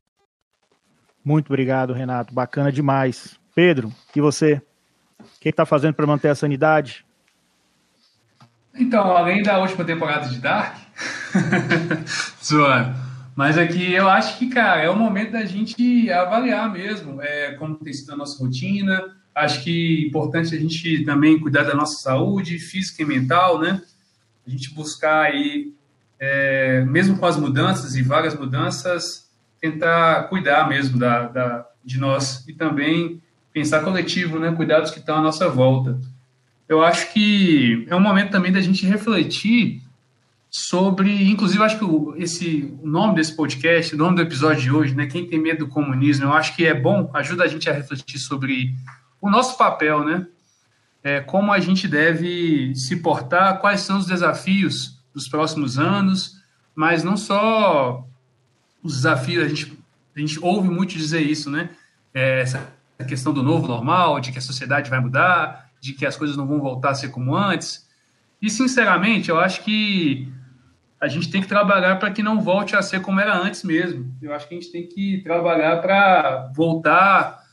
Muito 1.24 1.48
obrigado, 1.48 1.92
Renato. 1.92 2.34
Bacana 2.34 2.72
demais. 2.72 3.38
Pedro, 3.54 3.92
e 4.16 4.22
você? 4.22 4.62
O 5.20 5.40
que 5.40 5.50
está 5.50 5.66
fazendo 5.66 5.96
para 5.96 6.06
manter 6.06 6.30
a 6.30 6.36
sanidade? 6.36 7.06
Então, 8.78 9.16
além 9.16 9.42
da 9.42 9.60
última 9.60 9.84
temporada 9.84 10.28
de 10.28 10.40
Dark, 10.40 10.78
zoando. 12.44 12.96
Mas 13.36 13.58
aqui 13.58 13.94
eu 13.94 14.08
acho 14.08 14.38
que, 14.38 14.48
cara, 14.48 14.82
é 14.82 14.90
o 14.90 14.96
momento 14.96 15.32
da 15.32 15.46
gente 15.46 16.10
avaliar 16.12 16.72
mesmo 16.72 17.22
é, 17.22 17.54
como 17.54 17.76
tem 17.76 17.92
sido 17.92 18.14
a 18.14 18.18
nossa 18.18 18.42
rotina. 18.42 19.04
Acho 19.34 19.64
que 19.64 20.04
é 20.04 20.08
importante 20.08 20.56
a 20.56 20.60
gente 20.60 21.04
também 21.04 21.40
cuidar 21.40 21.64
da 21.64 21.74
nossa 21.74 22.02
saúde 22.02 22.58
física 22.60 23.04
e 23.04 23.06
mental, 23.06 23.60
né? 23.60 23.82
A 24.46 24.50
gente 24.50 24.74
buscar 24.74 25.24
aí, 25.24 25.74
é, 26.20 26.82
mesmo 26.86 27.18
com 27.18 27.26
as 27.26 27.38
mudanças 27.38 27.96
e 27.96 28.02
várias 28.02 28.38
mudanças, 28.38 29.30
tentar 29.60 30.24
cuidar 30.24 30.68
mesmo 30.70 31.00
da, 31.00 31.28
da, 31.28 31.66
de 31.84 32.00
nós 32.00 32.48
e 32.48 32.54
também 32.54 33.22
pensar 33.52 33.82
coletivo, 33.82 34.40
né? 34.40 34.52
Cuidar 34.52 34.82
dos 34.82 34.92
que 34.92 35.00
estão 35.00 35.18
à 35.18 35.22
nossa 35.22 35.50
volta. 35.50 36.00
Eu 36.68 36.84
acho 36.84 37.14
que 37.14 37.86
é 37.90 37.96
um 37.96 38.00
momento 38.00 38.32
também 38.32 38.52
da 38.52 38.62
gente 38.62 38.86
refletir 38.86 39.82
sobre, 40.50 41.30
inclusive, 41.30 41.62
acho 41.64 41.78
que 41.78 42.22
esse 42.22 42.74
o 42.82 42.88
nome 42.88 43.16
desse 43.16 43.36
podcast, 43.36 43.94
o 43.94 43.98
nome 43.98 44.16
do 44.16 44.22
episódio 44.22 44.62
de 44.62 44.72
hoje, 44.72 44.96
né, 44.96 45.06
quem 45.06 45.28
tem 45.28 45.38
medo 45.38 45.66
do 45.66 45.68
comunismo, 45.68 46.26
eu 46.26 46.34
acho 46.34 46.56
que 46.56 46.66
é 46.66 46.74
bom, 46.74 47.10
ajuda 47.14 47.44
a 47.44 47.48
gente 47.48 47.70
a 47.70 47.74
refletir 47.74 48.20
sobre 48.20 48.74
o 49.22 49.30
nosso 49.30 49.58
papel, 49.58 50.06
né, 50.06 50.26
é, 51.06 51.22
como 51.22 51.54
a 51.54 51.60
gente 51.60 51.88
deve 51.88 52.74
se 52.74 52.96
portar, 52.96 53.60
quais 53.60 53.82
são 53.82 54.00
os 54.00 54.08
desafios 54.08 55.00
dos 55.14 55.28
próximos 55.28 55.78
anos, 55.78 56.42
mas 56.74 57.04
não 57.04 57.16
só 57.16 58.04
os 58.82 58.96
desafios, 58.96 59.46
a 59.46 59.48
gente, 59.48 59.78
a 60.16 60.20
gente 60.20 60.40
ouve 60.44 60.68
muito 60.68 60.98
dizer 60.98 61.22
isso, 61.22 61.52
né, 61.52 61.70
é, 62.12 62.42
essa 62.42 62.68
questão 63.08 63.32
do 63.32 63.44
novo 63.44 63.68
normal, 63.68 64.20
de 64.20 64.32
que 64.32 64.40
a 64.40 64.42
sociedade 64.42 64.90
vai 64.90 65.00
mudar, 65.00 65.70
de 65.80 65.94
que 65.94 66.08
as 66.08 66.18
coisas 66.18 66.36
não 66.36 66.48
vão 66.48 66.60
voltar 66.60 66.90
a 66.90 66.96
ser 66.96 67.10
como 67.10 67.36
antes, 67.36 67.88
e 68.42 68.50
sinceramente, 68.50 69.30
eu 69.30 69.40
acho 69.40 69.64
que 69.64 70.28
a 71.00 71.08
gente 71.08 71.30
tem 71.30 71.40
que 71.40 71.48
trabalhar 71.48 72.00
para 72.00 72.10
que 72.10 72.24
não 72.24 72.42
volte 72.42 72.76
a 72.76 72.82
ser 72.82 73.00
como 73.02 73.20
era 73.20 73.38
antes 73.38 73.64
mesmo. 73.64 74.12
Eu 74.20 74.34
acho 74.34 74.48
que 74.48 74.56
a 74.56 74.60
gente 74.60 74.72
tem 74.72 74.88
que 74.88 75.22
trabalhar 75.24 75.80
para 75.84 76.52
voltar 76.56 77.45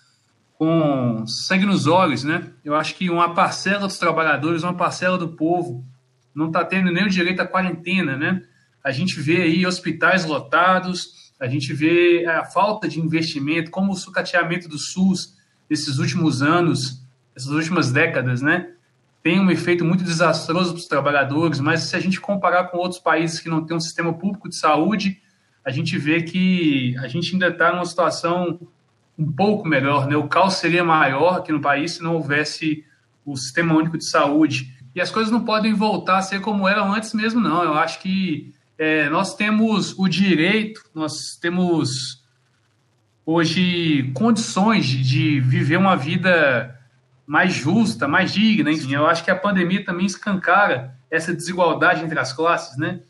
com 0.62 1.26
sangue 1.26 1.66
nos 1.66 1.88
olhos, 1.88 2.22
né? 2.22 2.52
Eu 2.64 2.76
acho 2.76 2.94
que 2.94 3.10
uma 3.10 3.34
parcela 3.34 3.88
dos 3.88 3.98
trabalhadores, 3.98 4.62
uma 4.62 4.76
parcela 4.76 5.18
do 5.18 5.30
povo, 5.30 5.84
não 6.32 6.46
está 6.46 6.64
tendo 6.64 6.92
nem 6.92 7.04
o 7.04 7.08
direito 7.08 7.40
à 7.40 7.44
quarentena, 7.44 8.16
né? 8.16 8.44
A 8.84 8.92
gente 8.92 9.20
vê 9.20 9.42
aí 9.42 9.66
hospitais 9.66 10.24
lotados, 10.24 11.32
a 11.40 11.48
gente 11.48 11.74
vê 11.74 12.24
a 12.26 12.44
falta 12.44 12.88
de 12.88 13.00
investimento, 13.00 13.72
como 13.72 13.90
o 13.90 13.96
sucateamento 13.96 14.68
do 14.68 14.78
SUS 14.78 15.36
nesses 15.68 15.98
últimos 15.98 16.44
anos, 16.44 17.04
essas 17.34 17.50
últimas 17.50 17.90
décadas, 17.90 18.40
né? 18.40 18.68
tem 19.20 19.40
um 19.40 19.50
efeito 19.50 19.84
muito 19.84 20.04
desastroso 20.04 20.74
para 20.74 20.78
os 20.78 20.86
trabalhadores, 20.86 21.58
mas 21.58 21.80
se 21.80 21.96
a 21.96 22.00
gente 22.00 22.20
comparar 22.20 22.68
com 22.68 22.78
outros 22.78 23.00
países 23.00 23.40
que 23.40 23.48
não 23.48 23.66
têm 23.66 23.76
um 23.76 23.80
sistema 23.80 24.12
público 24.12 24.48
de 24.48 24.54
saúde, 24.54 25.20
a 25.64 25.72
gente 25.72 25.98
vê 25.98 26.22
que 26.22 26.96
a 26.98 27.08
gente 27.08 27.32
ainda 27.32 27.48
está 27.48 27.72
numa 27.72 27.84
situação 27.84 28.60
um 29.18 29.30
pouco 29.30 29.66
melhor. 29.66 30.06
Né? 30.06 30.16
O 30.16 30.28
caos 30.28 30.54
seria 30.54 30.84
maior 30.84 31.38
aqui 31.38 31.52
no 31.52 31.60
país 31.60 31.92
se 31.92 32.02
não 32.02 32.14
houvesse 32.14 32.84
o 33.24 33.36
sistema 33.36 33.74
único 33.74 33.98
de 33.98 34.04
saúde. 34.04 34.76
E 34.94 35.00
as 35.00 35.10
coisas 35.10 35.32
não 35.32 35.44
podem 35.44 35.72
voltar 35.74 36.18
a 36.18 36.22
ser 36.22 36.40
como 36.40 36.68
eram 36.68 36.92
antes 36.92 37.14
mesmo, 37.14 37.40
não. 37.40 37.62
Eu 37.62 37.74
acho 37.74 38.00
que 38.00 38.52
é, 38.78 39.08
nós 39.08 39.34
temos 39.34 39.98
o 39.98 40.08
direito, 40.08 40.82
nós 40.94 41.36
temos 41.36 42.22
hoje 43.24 44.10
condições 44.14 44.86
de, 44.86 45.02
de 45.02 45.40
viver 45.40 45.76
uma 45.76 45.96
vida 45.96 46.78
mais 47.26 47.52
justa, 47.52 48.08
mais 48.08 48.32
digna, 48.32 48.70
enfim. 48.70 48.94
Eu 48.94 49.06
acho 49.06 49.24
que 49.24 49.30
a 49.30 49.36
pandemia 49.36 49.84
também 49.84 50.06
escancara 50.06 50.96
essa 51.10 51.32
desigualdade 51.32 52.04
entre 52.04 52.18
as 52.18 52.32
classes, 52.32 52.76
né? 52.76 53.00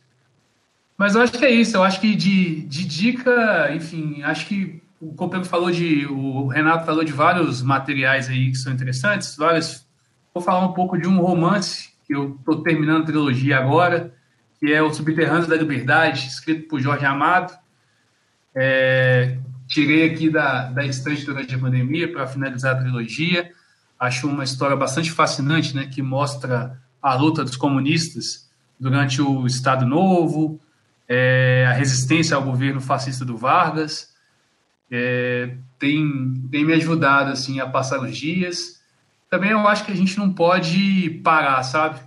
Mas 0.97 1.15
eu 1.15 1.23
acho 1.23 1.33
que 1.33 1.45
é 1.45 1.51
isso, 1.51 1.77
eu 1.77 1.83
acho 1.83 2.01
que 2.01 2.15
de, 2.15 2.63
de 2.63 2.85
dica, 2.85 3.75
enfim, 3.75 4.23
acho 4.23 4.47
que 4.47 4.83
o 5.03 5.45
falou 5.45 5.71
de, 5.71 6.07
o 6.07 6.47
Renato 6.47 6.87
falou 6.87 7.03
de 7.03 7.13
vários 7.13 7.61
materiais 7.61 8.29
aí 8.29 8.51
que 8.51 8.57
são 8.57 8.73
interessantes, 8.73 9.37
vou 10.33 10.43
falar 10.43 10.65
um 10.65 10.73
pouco 10.73 10.97
de 10.97 11.09
um 11.09 11.21
romance 11.21 11.91
que 12.07 12.15
eu 12.15 12.37
estou 12.39 12.63
terminando 12.63 13.03
a 13.03 13.07
trilogia 13.07 13.59
agora, 13.59 14.15
que 14.61 14.73
é 14.73 14.81
O 14.81 14.95
Subterrâneo 14.95 15.49
da 15.49 15.57
Liberdade, 15.57 16.29
escrito 16.29 16.69
por 16.69 16.81
Jorge 16.81 17.05
Amado. 17.05 17.53
É, 18.55 19.39
tirei 19.67 20.09
aqui 20.09 20.31
da, 20.31 20.71
da 20.71 20.85
estante 20.87 21.27
durante 21.27 21.53
a 21.53 21.59
pandemia 21.59 22.13
para 22.13 22.25
finalizar 22.29 22.77
a 22.77 22.81
trilogia. 22.81 23.51
Acho 23.99 24.29
uma 24.29 24.45
história 24.45 24.77
bastante 24.77 25.11
fascinante, 25.11 25.75
né, 25.75 25.87
que 25.87 26.01
mostra 26.01 26.81
a 27.03 27.15
luta 27.15 27.43
dos 27.43 27.57
comunistas 27.57 28.49
durante 28.79 29.21
o 29.21 29.47
Estado 29.47 29.85
Novo, 29.85 30.61
é, 31.09 31.67
a 31.69 31.73
resistência 31.73 32.37
ao 32.37 32.43
governo 32.45 32.81
fascista 32.81 33.25
do 33.25 33.37
Vargas. 33.37 34.12
É, 34.95 35.57
tem, 35.79 36.47
tem 36.51 36.67
me 36.67 36.75
ajudado 36.75 37.31
assim 37.31 37.59
a 37.59 37.67
passar 37.67 37.99
os 38.03 38.15
dias. 38.15 38.83
Também 39.31 39.51
eu 39.51 39.67
acho 39.67 39.87
que 39.87 39.93
a 39.93 39.97
gente 39.97 40.19
não 40.19 40.31
pode 40.31 41.23
parar, 41.25 41.63
sabe? 41.63 41.99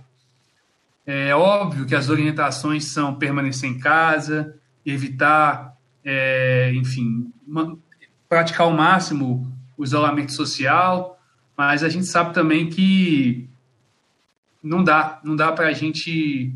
É 1.04 1.34
óbvio 1.34 1.84
que 1.84 1.96
as 1.96 2.08
orientações 2.08 2.92
são 2.92 3.16
permanecer 3.16 3.68
em 3.68 3.78
casa, 3.78 4.54
evitar, 4.84 5.76
é, 6.04 6.72
enfim, 6.76 7.32
uma, 7.46 7.76
praticar 8.28 8.66
ao 8.68 8.72
máximo 8.72 9.52
o 9.76 9.82
isolamento 9.82 10.32
social, 10.32 11.20
mas 11.56 11.82
a 11.82 11.88
gente 11.88 12.06
sabe 12.06 12.32
também 12.32 12.70
que 12.70 13.48
não 14.62 14.84
dá, 14.84 15.20
não 15.24 15.34
dá 15.34 15.50
para 15.50 15.68
a 15.68 15.72
gente 15.72 16.54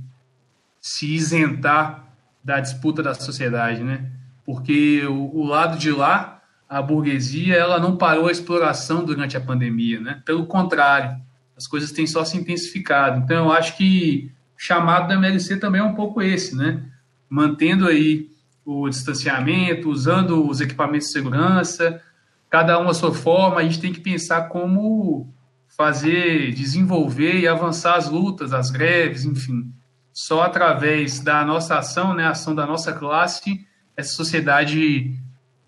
se 0.81 1.13
isentar 1.13 2.05
da 2.43 2.61
disputa 2.61 3.03
da 3.03 3.15
sociedade, 3.15 3.83
né? 3.83 4.20
Porque 4.45 5.05
o, 5.07 5.37
o, 5.37 5.45
lado 5.45 5.79
de 5.79 5.91
lá, 5.91 6.43
a 6.69 6.81
burguesia, 6.81 7.55
ela 7.57 7.79
não 7.79 7.97
parou 7.97 8.29
a 8.29 8.33
exploração 8.33 9.05
durante 9.05 9.37
a 9.37 9.41
pandemia, 9.41 10.01
né? 10.01 10.23
Pelo 10.25 10.47
contrário, 10.47 11.21
as 11.57 11.67
coisas 11.67 11.93
têm 11.93 12.07
só 12.07 12.25
se 12.25 12.37
intensificado. 12.37 13.21
Então, 13.21 13.47
eu 13.47 13.53
acho 13.53 13.77
que 13.77 14.33
o 14.57 14.63
chamado 14.63 15.09
da 15.09 15.15
MLC 15.15 15.57
também 15.57 15.81
é 15.81 15.85
um 15.85 15.95
pouco 15.95 16.23
esse, 16.23 16.57
né? 16.57 16.83
Mantendo 17.29 17.87
aí 17.87 18.29
o 18.65 18.89
distanciamento, 18.89 19.91
usando 19.91 20.49
os 20.49 20.61
equipamentos 20.61 21.09
de 21.09 21.13
segurança, 21.13 22.01
cada 22.49 22.79
um 22.79 22.89
a 22.89 22.95
sua 22.95 23.15
forma, 23.15 23.61
a 23.61 23.63
gente 23.63 23.81
tem 23.81 23.93
que 23.93 24.01
pensar 24.01 24.49
como 24.49 25.33
fazer, 25.69 26.53
desenvolver 26.53 27.39
e 27.39 27.49
avançar 27.49 27.95
as 27.95 28.09
lutas, 28.09 28.53
as 28.53 28.71
greves, 28.71 29.25
enfim. 29.25 29.73
Só 30.13 30.43
através 30.43 31.21
da 31.21 31.45
nossa 31.45 31.79
ação, 31.79 32.13
né, 32.13 32.25
a 32.25 32.31
ação 32.31 32.55
da 32.55 32.67
nossa 32.67 32.93
classe, 32.93 33.65
essa 33.97 34.13
sociedade 34.13 35.15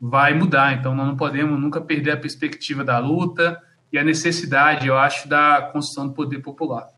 vai 0.01 0.35
mudar. 0.35 0.75
Então, 0.75 0.95
nós 0.95 1.07
não 1.07 1.17
podemos 1.17 1.59
nunca 1.61 1.81
perder 1.81 2.13
a 2.13 2.17
perspectiva 2.17 2.83
da 2.83 2.99
luta 2.99 3.61
e 3.93 3.99
a 3.99 4.05
necessidade, 4.05 4.87
eu 4.87 4.97
acho, 4.97 5.29
da 5.29 5.71
construção 5.73 6.09
do 6.09 6.15
poder 6.15 6.41
popular. 6.41 6.89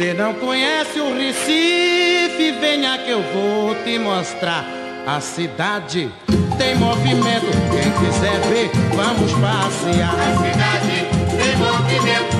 Você 0.00 0.14
não 0.14 0.32
conhece 0.32 0.98
o 0.98 1.14
Recife? 1.14 2.52
Venha 2.58 2.96
que 3.04 3.10
eu 3.10 3.22
vou 3.34 3.74
te 3.84 3.98
mostrar. 3.98 4.64
A 5.06 5.20
cidade 5.20 6.10
tem 6.56 6.74
movimento. 6.76 7.50
Quem 7.70 7.92
quiser 8.06 8.40
ver, 8.48 8.70
vamos 8.94 9.32
passear. 9.32 10.14
A 10.14 10.36
cidade 10.38 11.06
tem 11.36 11.56
movimento. 11.58 12.39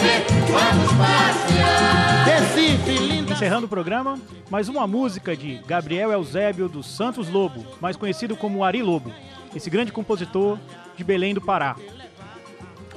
Quem 0.00 0.24
quiser 0.24 0.24
ver, 0.24 0.52
vamos 0.52 0.92
passear. 0.92 2.24
Recife, 2.24 2.98
linda. 2.98 3.32
Encerrando 3.32 3.66
o 3.66 3.68
programa, 3.68 4.18
mais 4.48 4.68
uma 4.68 4.86
música 4.86 5.36
de 5.36 5.58
Gabriel 5.66 6.10
Eusébio 6.10 6.68
dos 6.68 6.86
Santos 6.86 7.28
Lobo, 7.28 7.64
mais 7.80 7.96
conhecido 7.96 8.34
como 8.34 8.64
Ari 8.64 8.82
Lobo, 8.82 9.12
esse 9.54 9.68
grande 9.68 9.92
compositor 9.92 10.58
de 10.96 11.04
Belém 11.04 11.34
do 11.34 11.40
Pará. 11.40 11.76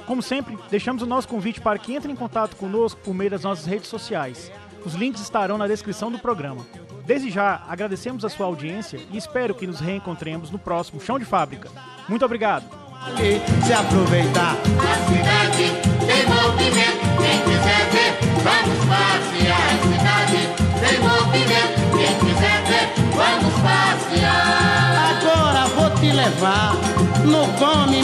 Como 0.06 0.22
sempre, 0.22 0.58
deixamos 0.70 1.02
o 1.02 1.06
nosso 1.06 1.28
convite 1.28 1.60
para 1.60 1.78
que 1.78 1.94
entre 1.94 2.10
em 2.10 2.16
contato 2.16 2.56
conosco 2.56 3.00
por 3.02 3.14
meio 3.14 3.30
das 3.30 3.42
nossas 3.42 3.66
redes 3.66 3.88
sociais. 3.88 4.50
Os 4.84 4.94
links 4.94 5.20
estarão 5.22 5.56
na 5.56 5.66
descrição 5.66 6.10
do 6.10 6.18
programa. 6.18 6.64
Desde 7.06 7.30
já, 7.30 7.62
agradecemos 7.68 8.24
a 8.24 8.28
sua 8.30 8.46
audiência 8.46 8.98
e 9.10 9.16
espero 9.16 9.54
que 9.54 9.66
nos 9.66 9.80
reencontremos 9.80 10.50
no 10.50 10.58
próximo 10.58 11.00
Chão 11.00 11.18
de 11.18 11.24
Fábrica. 11.24 11.70
Muito 12.08 12.24
obrigado. 12.24 12.83
Se 13.04 13.72
aproveitar. 13.72 14.56
A 14.78 14.94
cidade 15.06 15.72
tem 16.06 16.26
movimento. 16.26 17.04
Quem 17.20 17.38
quiser 17.42 17.90
ver, 17.92 18.18
vamos 18.42 18.78
passear. 18.86 19.60
A 19.60 19.78
cidade 19.82 20.40
tem 20.80 20.98
movimento. 21.00 21.76
Quem 21.96 22.14
quiser 22.18 22.62
ver, 22.64 22.86
vamos 23.14 23.54
passear. 23.60 25.20
Agora 25.20 25.66
vou 25.76 25.90
te 26.00 26.12
levar 26.12 26.76
no 27.24 27.46
come 27.58 28.03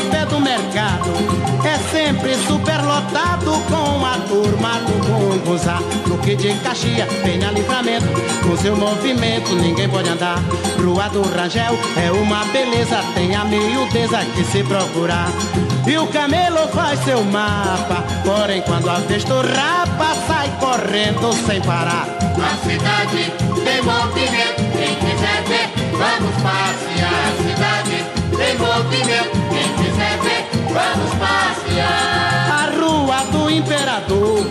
sempre 1.90 2.34
superlotado 2.46 3.52
com 3.68 4.06
a 4.06 4.16
turma 4.28 4.78
do 4.80 4.92
Gungunzá. 5.06 5.80
No 6.06 6.18
que 6.18 6.36
de 6.36 6.54
Caxia, 6.60 7.06
tenha 7.24 7.50
livramento, 7.50 8.06
com 8.42 8.56
seu 8.56 8.76
movimento 8.76 9.54
ninguém 9.56 9.88
pode 9.88 10.08
andar. 10.08 10.38
Rua 10.78 11.08
do 11.08 11.22
Rangel 11.22 11.78
é 11.96 12.10
uma 12.12 12.44
beleza, 12.46 13.02
tem 13.14 13.34
a 13.34 13.44
miudeza 13.44 14.18
que 14.34 14.44
se 14.44 14.62
procurar. 14.62 15.28
E 15.86 15.96
o 15.98 16.06
camelo 16.06 16.68
faz 16.68 17.00
seu 17.04 17.24
mapa, 17.24 18.04
porém 18.24 18.62
quando 18.62 18.88
a 18.88 18.98
vista 19.00 19.34
rapa 19.34 20.14
sai 20.26 20.50
correndo 20.60 21.32
sem 21.46 21.60
parar. 21.62 22.06
A 22.36 22.56
cidade 22.66 23.32
tem 23.64 23.82
movimento, 23.82 24.62
quem 24.76 24.94
quiser 24.94 25.42
ver, 25.48 25.70
vamos 25.92 26.34
passear. 26.42 27.10
A 27.26 27.42
cidade 27.42 28.04
tem 28.36 28.56
movimento, 28.58 29.30
quem 29.50 29.84
quiser 29.84 30.18
ver, 30.22 30.39
vamos 30.72 31.10
passear. 31.14 32.50
A 32.50 32.70
rua 32.78 33.24
do 33.32 33.50
imperador, 33.50 34.46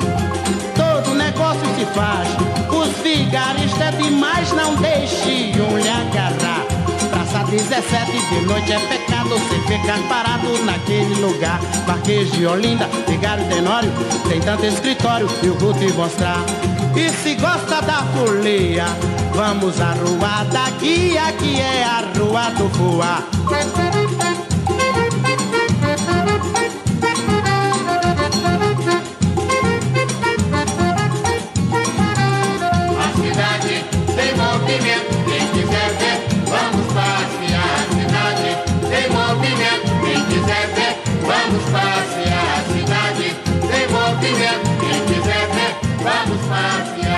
todo 0.75 1.15
negócio 1.15 1.65
se 1.77 1.85
faz. 1.87 2.27
Os 2.71 2.89
vigaristas 3.03 3.81
é 3.81 3.91
demais, 3.91 4.51
não 4.51 4.75
deixe 4.75 5.53
um 5.59 5.77
lhe 5.77 5.89
agarrar. 5.89 6.65
Praça 7.09 7.45
17 7.49 8.11
de 8.11 8.45
noite 8.45 8.71
é 8.71 8.79
pecado 8.79 9.29
se 9.49 9.59
ficar 9.67 9.99
parado 10.07 10.63
naquele 10.63 11.15
lugar. 11.15 11.59
Marquês 11.87 12.31
de 12.31 12.45
Olinda, 12.45 12.87
Vigário 13.07 13.45
Tenório, 13.47 13.91
tem 14.27 14.39
tanto 14.41 14.65
escritório 14.65 15.27
eu 15.43 15.57
vou 15.57 15.73
te 15.73 15.91
mostrar. 15.93 16.39
E 16.95 17.09
se 17.09 17.35
gosta 17.35 17.81
da 17.81 18.03
folia, 18.13 18.85
vamos 19.33 19.79
à 19.79 19.93
rua 19.93 20.43
da 20.51 20.69
guia, 20.71 21.31
que 21.33 21.59
é 21.59 21.83
a 21.83 22.03
rua 22.17 22.49
do 22.51 22.67
voar. 22.69 23.23
Vamos 41.49 41.63
passear 41.71 42.59
a 42.59 42.71
cidade, 42.71 43.35
sem 43.71 43.87
movimento. 43.89 44.69
Quem 44.79 44.99
quiser 45.07 45.47
ver, 45.49 45.73
vamos 46.03 46.41
passear. 46.45 47.08